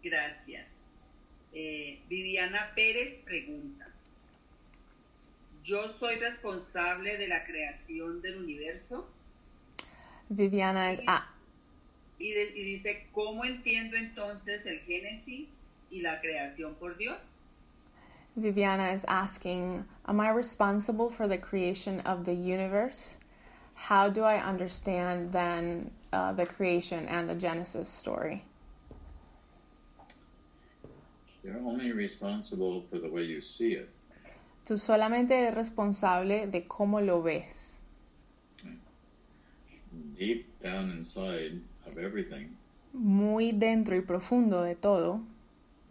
Gracias. 0.03 0.71
Eh, 1.53 2.01
Viviana 2.09 2.71
Pérez 2.75 3.21
pregunta, 3.23 3.87
¿yo 5.63 5.87
soy 5.87 6.15
responsable 6.15 7.17
de 7.17 7.27
la 7.27 7.45
creación 7.45 8.21
del 8.21 8.37
universo? 8.37 9.09
Viviana 10.29 10.91
es... 10.91 11.01
Ah, 11.07 11.34
Y, 12.19 12.31
de- 12.33 12.51
y 12.55 12.63
dice, 12.63 13.07
¿cómo 13.13 13.43
entiendo 13.45 13.97
entonces 13.97 14.65
el 14.65 14.79
Génesis 14.79 15.65
y 15.91 16.01
la 16.01 16.19
creación 16.21 16.75
por 16.75 16.97
Dios? 16.97 17.17
Viviana 18.37 18.91
is 18.93 19.05
asking, 19.07 19.85
Am 20.05 20.19
I 20.19 20.29
responsible 20.29 21.09
for 21.09 21.27
the 21.27 21.37
creation 21.37 21.99
of 22.01 22.25
the 22.25 22.33
universe? 22.33 23.17
How 23.75 24.09
do 24.09 24.23
I 24.23 24.37
understand 24.37 25.31
then 25.31 25.91
uh, 26.13 26.31
the 26.33 26.45
creation 26.45 27.07
and 27.07 27.29
the 27.29 27.35
Genesis 27.35 27.89
story? 27.89 28.43
You're 31.43 31.59
only 31.59 31.91
responsible 31.91 32.81
for 32.89 32.97
the 32.99 33.09
way 33.09 33.23
you 33.23 33.41
see 33.41 33.73
it. 33.73 33.89
Tú 34.65 34.77
solamente 34.77 35.31
eres 35.31 35.53
responsable 35.53 36.47
de 36.49 36.63
cómo 36.65 37.05
lo 37.05 37.21
ves. 37.21 37.79
Deep 40.17 40.45
down 40.61 40.91
inside 40.97 41.61
of 41.87 41.97
everything, 41.97 42.49
Muy 42.93 43.51
dentro 43.51 43.95
y 43.95 44.01
profundo 44.01 44.61
de 44.63 44.75
todo, 44.75 45.21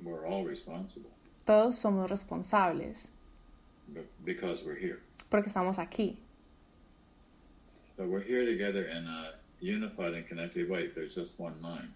we're 0.03 0.27
all 0.27 0.45
responsible 0.47 1.11
todos 1.45 1.77
somos 1.77 2.09
responsables 2.11 3.11
be- 3.89 4.01
because 4.25 4.65
we're 4.65 4.79
here. 4.79 4.99
porque 5.31 5.49
estamos 5.49 5.79
aquí. 5.79 6.17
But 7.97 8.09
we're 8.09 8.23
here 8.25 8.45
together 8.47 8.89
in 8.89 9.07
a 9.07 9.35
unified 9.61 10.15
and 10.15 10.27
connected 10.27 10.69
way. 10.69 10.89
There's 10.89 11.15
just 11.15 11.39
one 11.39 11.55
mind. 11.61 11.91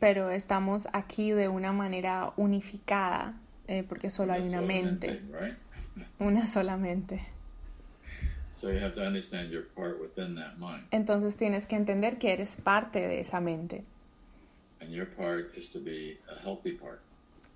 Pero 0.00 0.30
estamos 0.30 0.86
aquí 0.92 1.32
de 1.32 1.48
una 1.48 1.72
manera 1.72 2.32
unificada 2.36 3.34
eh, 3.68 3.82
porque 3.86 4.10
solo 4.10 4.32
hay 4.32 4.42
una 4.48 4.60
mente, 4.62 5.20
right? 5.30 5.54
una 6.20 6.46
sola 6.46 6.76
mente. 6.76 7.20
So 8.56 8.68
you 8.70 8.78
have 8.78 8.94
to 8.94 9.02
understand 9.04 9.50
your 9.50 9.64
part 9.74 10.00
within 10.00 10.36
that 10.36 10.58
mind. 10.58 10.84
Entonces 10.92 11.36
tienes 11.36 11.66
que 11.66 11.76
entender 11.76 12.18
que 12.18 12.30
eres 12.32 12.56
parte 12.56 13.00
de 13.00 13.20
esa 13.20 13.40
mente. 13.40 13.84
And 14.80 14.90
your 14.92 15.06
part 15.06 15.52
is 15.56 15.68
to 15.70 15.80
be 15.80 16.18
a 16.30 16.38
healthy 16.40 16.72
part. 16.72 17.00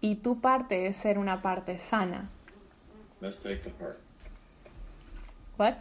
Y 0.03 0.17
tu 0.17 0.41
parte 0.41 0.87
es 0.87 0.97
ser 0.97 1.19
una 1.19 1.41
parte 1.41 1.79
sana. 1.79 2.29
Let's 3.21 3.39
take 3.39 3.63
the 3.63 3.71
heart. 3.83 3.99
What? 5.57 5.79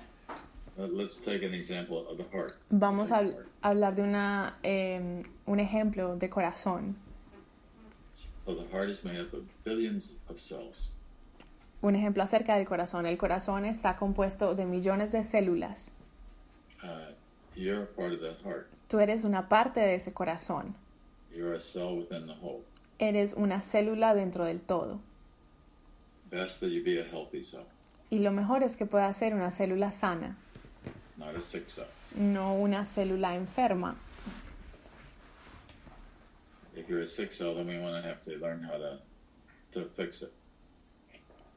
Let's 0.77 1.17
take 1.17 1.43
an 1.43 1.53
example 1.53 2.05
of 2.07 2.17
the 2.17 2.25
heart. 2.31 2.55
Vamos 2.69 3.11
a 3.11 3.21
habl- 3.21 3.45
hablar 3.63 3.95
de 3.95 4.03
una, 4.03 4.55
eh, 4.63 5.23
un 5.47 5.59
ejemplo 5.59 6.15
de 6.17 6.29
corazón. 6.29 6.95
So 8.45 8.53
the 8.55 8.65
heart 8.71 8.89
is 8.89 9.03
made 9.03 9.19
up 9.19 9.33
of 9.33 9.43
billions 9.63 10.11
of 10.29 10.39
cells. 10.39 10.91
Un 11.81 11.95
ejemplo 11.95 12.23
acerca 12.23 12.55
del 12.55 12.67
corazón. 12.67 13.05
El 13.05 13.17
corazón 13.17 13.65
está 13.65 13.95
compuesto 13.95 14.55
de 14.55 14.65
millones 14.65 15.11
de 15.11 15.23
células. 15.23 15.91
Uh, 16.83 17.13
you're 17.55 17.83
a 17.83 17.85
part 17.95 18.13
of 18.13 18.19
that 18.21 18.39
heart. 18.43 18.67
Tú 18.87 18.99
eres 18.99 19.23
una 19.23 19.47
parte 19.49 19.79
de 19.79 19.95
ese 19.95 20.13
corazón. 20.13 20.75
You're 21.35 21.55
a 21.55 21.59
cell 21.59 21.97
within 21.99 22.25
the 22.25 22.33
whole. 22.41 22.63
Eres 22.99 23.33
una 23.33 23.61
célula 23.61 24.15
dentro 24.15 24.45
del 24.45 24.61
todo. 24.63 24.99
Best 26.31 26.61
that 26.61 26.69
you 26.69 26.83
be 26.83 26.99
a 26.99 27.03
healthy 27.05 27.43
cell, 27.43 27.65
Y 28.09 28.19
lo 28.19 28.31
mejor 28.31 28.63
es 28.63 28.75
que 28.75 28.85
pueda 28.85 29.11
ser 29.13 29.33
una 29.33 29.51
célula 29.51 29.91
sana, 29.91 30.35
not 31.17 31.35
a 31.35 31.41
sick 31.41 31.69
cell. 31.69 31.85
no 32.15 32.53
una 32.55 32.85
célula 32.85 33.35
enferma. 33.35 33.95
If 36.75 36.89
you're 36.89 37.03
a 37.03 37.07
sick 37.07 37.31
cell, 37.33 37.55
then 37.55 37.67
we 37.67 37.79
want 37.79 38.01
to 38.03 38.07
have 38.07 38.23
to 38.25 38.31
learn 38.39 38.61
how 38.63 38.77
to 38.77 38.99
to 39.73 39.85
fix 39.95 40.21
it. 40.21 40.31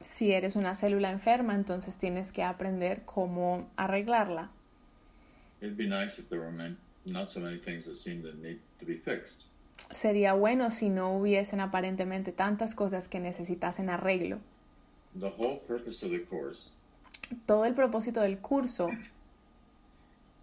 Si 0.01 0.31
eres 0.31 0.55
una 0.55 0.73
célula 0.75 1.11
enferma, 1.11 1.53
entonces 1.53 1.95
tienes 1.97 2.31
que 2.31 2.43
aprender 2.43 3.03
cómo 3.05 3.69
arreglarla. 3.75 4.49
It'd 5.61 5.77
be 5.77 5.85
nice 5.87 6.19
if 6.19 6.27
there 6.29 6.41
were 6.41 6.51
man- 6.51 6.77
not 7.05 7.29
so 7.29 7.39
many 7.39 7.57
things 7.59 7.85
that 7.85 7.95
seem 7.95 8.21
to 8.23 8.33
need 8.33 8.59
to 8.79 8.85
be 8.85 8.95
fixed. 8.97 9.43
Sería 9.91 10.33
bueno 10.33 10.69
si 10.71 10.89
no 10.89 11.13
hubiesen 11.17 11.59
aparentemente 11.59 12.31
tantas 12.31 12.75
cosas 12.75 13.07
que 13.07 13.19
necesitasen 13.19 13.89
arreglo. 13.89 14.39
The 15.19 15.27
whole 15.37 15.59
purpose 15.67 16.05
of 16.05 16.11
the 16.11 16.23
course, 16.25 16.71
Todo 17.45 17.65
el 17.65 17.73
propósito 17.73 18.21
del 18.21 18.39
curso 18.39 18.89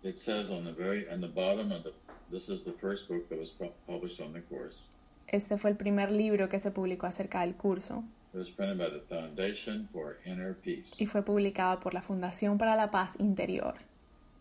it 0.03 0.17
says 0.17 0.51
on 0.51 0.65
the 0.65 0.73
very 0.73 1.07
on 1.13 1.21
the 1.21 1.27
bottom 1.29 1.73
of 1.73 1.83
the 1.83 1.93
this 2.31 2.49
is 2.49 2.65
the 2.65 2.73
first 2.73 3.09
book 3.09 3.29
that 3.29 3.39
was 3.39 3.51
pu- 3.51 3.73
published 3.87 4.21
on 4.21 4.33
the 4.33 4.43
course. 4.43 4.87
Este 5.27 5.59
fue 5.59 5.71
el 5.71 5.77
primer 5.77 6.11
libro 6.13 6.49
que 6.49 6.59
se 6.59 6.71
publicó 6.71 7.07
acerca 7.07 7.41
del 7.41 7.57
curso 7.57 8.05
It 8.35 8.37
was 8.39 8.51
printed 8.51 8.79
by 8.79 8.91
the 8.91 9.01
Foundation 9.01 9.89
for 9.93 10.19
Inner 10.27 10.55
Peace. 10.55 10.95
y 11.01 11.07
fue 11.07 11.23
publicado 11.23 11.81
por 11.81 11.95
la 11.95 12.03
Fundación 12.03 12.59
para 12.59 12.77
la 12.77 12.91
Paz 12.91 13.17
Interior. 13.19 13.75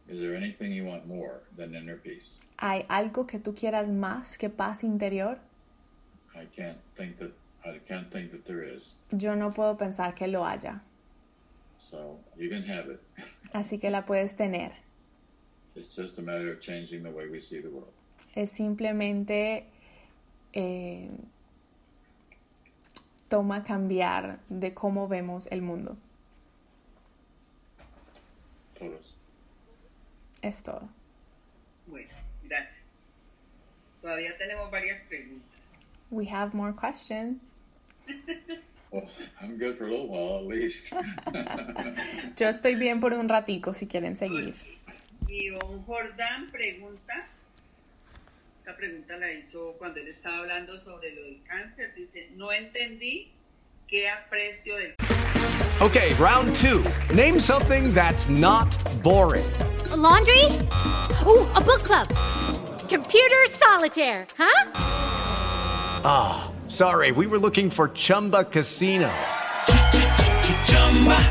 Is 0.10 0.20
there 0.22 0.36
anything 0.36 0.72
you 0.72 0.86
want 0.86 1.06
more 1.06 1.42
than 1.58 1.76
inner 1.76 1.98
peace? 1.98 2.40
¿Hay 2.60 2.86
algo 2.90 3.28
que 3.28 3.40
tú 3.40 3.54
quieras 3.54 3.90
más 3.90 4.38
que 4.38 4.50
paz 4.50 4.84
interior? 4.84 5.38
I 6.34 6.46
can't 6.56 6.78
think 6.96 7.18
that 7.20 7.32
I 7.66 7.80
can't 7.88 8.10
think 8.12 8.32
that 8.32 8.46
there 8.46 8.64
is. 8.64 8.96
Yo 9.12 9.36
no 9.36 9.52
puedo 9.52 9.78
pensar 9.78 10.16
que 10.16 10.28
lo 10.28 10.46
haya, 10.46 10.82
So 11.80 12.18
you 12.38 12.50
can 12.50 12.64
have 12.64 12.90
it. 12.90 13.02
así 13.54 13.80
que 13.80 13.90
la 13.90 14.06
puedes 14.06 14.36
tener. 14.36 14.72
It's 15.76 15.94
just 15.96 16.18
a 16.20 16.22
matter 16.22 16.52
of 16.52 16.62
changing 16.62 17.04
the 17.04 17.12
way 17.12 17.28
we 17.28 17.40
see 17.42 17.60
the 17.60 17.70
world. 17.70 17.92
Es 18.34 18.50
simplemente 18.52 19.66
eh, 20.54 21.10
toma 23.30 23.64
cambiar 23.64 24.40
de 24.50 24.74
cómo 24.74 25.08
vemos 25.08 25.48
el 25.52 25.62
mundo. 25.62 25.98
Todos. 28.78 29.16
Es 30.42 30.64
todo. 30.64 30.88
Bueno, 31.88 32.14
gracias. 32.44 32.94
Todavía 34.02 34.38
tenemos 34.38 34.70
varias 34.70 35.02
preguntas. 35.02 35.80
We 36.10 36.26
have 36.26 36.54
more 36.54 36.74
questions. 36.74 37.60
Well, 38.92 39.10
I'm 39.42 39.58
good 39.58 39.78
for 39.78 39.86
a 39.86 39.90
little 39.90 40.08
while 40.08 40.40
at 40.40 40.48
least. 40.48 40.94
Yo 42.38 42.48
estoy 42.48 42.76
bien 42.76 43.00
por 43.00 43.14
un 43.14 43.28
ratico 43.28 43.74
si 43.74 43.88
quieren 43.88 44.16
seguir. 44.16 44.54
Y 45.28 45.50
don 45.50 45.84
Jordán 45.84 46.50
pregunta, 46.52 47.28
esta 48.68 48.78
pregunta 48.78 49.18
la 49.18 49.32
hizo 49.32 49.76
cuando 49.78 50.02
él 50.02 50.10
estaba 50.10 50.40
hablando 50.40 50.78
sobre 50.78 51.16
lo 51.16 51.24
del 51.24 51.42
cáncer, 51.48 51.94
dice, 51.96 52.30
no 52.36 52.52
entendí 52.52 53.32
qué 53.88 54.10
aprecio 54.10 54.76
del 54.76 54.94
Okay, 55.80 56.14
round 56.16 56.54
two. 56.54 56.84
Name 57.16 57.40
something 57.40 57.94
that's 57.94 58.28
not 58.28 58.68
boring. 59.04 59.46
A 59.92 59.96
laundry? 59.96 60.44
Ooh, 61.26 61.48
a 61.56 61.62
book 61.62 61.82
club. 61.84 62.10
Computer 62.90 63.46
solitaire, 63.52 64.28
huh? 64.38 64.72
Ah, 66.04 66.52
sorry, 66.68 67.14
we 67.14 67.26
were 67.26 67.40
looking 67.40 67.70
for 67.70 67.88
Chumba 67.94 68.44
Casino. 68.44 69.10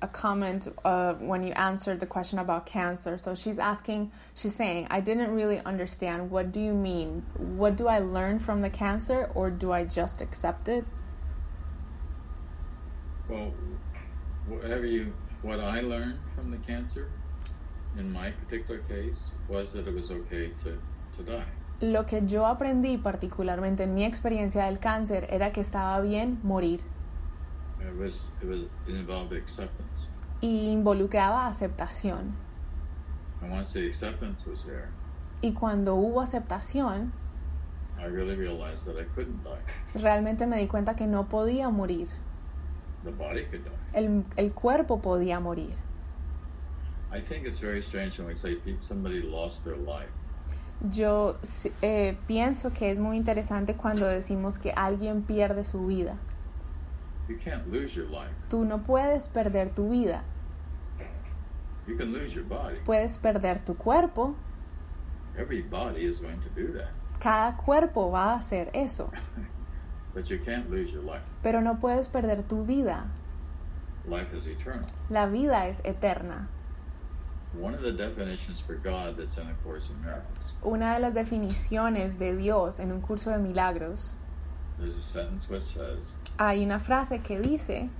a 0.00 0.06
comment 0.06 0.68
uh, 0.84 1.14
when 1.14 1.42
you 1.42 1.52
answered 1.52 1.98
the 2.00 2.06
question 2.06 2.38
about 2.38 2.66
cancer. 2.66 3.18
So 3.18 3.34
she's 3.34 3.58
asking, 3.58 4.12
she's 4.34 4.54
saying, 4.54 4.86
I 4.90 5.00
didn't 5.00 5.32
really 5.32 5.58
understand. 5.60 6.30
What 6.30 6.52
do 6.52 6.60
you 6.60 6.72
mean? 6.72 7.24
What 7.36 7.76
do 7.76 7.88
I 7.88 7.98
learn 7.98 8.38
from 8.38 8.62
the 8.62 8.70
cancer, 8.70 9.30
or 9.34 9.50
do 9.50 9.72
I 9.72 9.84
just 9.84 10.20
accept 10.20 10.68
it? 10.68 10.84
Well, 13.28 13.52
whatever 14.46 14.86
you, 14.86 15.12
what 15.42 15.60
I 15.60 15.80
learned 15.80 16.18
from 16.34 16.50
the 16.50 16.58
cancer, 16.58 17.10
in 17.98 18.12
my 18.12 18.30
particular 18.30 18.80
case, 18.88 19.32
was 19.48 19.72
that 19.72 19.88
it 19.88 19.94
was 19.94 20.10
okay 20.10 20.52
to, 20.64 20.78
to 21.16 21.22
die. 21.24 21.44
Lo 21.80 22.04
que 22.04 22.20
yo 22.26 22.44
aprendí 22.44 22.98
particularmente 22.98 23.84
en 23.84 23.94
mi 23.94 24.04
experiencia 24.04 24.64
del 24.64 24.78
cáncer 24.78 25.26
era 25.30 25.52
que 25.52 25.60
estaba 25.62 26.00
bien 26.00 26.40
morir 26.42 26.82
y 30.40 30.68
involucraba 30.70 31.46
aceptación. 31.46 32.34
And 33.42 33.52
once 33.52 33.72
the 33.72 33.86
acceptance 33.86 34.44
was 34.48 34.64
there, 34.64 34.88
Y 35.40 35.52
cuando 35.52 35.94
hubo 35.94 36.20
aceptación, 36.20 37.12
I 37.98 38.04
really 38.06 38.34
realized 38.36 38.84
that 38.86 38.96
I 39.00 39.04
couldn't 39.14 39.42
die. 39.44 40.00
realmente 40.00 40.46
me 40.46 40.56
di 40.58 40.66
cuenta 40.66 40.94
que 40.96 41.06
no 41.06 41.28
podía 41.28 41.70
morir. 41.70 42.08
The 43.04 43.10
body 43.12 43.44
could 43.46 43.64
die. 43.64 43.70
El, 43.98 44.24
el 44.36 44.52
cuerpo 44.52 45.00
podía 45.00 45.40
morir. 45.40 45.74
I 47.12 47.20
think 47.20 47.46
it's 47.46 47.60
very 47.60 47.80
strange 47.80 48.18
when 48.18 48.26
we 48.28 48.34
say 48.34 48.56
pe- 48.56 48.76
somebody 48.80 49.22
lost 49.22 49.64
their 49.64 49.76
life. 49.76 50.10
Yo 50.90 51.36
eh, 51.82 52.16
pienso 52.28 52.72
que 52.72 52.90
es 52.90 52.98
muy 52.98 53.16
interesante 53.16 53.74
cuando 53.74 54.06
decimos 54.06 54.58
que 54.58 54.72
alguien 54.72 55.22
pierde 55.22 55.64
su 55.64 55.86
vida. 55.86 56.16
You 57.28 57.36
can't 57.36 57.70
lose 57.70 57.94
your 57.94 58.06
life. 58.08 58.30
Tú 58.48 58.66
no 58.66 58.78
puedes 58.78 59.28
perder 59.28 59.74
tu 59.74 59.88
vida. 59.90 60.24
You 61.86 61.96
can 61.96 62.12
lose 62.12 62.34
your 62.34 62.44
body. 62.44 62.76
Puedes 62.84 63.18
perder 63.18 63.64
tu 63.64 63.74
cuerpo. 63.74 64.34
Every 65.36 65.62
body 65.62 66.04
is 66.04 66.20
going 66.20 66.40
to 66.40 66.48
do 66.50 66.72
that. 66.78 66.92
Cada 67.20 67.56
cuerpo 67.56 68.10
va 68.10 68.34
a 68.34 68.38
hacer 68.38 68.70
eso. 68.74 69.10
But 70.14 70.30
you 70.30 70.38
can't 70.38 70.70
lose 70.70 70.92
your 70.92 71.02
life. 71.02 71.22
Pero 71.42 71.60
no 71.60 71.78
puedes 71.78 72.08
perder 72.08 72.42
tu 72.48 72.64
vida. 72.64 73.08
Life 74.06 74.34
is 74.34 74.46
eternal. 74.46 74.86
La 75.10 75.26
vida 75.26 75.68
es 75.68 75.80
eterna. 75.84 76.48
One 77.54 77.74
of 77.74 77.82
the 77.82 77.92
definitions 77.92 78.60
for 78.60 78.74
God 78.74 79.16
that's 79.16 79.38
in 79.38 79.46
the 79.46 79.54
Course 79.64 79.90
in 79.90 80.00
Miracles, 80.02 80.54
Una 80.62 80.94
de 80.94 81.00
las 81.00 81.14
definiciones 81.14 82.18
de 82.18 82.34
Dios 82.36 82.78
en 82.80 82.90
un 82.92 83.00
curso 83.00 83.30
de 83.30 83.38
milagros, 83.38 84.16
there's 84.78 84.96
a 84.96 85.02
sentence 85.02 85.48
which 85.48 85.62
says, 85.62 85.98
hay 86.38 86.64
una 86.64 86.78
frase 86.78 87.20
que 87.20 87.38
dice, 87.40 87.90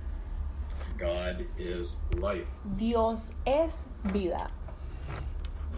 God 0.97 1.45
is 1.57 1.99
life. 2.17 2.47
Dios 2.77 3.33
es 3.45 3.87
vida 4.11 4.49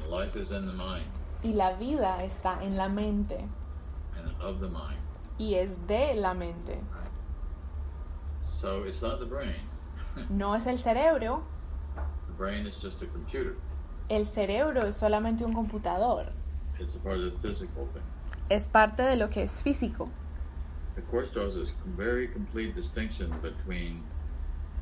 life 0.10 0.36
is 0.36 0.52
in 0.52 0.66
the 0.66 0.74
mind 0.78 1.06
y 1.44 1.54
la 1.54 1.72
vida 1.74 2.24
está 2.24 2.62
en 2.62 2.76
la 2.76 2.90
mente 2.90 3.48
and 4.18 4.42
of 4.42 4.60
the 4.60 4.68
mind. 4.68 5.00
y 5.40 5.56
es 5.56 5.78
de 5.88 6.14
la 6.16 6.34
mente. 6.34 6.80
So 8.42 8.84
it's 8.84 9.02
not 9.02 9.20
the 9.20 9.26
brain. 9.26 9.56
No 10.30 10.54
es 10.56 10.68
el 10.68 10.78
cerebro, 10.78 11.44
The 12.28 12.34
brain 12.34 12.68
is 12.68 12.82
just 12.82 13.02
a 13.02 13.08
computer. 13.08 13.56
el 14.10 14.26
cerebro 14.26 14.86
es 14.86 14.98
solamente 14.98 15.46
un 15.46 15.54
computador. 15.54 16.32
It's 16.80 16.96
a 16.96 17.00
part 17.00 17.18
of 17.18 17.32
the 17.32 17.48
physical 17.48 17.88
thing. 17.94 18.04
Es 18.50 18.68
parte 18.68 19.04
de 19.04 19.16
lo 19.16 19.30
que 19.30 19.44
es 19.44 19.62
físico. 19.62 20.10
The 20.96 21.02
course 21.04 21.30
draws 21.32 21.56
this 21.56 21.74
very 21.98 22.28
complete 22.28 22.76
distinction 22.76 23.34
between 23.42 24.04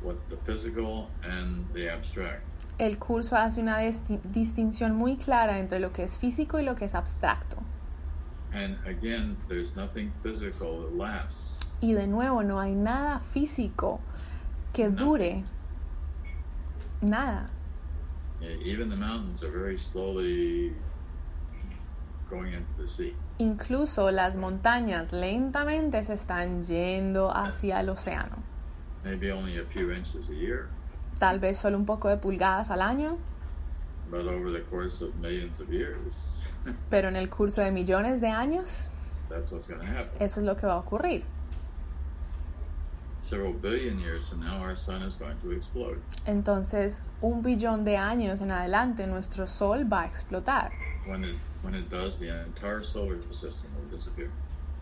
what 0.02 0.16
the 0.28 0.36
physical 0.38 1.08
and 1.22 1.66
the 1.72 1.88
abstract. 1.88 2.42
El 2.78 2.96
curso 2.98 3.36
hace 3.36 3.60
una 3.60 3.78
disti- 3.78 4.20
distinción 4.22 4.94
muy 4.96 5.16
clara 5.16 5.58
entre 5.58 5.78
lo 5.78 5.92
que 5.92 6.02
es 6.02 6.18
físico 6.18 6.58
y 6.58 6.64
lo 6.64 6.74
que 6.74 6.86
es 6.86 6.94
abstracto. 6.94 7.58
And 8.52 8.76
again, 8.86 9.36
there's 9.48 9.76
nothing 9.76 10.10
physical 10.22 10.80
that 10.82 10.96
lasts. 10.96 11.60
Y 11.80 11.92
de 11.92 12.06
nuevo, 12.06 12.42
no 12.42 12.58
hay 12.58 12.74
nada 12.74 13.20
físico 13.20 14.00
que 14.72 14.88
dure. 14.88 15.44
Nada. 17.00 17.46
Yeah, 18.40 18.56
Even 18.64 18.88
the 18.88 18.96
mountains 18.96 19.44
are 19.44 19.50
very 19.50 19.78
slowly 19.78 20.72
going 22.28 22.52
into 22.54 22.72
the 22.78 22.88
sea. 22.88 23.14
Incluso 23.40 24.10
las 24.10 24.36
montañas 24.36 25.14
lentamente 25.14 26.02
se 26.02 26.12
están 26.12 26.62
yendo 26.62 27.34
hacia 27.34 27.80
el 27.80 27.88
océano. 27.88 28.36
Maybe 29.02 29.32
only 29.32 29.58
a 29.58 29.64
few 29.64 29.90
inches 29.92 30.28
a 30.28 30.34
year, 30.34 30.68
Tal 31.18 31.38
vez 31.38 31.56
solo 31.58 31.78
un 31.78 31.86
poco 31.86 32.10
de 32.10 32.18
pulgadas 32.18 32.70
al 32.70 32.82
año, 32.82 33.16
but 34.10 34.26
over 34.26 34.52
the 34.52 34.62
course 34.68 35.02
of 35.02 35.14
millions 35.16 35.58
of 35.58 35.70
years, 35.70 36.50
pero 36.90 37.08
en 37.08 37.16
el 37.16 37.30
curso 37.30 37.62
de 37.62 37.70
millones 37.70 38.20
de 38.20 38.28
años, 38.28 38.90
that's 39.30 39.50
what's 39.50 39.70
happen. 39.70 40.10
eso 40.20 40.40
es 40.40 40.46
lo 40.46 40.54
que 40.54 40.66
va 40.66 40.74
a 40.74 40.78
ocurrir. 40.78 41.24
Several 43.20 43.54
billion 43.54 43.98
years 44.00 44.28
from 44.28 44.40
now, 44.40 44.60
our 44.62 44.76
sun 44.76 45.02
is 45.02 45.16
going 45.16 45.36
to 45.42 45.52
explode. 45.52 45.98
Entonces, 46.26 47.00
un 47.22 47.40
billón 47.40 47.84
de 47.84 47.96
años 47.96 48.42
en 48.42 48.50
adelante, 48.50 49.06
nuestro 49.06 49.46
Sol 49.46 49.90
va 49.90 50.02
a 50.02 50.06
explotar. 50.06 50.72
When 51.10 51.24
it 51.24 51.36
when 51.62 51.74
it 51.74 51.90
does, 51.90 52.18
the 52.20 52.28
entire 52.28 52.82
solar 52.84 53.18
system 53.32 53.70
will 53.74 53.90
disappear. 53.90 54.30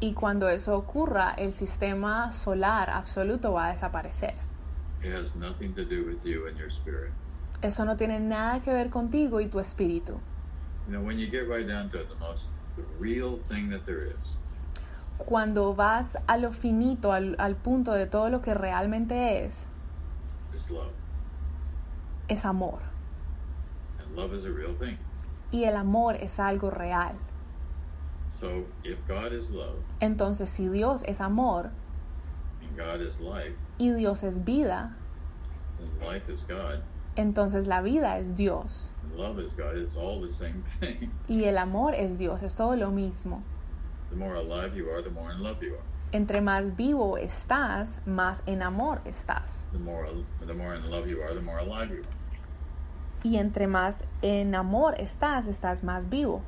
Y 0.00 0.12
cuando 0.12 0.46
eso 0.48 0.76
ocurra, 0.76 1.34
el 1.38 1.52
sistema 1.52 2.30
solar 2.32 2.90
absoluto 2.90 3.52
va 3.52 3.68
a 3.68 3.70
desaparecer. 3.70 4.34
It 5.02 5.12
has 5.12 5.34
nothing 5.34 5.72
to 5.74 5.84
do 5.84 6.04
with 6.04 6.24
you 6.24 6.46
and 6.46 6.58
your 6.58 6.70
spirit. 6.70 7.12
Eso 7.62 7.84
no 7.84 7.96
tiene 7.96 8.20
nada 8.20 8.60
que 8.60 8.72
ver 8.72 8.90
contigo 8.90 9.40
y 9.40 9.46
tu 9.48 9.58
espíritu. 9.58 10.20
You 10.86 10.92
know, 10.92 11.00
when 11.02 11.18
you 11.18 11.28
get 11.28 11.48
right 11.48 11.66
down 11.66 11.90
to 11.90 11.98
it, 12.00 12.08
the 12.08 12.14
most 12.16 12.52
the 12.76 12.84
real 13.00 13.36
thing 13.38 13.70
that 13.70 13.86
there 13.86 14.04
is 14.04 14.36
Cuando 15.16 15.74
vas 15.74 16.16
a 16.28 16.36
lo 16.38 16.52
finito, 16.52 17.12
al, 17.12 17.34
al 17.40 17.56
punto 17.56 17.92
de 17.92 18.06
todo 18.06 18.28
lo 18.30 18.40
que 18.40 18.54
realmente 18.54 19.44
es, 19.44 19.66
is 20.54 20.70
love, 20.70 20.92
es 22.28 22.44
amor. 22.44 22.78
and 23.98 24.14
love 24.16 24.32
is 24.32 24.44
a 24.44 24.50
real 24.50 24.74
thing. 24.74 24.96
Y 25.50 25.64
el 25.64 25.76
amor 25.76 26.16
es 26.16 26.38
algo 26.38 26.70
real. 26.70 27.14
So, 28.30 28.66
if 28.84 28.98
God 29.08 29.32
is 29.32 29.50
love 29.50 29.82
Entonces, 30.00 30.48
si 30.48 30.68
Dios 30.68 31.02
es 31.06 31.20
amor 31.20 31.70
and 32.60 32.76
God 32.76 33.00
is 33.00 33.18
life, 33.20 33.56
y 33.78 33.90
Dios 33.90 34.22
es 34.22 34.44
vida, 34.44 34.94
and 35.80 36.02
life 36.02 36.28
is 36.30 36.44
God, 36.46 36.82
entonces 37.16 37.66
la 37.66 37.80
vida 37.80 38.18
es 38.18 38.34
Dios. 38.36 38.92
and 39.02 39.18
love 39.18 39.40
is 39.40 39.52
God, 39.56 39.76
it's 39.76 39.96
all 39.96 40.20
the 40.20 40.30
same 40.30 40.60
thing. 40.62 41.10
Y 41.28 41.44
el 41.44 41.58
amor 41.58 41.94
es 41.94 42.16
Dios, 42.16 42.42
es 42.42 42.54
todo 42.54 42.76
lo 42.76 42.90
mismo. 42.90 43.42
The 44.10 44.16
more 44.16 44.36
alive 44.36 44.76
you 44.76 44.88
are, 44.90 45.02
the 45.02 45.10
more 45.10 45.32
in 45.32 45.42
love 45.42 45.60
you 45.62 45.74
are. 45.74 45.82
Entre 46.12 46.40
más 46.40 46.76
vivo 46.76 47.18
estás, 47.18 47.98
más 48.06 48.42
en 48.46 48.62
amor 48.62 49.00
estás. 49.04 49.66
The 49.72 49.78
more 49.78 50.08
the 50.46 50.54
more 50.54 50.76
in 50.76 50.88
love 50.90 51.08
you 51.08 51.20
are, 51.22 51.34
the 51.34 51.42
more 51.42 51.58
alive 51.58 51.90
you 51.90 52.02
are. 52.02 52.17
Y 53.22 53.36
entre 53.38 53.66
más 53.66 54.04
en 54.22 54.54
amor 54.54 54.94
estás, 54.98 55.46
estás 55.46 55.82
más 55.84 56.08
vivo. 56.08 56.42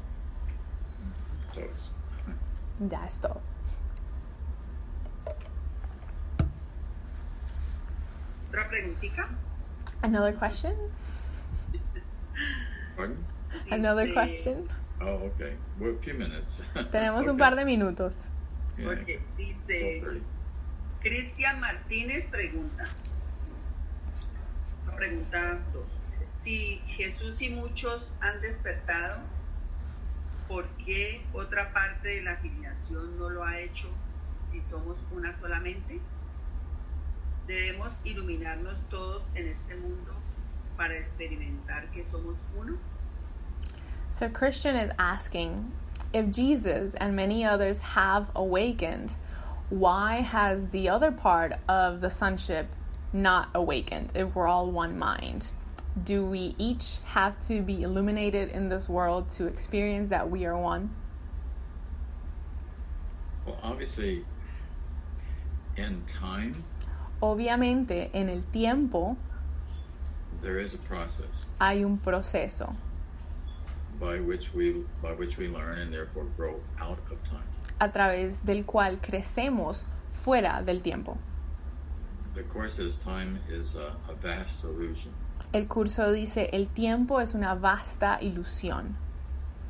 Ya 2.80 3.06
es 3.06 3.20
todo. 3.20 3.40
Otra 8.48 8.68
preguntita. 8.68 9.28
Another 10.02 10.34
question? 10.34 10.74
pardon? 12.96 13.16
Another 13.70 14.06
Este, 14.06 14.14
question? 14.14 14.68
Oh, 15.00 15.26
okay. 15.34 15.56
Well, 15.78 15.96
few 16.00 16.14
minutes. 16.14 16.62
Tenemos 16.90 17.26
un 17.26 17.36
par 17.36 17.56
de 17.56 17.64
minutos. 17.64 18.28
Yeah. 18.76 18.94
Dice 19.36 20.02
12:30. 20.02 20.20
Cristian 21.02 21.60
Martínez 21.60 22.28
pregunta. 22.28 22.84
Pregunta 24.96 25.58
2. 25.72 25.99
Si 26.32 26.82
Jesús 26.86 27.40
y 27.42 27.50
muchos 27.50 28.12
han 28.20 28.40
despertado, 28.40 29.20
¿por 30.48 30.66
qué 30.84 31.24
otra 31.32 31.72
parte 31.72 32.08
de 32.16 32.22
la 32.22 32.36
filiación 32.36 33.18
no 33.18 33.28
lo 33.28 33.44
ha 33.44 33.60
hecho 33.60 33.88
si 34.44 34.60
somos 34.62 34.98
una 35.12 35.32
solamente? 35.32 36.00
Debemos 37.46 38.00
iluminarnos 38.04 38.88
todos 38.88 39.22
en 39.34 39.48
este 39.48 39.74
mundo 39.76 40.14
para 40.76 40.96
experimentar 40.96 41.90
que 41.92 42.04
somos 42.04 42.38
uno. 42.56 42.78
So 44.08 44.28
Christian 44.28 44.76
is 44.76 44.90
asking 44.98 45.72
if 46.12 46.30
Jesus 46.30 46.94
and 46.94 47.14
many 47.14 47.44
others 47.44 47.80
have 47.80 48.30
awakened, 48.34 49.14
why 49.68 50.16
has 50.16 50.68
the 50.68 50.88
other 50.88 51.12
part 51.12 51.52
of 51.68 52.00
the 52.00 52.10
sonship 52.10 52.66
not 53.12 53.48
awakened 53.54 54.12
if 54.16 54.34
we're 54.34 54.48
all 54.48 54.70
one 54.70 54.98
mind? 54.98 55.52
Do 56.04 56.24
we 56.24 56.54
each 56.58 56.98
have 57.04 57.38
to 57.48 57.62
be 57.62 57.82
illuminated 57.82 58.50
in 58.50 58.68
this 58.68 58.88
world 58.88 59.28
to 59.30 59.46
experience 59.46 60.08
that 60.10 60.30
we 60.30 60.46
are 60.46 60.56
one? 60.56 60.90
Well, 63.44 63.58
obviously, 63.62 64.24
in 65.76 66.02
time, 66.06 66.64
Obviamente, 67.22 68.08
en 68.14 68.30
el 68.30 68.42
tiempo 68.52 69.16
there 70.40 70.58
is 70.58 70.72
a 70.72 70.78
process 70.78 71.46
hay 71.60 71.84
un 71.84 71.98
proceso 71.98 72.74
by 74.00 74.18
which 74.20 74.54
we 74.54 74.84
by 75.02 75.12
which 75.12 75.36
we 75.36 75.46
learn 75.48 75.78
and 75.78 75.92
therefore 75.92 76.24
grow 76.36 76.58
out 76.80 76.98
of 77.10 77.22
time. 77.28 77.44
a 77.78 77.88
través 77.90 78.42
del 78.42 78.64
cual 78.64 78.96
crecemos 79.02 79.84
fuera 80.08 80.64
del 80.64 80.80
tiempo. 80.80 81.18
The 82.34 82.42
course 82.44 82.74
says 82.76 82.96
time 82.96 83.38
is 83.50 83.76
a, 83.76 83.94
a 84.08 84.14
vast 84.14 84.64
illusion. 84.64 85.12
El 85.52 85.66
curso 85.66 86.10
dice, 86.12 86.50
el 86.52 86.68
tiempo 86.68 87.20
es 87.20 87.34
una 87.34 87.54
vasta 87.54 88.18
ilusión. 88.20 88.96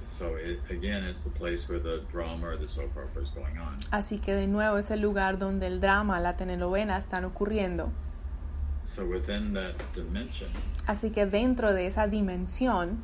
So 0.07 0.37
it, 0.37 0.61
again, 0.71 1.05
it's 1.05 1.25
the 1.25 1.31
place 1.31 1.67
where 1.69 1.81
the 1.83 2.03
drama 2.13 2.49
or 2.49 2.57
the 2.59 2.69
soap 2.69 2.95
opera 2.97 3.23
is 3.23 3.31
going 3.31 3.57
on. 3.59 3.77
Así 3.91 4.19
que 4.19 4.35
de 4.35 4.47
nuevo 4.47 4.77
es 4.77 4.91
el 4.91 5.01
lugar 5.01 5.39
donde 5.39 5.67
el 5.67 5.81
drama, 5.81 6.21
la 6.21 6.37
telenovela 6.37 6.99
están 6.99 7.25
ocurriendo. 7.25 7.91
So 8.87 9.07
within 9.07 9.55
that 9.55 9.75
dimension, 9.95 10.51
Así 10.87 11.11
que 11.11 11.25
dentro 11.25 11.73
de 11.73 11.87
esa 11.87 12.07
dimensión 12.09 12.99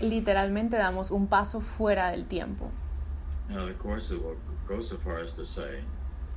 Literalmente 0.00 0.76
damos 0.76 1.10
un 1.10 1.26
paso 1.26 1.60
fuera 1.60 2.10
del 2.10 2.26
tiempo. 2.26 2.70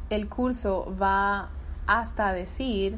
El 0.10 0.28
curso 0.28 0.96
va 1.00 1.50
hasta 1.88 2.34
decir, 2.34 2.98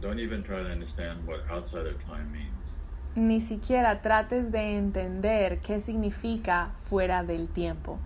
don't 0.00 0.18
even 0.18 0.42
try 0.42 0.62
to 0.62 0.70
understand 0.72 1.26
what 1.26 1.40
outside 1.50 1.86
of 1.86 1.96
time 2.04 2.30
means. 2.32 2.76
ni 3.14 3.40
siquiera 3.40 4.00
trates 4.02 4.50
de 4.52 4.76
entender 4.76 5.60
qué 5.60 5.80
significa 5.80 6.72
fuera 6.82 7.22
del 7.22 7.48
tiempo, 7.48 7.98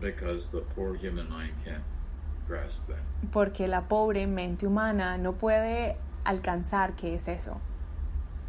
Because 0.00 0.48
the 0.50 0.60
poor 0.74 0.96
human 0.96 1.28
mind 1.28 1.52
can't 1.64 1.82
grasp 2.46 2.86
that. 2.88 2.98
porque 3.32 3.66
la 3.68 3.82
pobre 3.88 4.26
mente 4.26 4.66
humana 4.66 5.18
no 5.18 5.32
puede 5.34 5.96
alcanzar 6.24 6.94
qué 6.94 7.14
es 7.14 7.28
eso. 7.28 7.60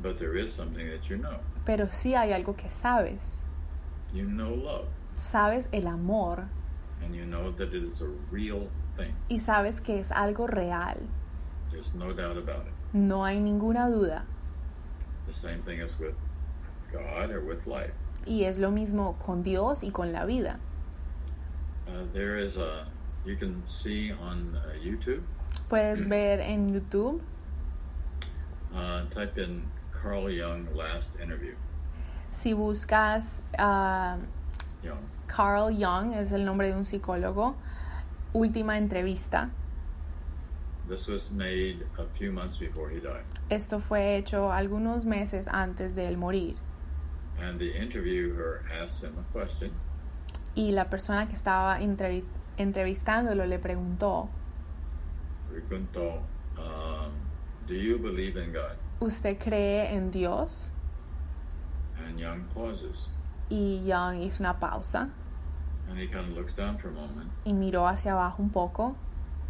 But 0.02 0.18
there 0.18 0.36
is 0.38 0.54
something 0.54 0.88
that 0.90 1.10
you 1.10 1.18
know. 1.18 1.40
Pero 1.66 1.88
sí 1.88 2.16
hay 2.16 2.32
algo 2.32 2.56
que 2.56 2.70
sabes. 2.70 3.40
You 4.14 4.28
know 4.28 4.56
love, 4.56 4.88
Sabes 5.18 5.68
el 5.72 5.88
amor 5.88 6.48
and 7.04 7.14
you 7.16 7.26
know 7.26 7.52
that 7.52 7.74
it 7.74 7.84
is 7.84 8.02
a 8.02 8.08
real 8.32 8.70
thing. 8.98 9.14
y 9.30 9.38
sabes 9.38 9.82
que 9.82 10.00
es 10.00 10.12
algo 10.12 10.48
real. 10.48 10.98
There's 11.72 11.94
no 11.94 12.14
doubt 12.14 12.38
about 12.38 12.66
it. 12.66 12.74
No 12.94 13.24
hay 13.24 13.40
ninguna 13.40 13.90
duda. 13.90 14.24
The 15.28 15.34
same 15.34 15.62
thing 15.64 15.82
as 15.82 16.00
with 16.00 16.16
God 16.92 17.30
or 17.30 17.42
with 17.42 17.68
life. 17.68 17.94
Y 18.26 18.44
es 18.46 18.58
lo 18.58 18.72
mismo 18.72 19.18
con 19.20 19.44
Dios 19.44 19.84
y 19.84 19.92
con 19.92 20.12
la 20.12 20.26
vida. 20.26 20.60
Uh, 21.88 22.06
there 22.14 22.36
is 22.38 22.58
a, 22.58 22.88
you 23.26 23.36
can 23.36 23.62
see 23.68 24.12
on 24.12 24.56
uh, 24.56 24.74
YouTube, 24.84 25.24
Puedes 25.70 26.08
ver 26.08 26.40
en 26.40 26.70
YouTube. 26.70 27.22
Uh, 28.74 29.06
type 29.10 29.38
in 29.38 29.64
Carl 30.02 30.30
Jung 30.30 30.68
last 30.76 31.20
interview. 31.22 31.56
Si 32.32 32.54
buscas 32.54 33.44
uh, 33.58 34.18
Young. 34.84 35.10
Carl 35.28 35.72
Jung, 35.72 36.14
es 36.14 36.32
el 36.32 36.46
nombre 36.46 36.68
de 36.68 36.76
un 36.76 36.86
psicólogo, 36.86 37.56
última 38.34 38.78
entrevista. 38.78 39.50
This 40.88 41.08
was 41.08 41.30
made 41.30 41.86
a 41.98 42.06
few 42.06 42.32
months 42.32 42.58
before 42.58 42.90
he 42.90 43.00
died. 43.00 43.24
Esto 43.50 43.80
fue 43.80 44.18
hecho 44.18 44.52
algunos 44.52 45.06
meses 45.06 45.48
antes 45.48 45.96
de 45.96 46.08
él 46.08 46.18
morir. 46.18 46.56
And 47.40 47.60
the 47.60 47.76
interviewer 47.78 48.64
asked 48.72 49.04
him 49.04 49.18
a 49.20 49.34
question. 49.34 49.72
Y 50.56 50.72
la 50.72 50.90
persona 50.90 51.28
que 51.28 51.36
estaba 51.36 51.80
entrevi 51.82 52.24
entrevistándolo 52.58 53.46
le 53.46 53.60
preguntó, 53.60 54.30
Preguntó, 55.50 56.22
um, 56.58 57.12
do 57.68 57.74
you 57.74 58.00
believe 58.00 58.38
in 58.38 58.52
God? 58.52 58.76
¿Usted 59.00 59.38
cree 59.38 59.94
en 59.94 60.12
Dios? 60.12 60.72
And 62.06 62.18
Young 62.18 62.44
pauses. 62.54 63.08
Y 63.50 63.84
Young 63.86 64.22
hizo 64.22 64.44
una 64.44 64.60
pausa 64.60 65.10
And 65.90 65.98
he 65.98 66.08
kind 66.08 66.30
of 66.32 66.38
looks 66.38 66.54
down 66.56 66.78
for 66.78 66.90
a 66.90 66.94
moment. 66.94 67.32
y 67.46 67.54
miró 67.54 67.88
hacia 67.88 68.12
abajo 68.14 68.44
un 68.44 68.50
poco 68.52 68.96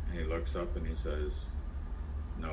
And 0.10 0.18
he 0.20 0.26
looks 0.26 0.56
up 0.56 0.76
and 0.76 0.88
he 0.88 0.96
says, 0.96 1.52
no. 2.40 2.50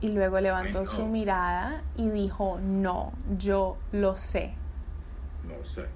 y 0.00 0.08
luego 0.12 0.40
levantó 0.40 0.86
su 0.86 1.06
mirada 1.06 1.82
y 1.96 2.08
dijo, 2.08 2.58
no, 2.60 3.12
yo 3.36 3.76
lo 3.92 4.16
sé. 4.16 4.54
No 5.44 5.62
sé. 5.64 5.86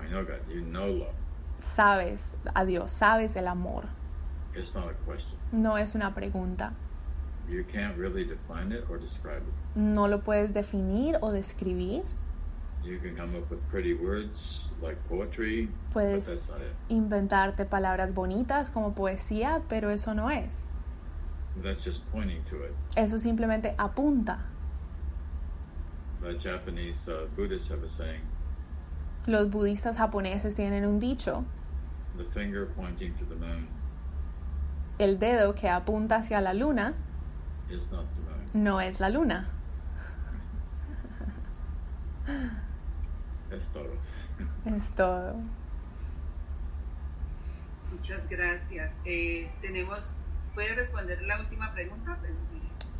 I 0.00 0.08
know 0.08 0.24
God. 0.24 0.40
You 0.48 0.62
know 0.62 0.86
love. 0.86 1.14
Sabes 1.60 2.36
a 2.54 2.64
Dios, 2.64 2.92
sabes 2.92 3.34
el 3.36 3.48
amor. 3.48 3.84
It's 4.54 4.74
not 4.74 4.88
a 4.90 4.94
question. 5.04 5.38
No 5.52 5.76
es 5.76 5.94
una 5.94 6.14
pregunta. 6.14 6.72
You 7.48 7.64
can't 7.64 7.96
really 7.96 8.24
define 8.24 8.72
it 8.72 8.84
or 8.90 8.98
describe 8.98 9.42
it. 9.42 9.76
No 9.76 10.08
lo 10.08 10.18
puedes 10.18 10.52
definir 10.52 11.18
o 11.22 11.30
describir. 11.30 12.02
You 12.84 12.98
can 12.98 13.16
come 13.16 13.36
up 13.36 13.50
with 13.50 13.60
pretty 13.68 13.94
words 13.94 14.70
like 14.80 14.96
poetry, 15.08 15.68
but 15.92 16.12
that's 16.12 16.26
Puedes 16.26 16.50
not 16.50 16.60
it. 16.60 16.74
inventarte 16.88 17.64
palabras 17.64 18.12
bonitas 18.14 18.70
como 18.70 18.92
poesía, 18.94 19.62
pero 19.68 19.90
eso 19.90 20.12
no 20.14 20.28
es. 20.28 20.68
That's 21.62 21.84
just 21.84 22.02
pointing 22.12 22.44
to 22.50 22.64
it. 22.64 22.74
Eso 22.96 23.18
simplemente 23.18 23.74
apunta. 23.78 24.38
The 26.22 26.34
Japanese 26.38 27.08
uh, 27.08 27.26
Buddhists 27.36 27.68
have 27.70 27.82
a 27.84 27.88
saying, 27.88 28.20
Los 29.26 29.48
budistas 29.48 29.96
japoneses 29.96 30.54
tienen 30.54 30.84
un 30.86 30.98
dicho, 30.98 31.44
the 32.16 32.24
finger 32.24 32.66
pointing 32.66 33.14
to 33.14 33.24
the 33.24 33.36
moon 33.36 33.66
el 34.98 35.18
dedo 35.18 35.54
que 35.54 35.68
apunta 35.68 36.16
hacia 36.16 36.40
la 36.40 36.54
luna 36.54 36.94
is 37.70 37.90
not 37.90 38.04
the 38.14 38.22
moon. 38.22 38.64
no 38.64 38.78
es 38.80 39.00
la 39.00 39.08
luna. 39.08 39.46
Es 43.50 43.68
todo. 43.68 43.92
Es 44.64 44.90
todo. 44.90 45.36
Muchas 47.92 48.28
gracias. 48.28 48.98
Eh, 49.04 49.48
tenemos, 49.60 50.00
¿puede 50.54 50.74
responder 50.74 51.22
la 51.22 51.40
última 51.40 51.72
pregunta? 51.72 52.16
Pregunta. 52.20 52.46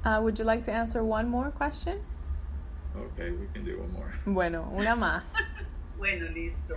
Uh, 0.05 0.21
would 0.23 0.39
you 0.39 0.45
like 0.45 0.63
to 0.63 0.73
answer 0.73 1.03
one 1.03 1.29
more 1.29 1.51
question? 1.51 1.99
Okay, 2.95 3.33
we 3.33 3.47
can 3.53 3.65
do 3.65 3.81
one 3.81 3.93
more. 3.93 4.13
Bueno, 4.25 4.71
una 4.73 4.95
más. 4.97 5.35
Bueno, 5.99 6.27
listo. 6.29 6.75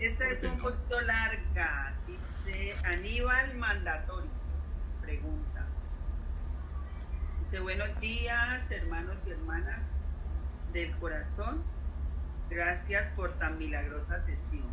Esta 0.00 0.24
es 0.28 0.42
un 0.42 0.58
poquito 0.58 1.00
larga. 1.02 1.94
Dice 2.04 2.74
Aníbal 2.84 3.54
Mandatorio. 3.54 4.28
Pregunta. 5.00 5.53
Dice, 7.54 7.62
buenos 7.62 8.00
días, 8.00 8.68
hermanos 8.72 9.16
y 9.28 9.30
hermanas 9.30 10.06
del 10.72 10.90
corazón. 10.96 11.62
Gracias 12.50 13.10
por 13.10 13.38
tan 13.38 13.58
milagrosa 13.58 14.20
sesión. 14.22 14.66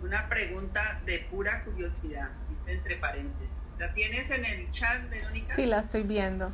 Una 0.00 0.26
pregunta 0.30 1.02
de 1.04 1.18
pura 1.30 1.64
curiosidad, 1.64 2.30
dice 2.48 2.72
entre 2.72 2.96
paréntesis. 2.96 3.76
¿La 3.78 3.92
tienes 3.92 4.30
en 4.30 4.46
el 4.46 4.70
chat, 4.70 5.06
Verónica? 5.10 5.54
Sí, 5.54 5.66
la 5.66 5.80
estoy 5.80 6.04
viendo. 6.04 6.50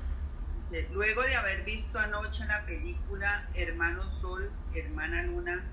Dice, 0.72 0.88
Luego 0.90 1.22
de 1.22 1.36
haber 1.36 1.62
visto 1.62 2.00
anoche 2.00 2.42
en 2.42 2.48
la 2.48 2.66
película 2.66 3.48
Hermano 3.54 4.08
Sol, 4.08 4.50
Hermana 4.74 5.22
Luna, 5.22 5.64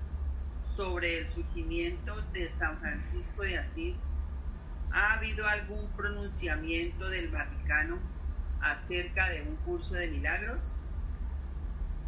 sobre 0.62 1.18
el 1.18 1.26
surgimiento 1.26 2.14
de 2.32 2.48
San 2.48 2.78
Francisco 2.78 3.42
de 3.42 3.58
Asís, 3.58 4.04
¿ha 4.92 5.14
habido 5.14 5.44
algún 5.48 5.90
pronunciamiento 5.96 7.10
del 7.10 7.30
Vaticano 7.32 8.14
acerca 8.72 9.30
de 9.30 9.42
un 9.42 9.56
curso 9.64 9.94
de 9.94 10.08
milagros? 10.08 10.72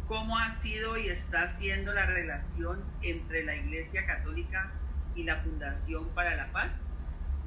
¿Cómo 0.07 0.37
ha 0.37 0.55
sido 0.55 0.97
y 0.97 1.07
está 1.07 1.47
siendo 1.47 1.93
la 1.93 2.05
relación 2.05 2.83
entre 3.03 3.43
la 3.43 3.55
Iglesia 3.55 4.05
Católica 4.05 4.71
y 5.15 5.23
la 5.23 5.35
Fundación 5.37 6.09
para 6.15 6.35
la 6.35 6.51
Paz 6.51 6.95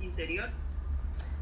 Interior? 0.01 0.49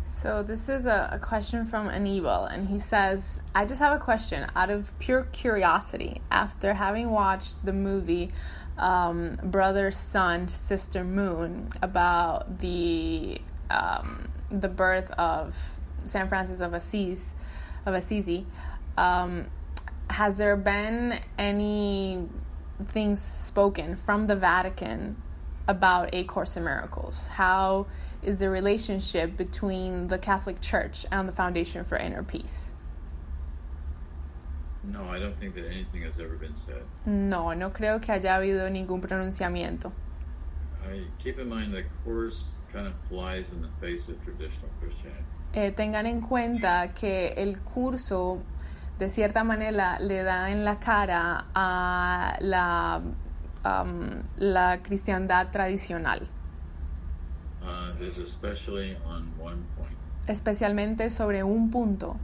So 0.05 0.43
this 0.43 0.69
is 0.69 0.87
a, 0.87 1.11
a 1.13 1.19
question 1.19 1.67
from 1.67 1.89
Anibal, 1.89 2.47
and 2.47 2.67
he 2.67 2.79
says, 2.79 3.43
"I 3.55 3.65
just 3.65 3.81
have 3.81 3.95
a 3.95 3.99
question 3.99 4.51
out 4.57 4.71
of 4.71 4.93
pure 4.99 5.25
curiosity. 5.31 6.21
After 6.31 6.75
having 6.75 7.11
watched 7.11 7.65
the 7.65 7.73
movie 7.73 8.33
um, 8.81 9.37
Brother, 9.45 9.91
Sun, 9.91 10.49
Sister, 10.49 11.05
Moon 11.05 11.69
about 11.83 12.59
the 12.59 13.41
um, 13.71 14.29
the 14.49 14.69
birth 14.69 15.11
of 15.13 15.55
San 16.05 16.29
Francis 16.29 16.61
of 16.61 16.73
Assisi, 16.73 17.37
of 17.87 17.95
Assisi, 17.95 18.47
um, 18.97 19.47
has 20.11 20.37
there 20.37 20.57
been 20.57 21.19
any 21.39 22.29
things 22.87 23.21
spoken 23.21 23.97
from 23.97 24.27
the 24.27 24.37
Vatican 24.37 25.21
about 25.69 26.11
A 26.13 26.25
Course 26.25 26.57
in 26.57 26.65
Miracles? 26.65 27.27
How 27.29 27.87
is 28.23 28.39
the 28.39 28.51
relationship 28.51 29.37
between 29.37 30.09
the 30.09 30.19
Catholic 30.19 30.61
Church 30.61 31.07
and 31.11 31.29
the 31.29 31.33
Foundation 31.33 31.85
for 31.85 31.97
Inner 31.97 32.23
Peace? 32.23 32.73
No, 34.83 35.05
I 35.05 35.19
don't 35.19 35.39
think 35.39 35.55
that 35.55 35.67
anything 35.67 36.03
has 36.03 36.19
ever 36.19 36.37
been 36.37 36.57
said. 36.57 36.83
No, 37.05 37.53
no 37.53 37.71
creo 37.71 38.01
que 38.01 38.15
haya 38.15 38.39
habido 38.39 38.69
ningún 38.71 39.01
pronunciamiento. 39.01 39.93
I 40.89 41.03
keep 41.19 41.39
in 41.39 41.49
mind 41.49 41.75
that 41.75 41.85
course 42.05 42.60
Eh, 45.53 45.73
tengan 45.73 46.07
en 46.07 46.21
cuenta 46.21 46.93
que 46.95 47.29
el 47.37 47.61
curso 47.61 48.39
de 48.99 49.09
cierta 49.09 49.43
manera 49.45 49.99
le 49.99 50.23
da 50.23 50.51
en 50.51 50.65
la 50.65 50.79
cara 50.79 51.47
a 51.55 52.37
la, 52.41 53.01
um, 53.65 54.23
la 54.37 54.81
cristiandad 54.83 55.51
tradicional, 55.51 56.29
Uh, 57.63 57.93
is 58.03 58.17
especially 58.17 58.97
on 59.07 59.31
one 59.39 59.63
point, 59.77 59.95
especialmente 60.27 61.11
sobre 61.11 61.45
un 61.45 61.71
punto, 61.71 62.17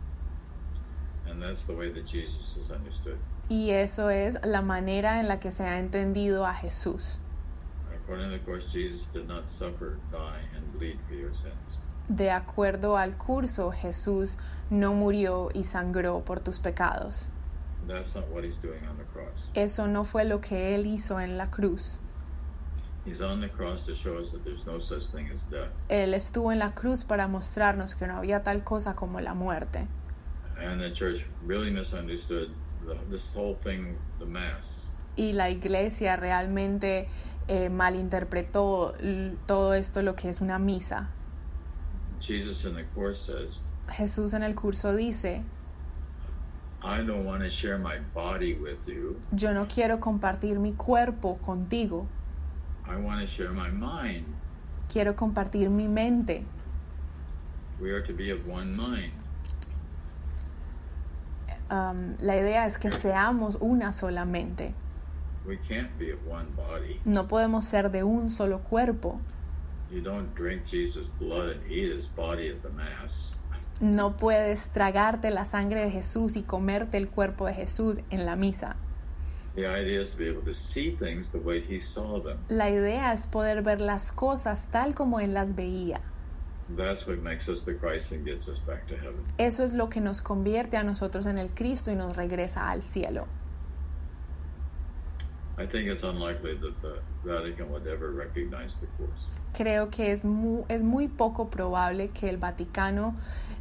and 1.29 1.43
that's 1.43 1.67
the 1.67 1.75
way 1.75 1.91
that 1.93 2.07
Jesus 2.07 2.57
is 2.57 2.71
understood. 2.71 3.19
y 3.51 3.71
eso 3.73 4.09
es 4.09 4.39
la 4.45 4.63
manera 4.63 5.21
en 5.21 5.29
la 5.29 5.39
que 5.39 5.53
se 5.53 5.65
ha 5.65 5.79
entendido 5.79 6.47
a 6.47 6.55
Jesús. 6.55 7.21
De 12.09 12.31
acuerdo 12.31 12.97
al 12.97 13.17
curso, 13.17 13.73
Jesús 13.73 14.39
no 14.71 14.95
murió 14.95 15.49
y 15.53 15.65
sangró 15.65 16.25
por 16.25 16.41
tus 16.41 16.61
pecados. 16.61 17.31
That's 17.87 18.15
not 18.15 18.29
what 18.31 18.45
he's 18.45 18.61
doing 18.61 18.85
on 18.89 18.97
the 18.97 19.05
cross. 19.05 19.51
Eso 19.55 19.87
no 19.87 20.05
fue 20.05 20.25
lo 20.25 20.41
que 20.41 20.75
él 20.75 20.87
hizo 20.87 21.21
en 21.21 21.37
la 21.37 21.51
cruz. 21.51 22.01
He's 23.05 23.21
on 23.21 23.41
the 23.41 23.49
cross 23.49 23.87
to 23.87 23.95
show 23.95 24.19
us 24.19 24.33
that 24.33 24.43
there's 24.43 24.67
no 24.67 24.81
such 24.81 25.07
thing 25.13 25.29
as 25.33 25.49
death. 25.49 25.71
Él 25.89 26.13
estuvo 26.13 26.51
en 26.51 26.59
la 26.59 26.75
cruz 26.75 27.05
para 27.05 27.29
mostrarnos 27.29 27.95
que 27.95 28.09
no 28.09 28.17
había 28.17 28.43
tal 28.43 28.65
cosa 28.65 28.97
como 28.97 29.21
la 29.21 29.35
muerte. 29.35 29.87
And 30.59 30.81
the 30.81 30.91
church 30.91 31.27
really 31.45 31.71
misunderstood 31.71 32.51
the, 32.85 32.97
this 33.09 33.33
whole 33.33 33.55
thing, 33.63 33.97
the 34.19 34.27
Mass. 34.27 34.91
Y 35.15 35.33
la 35.33 35.51
iglesia 35.51 36.17
realmente 36.17 37.09
eh, 37.49 37.69
malinterpretó 37.69 38.95
todo 39.47 39.75
esto 39.75 40.03
lo 40.03 40.17
que 40.17 40.29
es 40.29 40.41
una 40.41 40.59
misa. 40.59 41.11
Jesus 42.21 42.65
in 42.65 42.75
the 42.75 42.85
course 42.95 43.21
says, 43.21 43.63
Jesús 43.89 44.33
en 44.35 44.43
el 44.43 44.55
curso 44.55 44.95
dice, 44.97 45.43
I 46.83 47.03
don't 47.03 47.25
want 47.25 47.43
to 47.43 47.51
share 47.51 47.79
my 47.79 47.99
body 48.15 48.55
with 48.55 48.87
you. 48.87 49.21
yo 49.33 49.53
no 49.53 49.67
quiero 49.67 50.01
compartir 50.01 50.59
mi 50.59 50.73
cuerpo 50.73 51.39
contigo, 51.39 52.07
I 52.89 52.97
want 52.97 53.21
to 53.21 53.27
share 53.27 53.53
my 53.53 53.71
mind. 53.71 54.25
quiero 54.89 55.15
compartir 55.15 55.71
mi 55.71 55.89
mente. 55.89 56.45
We 57.81 57.91
are 57.91 58.01
to 58.01 58.15
be 58.15 58.31
of 58.31 58.47
one 58.47 58.75
mind. 58.75 59.13
Um, 61.69 62.17
la 62.21 62.37
idea 62.37 62.67
es 62.67 62.79
que 62.79 62.91
seamos 62.91 63.59
una 63.61 63.93
solamente. 63.93 64.73
We 65.47 65.59
can't 65.69 65.97
be 65.99 66.11
of 66.11 66.19
one 66.27 66.47
body. 66.57 67.01
No 67.05 67.29
podemos 67.29 67.65
ser 67.65 67.91
de 67.91 68.03
un 68.03 68.31
solo 68.31 68.59
cuerpo. 68.59 69.21
you 69.91 70.01
don't 70.01 70.35
drink 70.35 70.67
Jesus' 70.67 71.09
blood 71.19 71.51
and 71.51 71.71
eat 71.71 71.95
his 71.95 72.09
body 72.09 72.49
at 72.49 72.63
the 72.63 72.71
Mass. 72.71 73.37
No 73.81 74.17
puedes 74.17 74.71
tragarte 74.71 75.31
la 75.31 75.45
sangre 75.45 75.83
de 75.83 75.91
Jesús 75.91 76.37
y 76.37 76.43
comerte 76.43 76.97
el 76.97 77.09
cuerpo 77.09 77.47
de 77.47 77.55
Jesús 77.55 78.01
en 78.11 78.25
la 78.25 78.35
misa. 78.35 78.77
The 79.55 79.67
idea 79.67 80.01
is 80.03 80.13
to 80.13 80.19
be 80.19 80.29
able 80.29 80.43
to 80.43 80.55
see 80.55 80.91
things 80.91 81.31
the 81.31 81.39
way 81.39 81.61
he 81.61 81.81
saw 81.81 82.21
them. 82.21 82.39
La 82.49 82.71
idea 82.71 83.13
es 83.13 83.27
poder 83.27 83.63
ver 83.63 83.81
las 83.81 84.13
cosas 84.13 84.69
tal 84.71 84.95
como 84.95 85.21
Él 85.21 85.35
las 85.35 85.55
veía. 85.55 86.01
That's 86.77 87.07
what 87.07 87.19
makes 87.19 87.49
us 87.49 87.65
the 87.65 87.75
Christ 87.75 88.13
and 88.13 88.25
gets 88.27 88.49
us 88.49 88.61
back 88.61 88.87
to 88.89 88.97
heaven. 88.97 89.23
Eso 89.39 89.63
es 89.63 89.73
lo 89.73 89.89
que 89.89 90.01
nos 90.01 90.21
convierte 90.21 90.77
a 90.77 90.83
nosotros 90.83 91.27
en 91.27 91.39
el 91.39 91.55
Cristo 91.55 91.93
y 91.93 91.97
nos 91.97 92.17
regresa 92.17 92.71
al 92.71 92.83
cielo. 92.83 93.27
I 93.29 93.29
think 93.29 93.29
it's 93.29 93.29
unlikely 93.29 93.29
that 93.29 93.35
the 93.37 93.95
Vatican 93.95 94.25
would 94.27 94.35
ever 94.35 94.35
recognize 94.35 95.05
the 95.07 95.45
course. 95.45 95.46
Creo 99.55 99.89
que 99.91 100.13
es 100.13 100.25
muy, 100.25 100.65
es 100.69 100.83
muy 100.83 101.09
poco 101.09 101.49
probable 101.49 102.11
que 102.11 102.29
el 102.29 102.37
Vaticano 102.37 103.15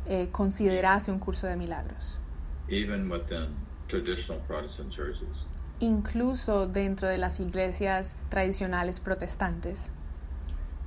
eh, 0.06 0.28
considerase 0.32 1.12
un 1.12 1.20
curso 1.20 1.48
de 1.48 1.56
milagros. 1.56 2.20
Even 2.68 3.10
within 3.10 3.56
traditional 3.88 4.42
Protestant 4.46 4.92
churches. 4.92 5.48
Incluso 5.80 6.68
dentro 6.68 7.08
de 7.08 7.18
las 7.18 7.40
iglesias 7.40 8.16
tradicionales 8.30 9.00
protestantes. 9.00 9.92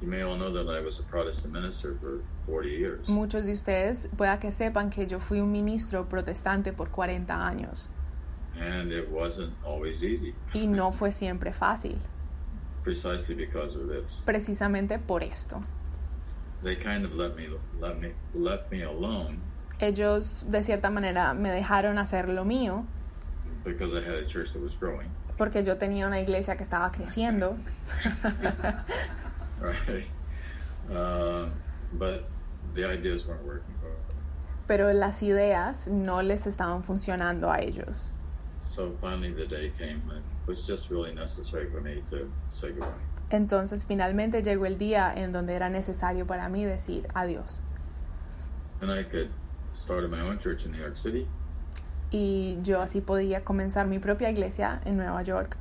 You 0.00 0.08
may 0.08 0.22
all 0.22 0.36
know 0.36 0.52
that 0.52 0.68
I 0.68 0.80
was 0.84 1.00
a 1.00 1.04
Protestant 1.04 1.54
minister 1.54 1.96
for 2.00 2.22
40 2.46 2.68
years. 2.68 3.08
Muchos 3.08 3.46
de 3.46 3.52
ustedes 3.52 4.10
pueda 4.16 4.38
que 4.38 4.52
sepan 4.52 4.90
que 4.90 5.06
yo 5.06 5.18
fui 5.18 5.40
un 5.40 5.50
ministro 5.50 6.08
protestante 6.08 6.72
por 6.72 6.90
40 6.90 7.34
años. 7.34 7.90
And 8.60 8.92
it 8.92 9.08
wasn't 9.10 9.52
always 9.64 10.02
easy. 10.02 10.34
Y 10.54 10.66
no 10.66 10.90
fue 10.90 11.10
siempre 11.10 11.52
fácil. 11.52 11.98
Precisely 12.82 13.34
because 13.34 13.76
of 13.76 13.88
this. 13.88 14.22
Precisamente 14.24 14.98
por 14.98 15.22
esto. 15.22 15.62
They 16.62 16.76
kind 16.76 17.04
of 17.04 17.14
let 17.14 17.36
me 17.36 17.48
let 17.80 18.00
me 18.00 18.12
let 18.34 18.70
me 18.70 18.82
alone. 18.82 19.40
Ellos 19.80 20.44
de 20.50 20.62
cierta 20.62 20.90
manera 20.90 21.34
me 21.34 21.50
dejaron 21.50 21.98
hacer 21.98 22.28
lo 22.28 22.44
mío. 22.44 22.84
Because 23.64 23.94
I 23.94 24.00
had 24.00 24.14
a 24.14 24.26
church 24.26 24.52
that 24.54 24.62
was 24.62 24.76
growing. 24.76 25.08
Porque 25.36 25.62
yo 25.62 25.76
tenía 25.76 26.06
una 26.06 26.20
iglesia 26.20 26.56
que 26.56 26.64
estaba 26.64 26.90
creciendo. 26.90 27.56
right. 29.60 30.06
Uh, 30.90 31.46
but 31.92 32.28
the 32.74 32.84
ideas 32.84 33.26
weren't 33.26 33.44
working. 33.44 33.74
Pero 34.66 34.92
las 34.92 35.22
ideas 35.22 35.88
no 35.88 36.22
les 36.22 36.46
estaban 36.46 36.82
funcionando 36.82 37.50
a 37.50 37.60
ellos. 37.60 38.12
So 38.78 38.92
finally 39.00 39.32
the 39.32 39.44
day 39.44 39.72
came 39.76 40.00
and 40.08 40.18
it 40.18 40.46
was 40.46 40.64
just 40.64 40.88
really 40.88 41.12
necessary 41.12 41.68
for 41.68 41.80
me 41.80 42.00
to 42.10 42.30
say 42.48 42.68
goodbye. 42.70 42.94
Entonces 43.28 43.84
finalmente 43.84 44.40
llegó 44.44 44.66
el 44.66 44.78
día 44.78 45.12
en 45.16 45.32
donde 45.32 45.56
era 45.56 45.68
necesario 45.68 46.28
para 46.28 46.48
mí 46.48 46.64
decir 46.64 47.08
adiós. 47.12 47.60
And 48.80 48.92
I 48.92 49.02
could 49.02 49.30
start 49.74 50.08
my 50.08 50.20
own 50.20 50.38
church 50.38 50.64
in 50.64 50.70
New 50.70 50.78
York 50.78 50.94
City. 50.94 51.26
Y 52.12 52.58
yo 52.62 52.80
así 52.80 53.00
podía 53.00 53.42
comenzar 53.42 53.88
mi 53.88 53.98
propia 53.98 54.30
iglesia 54.30 54.80
en 54.84 54.96
Nueva 54.96 55.24
York. 55.24 55.56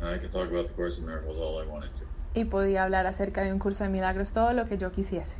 And 0.00 0.08
I 0.08 0.18
could 0.18 0.32
talk 0.32 0.50
about 0.50 0.68
the 0.68 0.74
Course 0.74 0.98
of 0.98 1.04
Miracles 1.04 1.36
all 1.36 1.62
I 1.62 1.66
wanted 1.66 1.90
to. 1.90 2.06
Y 2.32 2.46
podía 2.46 2.84
hablar 2.84 3.06
acerca 3.06 3.42
de 3.42 3.52
un 3.52 3.58
curso 3.58 3.84
de 3.84 3.90
milagros 3.90 4.32
todo 4.32 4.54
lo 4.54 4.64
que 4.64 4.78
yo 4.78 4.90
quisiese. 4.90 5.36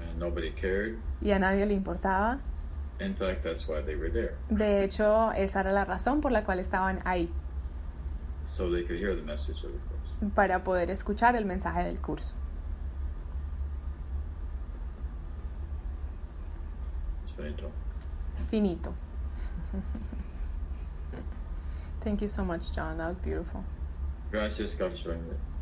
And 0.00 0.18
nobody 0.18 0.52
cared. 0.52 0.96
Y 1.20 1.32
a 1.32 1.38
nadie 1.38 1.66
le 1.66 1.74
importaba. 1.74 2.40
In 3.00 3.14
fact, 3.14 3.42
that's 3.42 3.66
why 3.66 3.80
they 3.80 3.96
were 3.96 4.10
there. 4.10 4.36
De 4.50 4.84
hecho, 4.84 5.32
esa 5.32 5.60
era 5.60 5.72
la 5.72 5.86
razón 5.86 6.20
por 6.20 6.32
la 6.32 6.44
cual 6.44 6.58
estaban 6.58 7.00
ahí. 7.04 7.30
So 8.44 8.70
they 8.70 8.82
could 8.82 8.98
hear 8.98 9.14
the 9.16 9.22
message 9.22 9.64
of 9.64 9.72
the 9.72 9.78
course. 9.88 10.34
Para 10.34 10.62
poder 10.62 10.90
escuchar 10.90 11.34
el 11.34 11.46
mensaje 11.46 11.82
del 11.84 11.98
curso. 12.00 12.34
Finito. 17.36 17.70
Finito. 18.36 18.92
Thank 22.00 22.20
you 22.20 22.28
so 22.28 22.44
much, 22.44 22.70
John. 22.72 22.98
That 22.98 23.08
was 23.08 23.18
beautiful. 23.18 23.64
Gracias, 24.30 24.74
Carlos, 24.74 25.06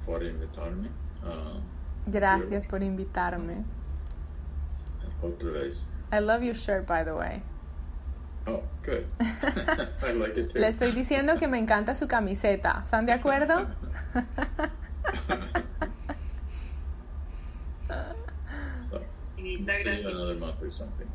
por 0.05 0.23
invitarme. 0.23 0.89
Uh, 1.25 1.61
Gracias 2.11 2.67
por 2.67 2.83
invitarme. 2.83 3.65
Otra 5.23 5.53
vez. 5.53 5.89
I 6.11 6.21
love 6.21 6.43
your 6.43 6.55
shirt, 6.55 6.87
by 6.87 7.05
the 7.05 7.15
way. 7.15 7.43
Oh, 8.47 8.63
good. 8.83 9.07
I 9.21 10.13
like 10.13 10.37
it 10.37 10.53
too. 10.53 10.59
Le 10.59 10.69
estoy 10.69 10.93
diciendo 10.93 11.39
que 11.39 11.49
me 11.49 11.59
encanta 11.59 11.95
su 11.95 12.07
camiseta. 12.07 12.83
¿Están 12.83 13.05
de 13.07 13.13
acuerdo? 13.13 13.69
so, 18.91 19.01
see 19.35 19.59
you 19.59 20.09
another 20.09 20.35
month 20.37 20.63
or 20.63 20.71
something. 20.71 21.09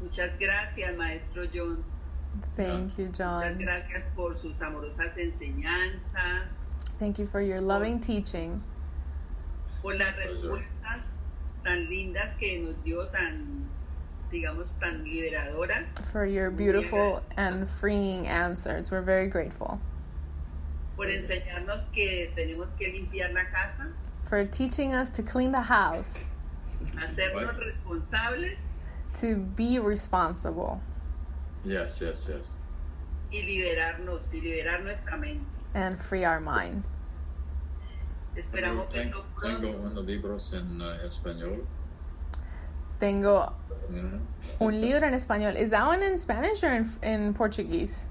Muchas 0.00 0.38
gracias, 0.38 0.96
maestro 0.96 1.46
John. 1.52 1.82
Thank 2.56 2.98
you, 2.98 3.08
John. 3.16 3.40
Muchas 3.40 3.58
gracias 3.58 4.06
por 4.14 4.36
sus 4.36 4.60
amorosas 4.60 5.16
enseñanzas. 5.16 6.64
Thank 7.00 7.18
you 7.18 7.26
for 7.26 7.40
your 7.40 7.60
loving 7.60 7.98
teaching. 7.98 8.62
Por 9.82 9.96
las 9.96 10.14
respuestas 10.16 10.73
tan 11.64 11.88
lindas 11.88 12.38
que 12.38 12.58
nos 12.58 12.76
dio, 12.84 13.06
tan, 13.06 13.68
digamos, 14.30 14.78
tan 14.78 15.04
liberadoras. 15.04 15.86
For 16.12 16.26
your 16.26 16.50
beautiful 16.50 17.22
and 17.36 17.66
freeing 17.66 18.26
answers. 18.26 18.90
We're 18.90 19.02
very 19.02 19.28
grateful. 19.28 19.80
Por 20.96 21.06
enseñarnos 21.06 21.92
que 21.92 22.30
tenemos 22.36 22.76
que 22.78 22.92
limpiar 22.92 23.32
la 23.32 23.44
casa. 23.50 23.88
For 24.22 24.44
teaching 24.44 24.94
us 24.94 25.10
to 25.10 25.22
clean 25.22 25.52
the 25.52 25.60
house. 25.60 26.26
Hacernos 26.96 27.58
responsables. 27.58 28.60
To 29.20 29.36
be 29.36 29.78
responsible. 29.78 30.80
Yes, 31.64 32.00
yes, 32.00 32.28
yes. 32.28 32.46
Y 33.32 33.42
liberarnos, 33.42 34.32
y 34.34 34.40
liberar 34.40 34.84
nuestra 34.84 35.16
mente. 35.16 35.44
And 35.74 35.96
free 35.96 36.24
our 36.24 36.40
minds. 36.40 37.00
Esperamos 38.36 38.92
verlo 38.92 39.24
pronto. 39.34 39.70
Tengo 39.70 39.86
unos 39.86 40.04
libros 40.04 40.52
en 40.52 40.80
uh, 40.80 41.06
español. 41.06 41.64
Tengo 42.98 43.52
un 44.60 44.80
libro 44.80 45.06
en 45.06 45.14
español. 45.14 45.56
Is 45.56 45.70
that 45.70 45.86
one 45.86 46.02
in 46.02 46.16
Spanish 46.16 46.62
or 46.62 46.72
in, 46.72 46.90
in 47.02 47.34
Portuguese? 47.34 48.06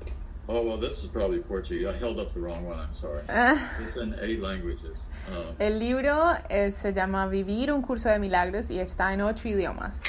Oh, 0.48 0.62
well, 0.62 0.78
this 0.78 1.04
is 1.04 1.10
probably 1.10 1.40
Portuguese. 1.40 1.86
I 1.88 1.98
held 1.98 2.20
up 2.20 2.34
the 2.34 2.40
wrong 2.42 2.66
one. 2.66 2.78
I'm 2.78 2.94
sorry. 2.94 3.24
it's 3.30 3.96
in 3.96 4.16
eight 4.22 4.42
languages. 4.42 5.08
Uh, 5.32 5.54
El 5.58 5.80
libro 5.80 6.36
eh, 6.50 6.70
se 6.70 6.92
llama 6.92 7.28
Vivir 7.28 7.72
un 7.72 7.82
curso 7.82 8.10
de 8.10 8.20
milagros 8.20 8.70
y 8.70 8.80
está 8.80 9.14
en 9.14 9.22
ocho 9.22 9.48
idiomas. 9.48 10.04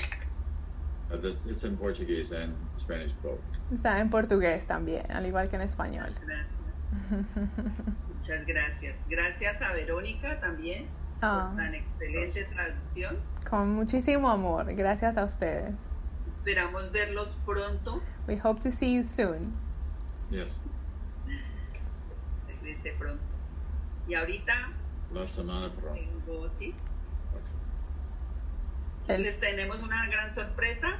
uh, 1.14 1.16
this, 1.16 1.46
it's 1.46 1.64
in 1.64 1.76
Portuguese 1.76 2.32
and 2.32 2.54
Spanish 2.78 3.12
both. 3.22 3.38
Está 3.72 4.00
en 4.00 4.10
portugués 4.10 4.66
también, 4.66 5.10
al 5.10 5.24
igual 5.24 5.48
que 5.48 5.56
en 5.56 5.62
español. 5.62 6.12
Gracias. 6.26 6.60
Muchas 8.26 8.46
gracias. 8.46 8.96
Gracias 9.06 9.60
a 9.60 9.74
Verónica 9.74 10.40
también 10.40 10.86
Ah. 11.20 11.48
por 11.50 11.62
tan 11.62 11.74
excelente 11.74 12.44
traducción. 12.46 13.18
Con 13.50 13.74
muchísimo 13.74 14.30
amor. 14.30 14.74
Gracias 14.74 15.18
a 15.18 15.24
ustedes. 15.24 15.74
Esperamos 16.38 16.90
verlos 16.90 17.38
pronto. 17.44 18.02
We 18.26 18.40
hope 18.42 18.62
to 18.62 18.70
see 18.70 18.96
you 18.96 19.02
soon. 19.02 19.52
Yes. 20.30 20.62
Regrese 22.48 22.94
pronto. 22.98 23.22
Y 24.08 24.14
ahorita 24.14 24.70
La 25.12 25.26
semana 25.26 25.70
pronto. 25.74 25.92
tengo, 26.24 26.48
sí, 26.48 26.74
El- 29.06 29.22
les 29.22 29.38
tenemos 29.38 29.82
una 29.82 30.06
gran 30.06 30.34
sorpresa. 30.34 30.94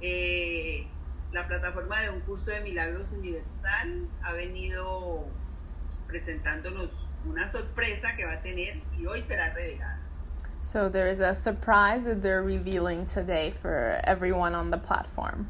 Eh, 0.00 0.88
la 1.30 1.46
plataforma 1.46 2.00
de 2.00 2.10
un 2.10 2.18
curso 2.22 2.50
de 2.50 2.60
milagros 2.62 3.12
universal 3.12 4.08
ha 4.24 4.32
venido 4.32 5.28
presentándonos 6.18 6.90
una 7.26 7.48
sorpresa 7.48 8.14
que 8.16 8.24
va 8.24 8.34
a 8.34 8.40
tener 8.42 8.80
y 8.96 9.04
hoy 9.06 9.20
será 9.20 9.52
revelada. 9.52 10.00
So 10.60 10.88
there 10.88 11.08
is 11.08 11.20
a 11.20 11.34
surprise 11.34 12.04
that 12.04 12.22
they're 12.22 12.42
revealing 12.44 13.04
today 13.04 13.50
for 13.50 14.00
everyone 14.04 14.54
on 14.54 14.70
the 14.70 14.78
platform. 14.78 15.48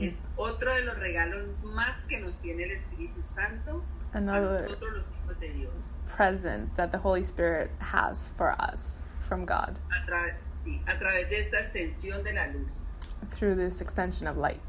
Es 0.00 0.24
otro 0.36 0.74
de 0.74 0.84
los 0.84 0.96
regalos 0.98 1.46
más 1.62 2.02
que 2.08 2.18
nos 2.20 2.36
tiene 2.38 2.64
el 2.64 2.70
Espíritu 2.72 3.24
Santo 3.24 3.82
a 4.12 4.18
Another 4.18 4.62
nosotros 4.62 4.92
los 4.92 5.10
hijos 5.10 5.40
de 5.40 5.48
Dios. 5.52 5.94
present 6.08 6.74
that 6.76 6.90
the 6.90 6.98
Holy 6.98 7.22
Spirit 7.22 7.70
has 7.78 8.30
for 8.36 8.54
us 8.60 9.04
from 9.20 9.46
God 9.46 9.78
A, 9.90 10.04
tra- 10.06 10.34
sí, 10.64 10.80
a 10.88 10.98
través 10.98 11.30
de 11.30 11.38
esta 11.38 11.58
extensión 11.58 12.24
de 12.24 12.32
la 12.32 12.46
luz. 12.46 12.86
through 13.30 13.54
this 13.54 13.80
extension 13.80 14.26
of 14.26 14.36
light. 14.36 14.60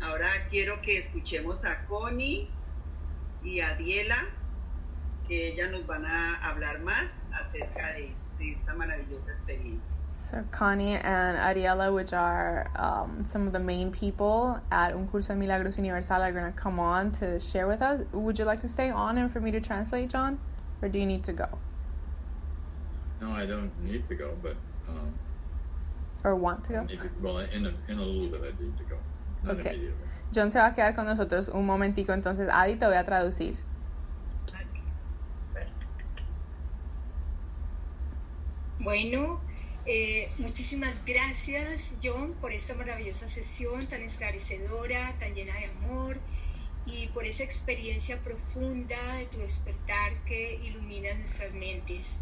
Ahora 0.00 0.30
quiero 0.50 0.76
que 0.80 0.98
escuchemos 0.98 1.64
a 1.64 1.76
Connie 1.88 2.48
y 3.44 3.60
a 3.60 3.76
Diela, 3.76 4.28
que 5.26 5.48
ellas 5.48 5.70
nos 5.70 5.86
van 5.86 6.04
a 6.04 6.36
hablar 6.48 6.80
más 6.82 7.22
acerca 7.32 7.92
de, 7.94 8.14
de 8.38 8.52
esta 8.52 8.74
maravillosa 8.74 9.30
experiencia. 9.32 9.96
So 10.18 10.44
Connie 10.52 10.94
and 10.94 11.36
Ariella, 11.36 11.92
which 11.92 12.12
are 12.12 12.70
um, 12.76 13.24
some 13.24 13.48
of 13.48 13.52
the 13.52 13.58
main 13.58 13.90
people 13.90 14.60
at 14.70 14.94
Un 14.94 15.08
Curso 15.08 15.28
de 15.28 15.34
Milagros 15.34 15.78
Universal, 15.78 16.22
are 16.22 16.30
going 16.30 16.44
to 16.44 16.52
come 16.52 16.78
on 16.78 17.10
to 17.12 17.40
share 17.40 17.66
with 17.66 17.82
us. 17.82 18.02
Would 18.12 18.38
you 18.38 18.44
like 18.44 18.60
to 18.60 18.68
stay 18.68 18.90
on 18.90 19.18
and 19.18 19.32
for 19.32 19.40
me 19.40 19.50
to 19.50 19.60
translate, 19.60 20.10
John? 20.10 20.38
Or 20.80 20.88
do 20.88 21.00
you 21.00 21.06
need 21.06 21.24
to 21.24 21.32
go? 21.32 21.48
No, 23.20 23.32
I 23.32 23.46
don't 23.46 23.72
need 23.82 24.06
to 24.08 24.14
go, 24.14 24.36
but. 24.40 24.56
Um, 24.88 25.12
or 26.22 26.36
want 26.36 26.62
to 26.64 26.72
go? 26.72 26.86
To, 26.86 27.10
well, 27.20 27.38
in 27.38 27.66
a, 27.66 27.74
in 27.88 27.98
a 27.98 28.02
little 28.02 28.28
bit, 28.38 28.54
I 28.56 28.62
need 28.62 28.78
to 28.78 28.84
go. 28.84 28.96
Not 29.42 29.56
okay. 29.56 29.70
immediately. 29.70 30.06
John 30.34 30.50
se 30.50 30.58
va 30.58 30.66
a 30.66 30.72
quedar 30.72 30.94
con 30.94 31.06
nosotros 31.06 31.48
un 31.48 31.66
momentico, 31.66 32.12
entonces 32.12 32.48
Adi 32.52 32.76
te 32.76 32.86
voy 32.86 32.96
a 32.96 33.04
traducir. 33.04 33.58
Bueno, 38.78 39.40
eh, 39.86 40.28
muchísimas 40.38 41.04
gracias 41.04 41.98
John 42.02 42.34
por 42.40 42.52
esta 42.52 42.74
maravillosa 42.74 43.28
sesión 43.28 43.86
tan 43.86 44.02
esclarecedora, 44.02 45.16
tan 45.20 45.34
llena 45.34 45.54
de 45.54 45.66
amor 45.66 46.18
y 46.86 47.06
por 47.08 47.24
esa 47.24 47.44
experiencia 47.44 48.18
profunda 48.18 49.16
de 49.18 49.26
tu 49.26 49.38
despertar 49.38 50.12
que 50.24 50.54
ilumina 50.64 51.14
nuestras 51.14 51.52
mentes. 51.54 52.20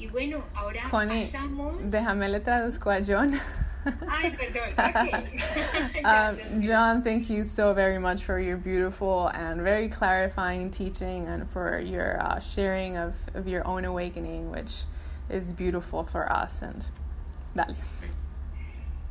Y 0.00 0.06
bueno, 0.06 0.42
ahora 0.56 0.80
Connie, 0.90 1.20
pasamos... 1.20 1.74
Déjame 1.90 2.30
le 2.30 2.40
traduzco 2.40 2.90
a 2.90 3.02
John. 3.02 3.38
Ay, 4.08 4.30
perdón. 4.30 4.72
Okay. 5.90 6.02
um, 6.02 6.62
John, 6.62 7.02
thank 7.02 7.28
you 7.28 7.44
so 7.44 7.74
very 7.74 7.98
much 7.98 8.24
for 8.24 8.40
your 8.40 8.56
beautiful 8.56 9.28
and 9.28 9.60
very 9.60 9.88
clarifying 9.88 10.70
teaching 10.70 11.26
and 11.26 11.46
for 11.50 11.78
your 11.80 12.18
uh, 12.18 12.40
sharing 12.40 12.96
of, 12.96 13.14
of 13.34 13.46
your 13.46 13.66
own 13.66 13.84
awakening, 13.84 14.50
which 14.50 14.84
is 15.28 15.52
beautiful 15.52 16.04
for 16.04 16.32
us. 16.32 16.62
And 16.62 16.82
dale. 17.54 17.76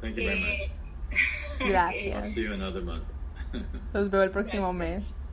Thank 0.01 0.17
you 0.17 0.25
very 0.25 0.39
much. 0.39 1.69
Gracias. 1.69 2.25
I'll 2.25 2.31
see 2.31 2.41
you 2.41 2.53
another 2.53 2.81
month. 2.81 3.03
Los 3.93 4.09
veo 4.09 4.21
el 4.21 4.29
próximo 4.29 4.75
mes. 4.75 5.27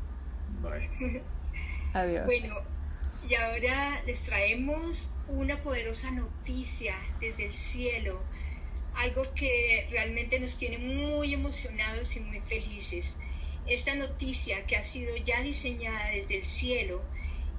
Bye. 0.62 1.22
Adiós. 1.94 2.26
Bueno, 2.26 2.62
y 3.28 3.34
ahora 3.34 4.02
les 4.06 4.24
traemos 4.24 5.10
una 5.28 5.60
poderosa 5.62 6.10
noticia 6.12 6.94
desde 7.20 7.46
el 7.46 7.52
cielo, 7.52 8.20
algo 8.96 9.22
que 9.34 9.86
realmente 9.90 10.38
nos 10.38 10.56
tiene 10.58 10.78
muy 10.78 11.34
emocionados 11.34 12.16
y 12.16 12.20
muy 12.20 12.40
felices. 12.40 13.18
Esta 13.66 13.94
noticia 13.96 14.64
que 14.66 14.76
ha 14.76 14.82
sido 14.82 15.16
ya 15.16 15.42
diseñada 15.42 16.10
desde 16.10 16.38
el 16.38 16.44
cielo 16.44 17.02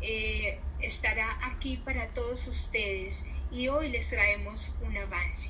eh, 0.01 0.57
estará 0.81 1.37
aquí 1.43 1.77
para 1.77 2.07
todos 2.13 2.47
ustedes 2.47 3.25
y 3.51 3.67
hoy 3.67 3.89
les 3.89 4.09
traemos 4.09 4.73
un 4.81 4.95
avance. 4.97 5.49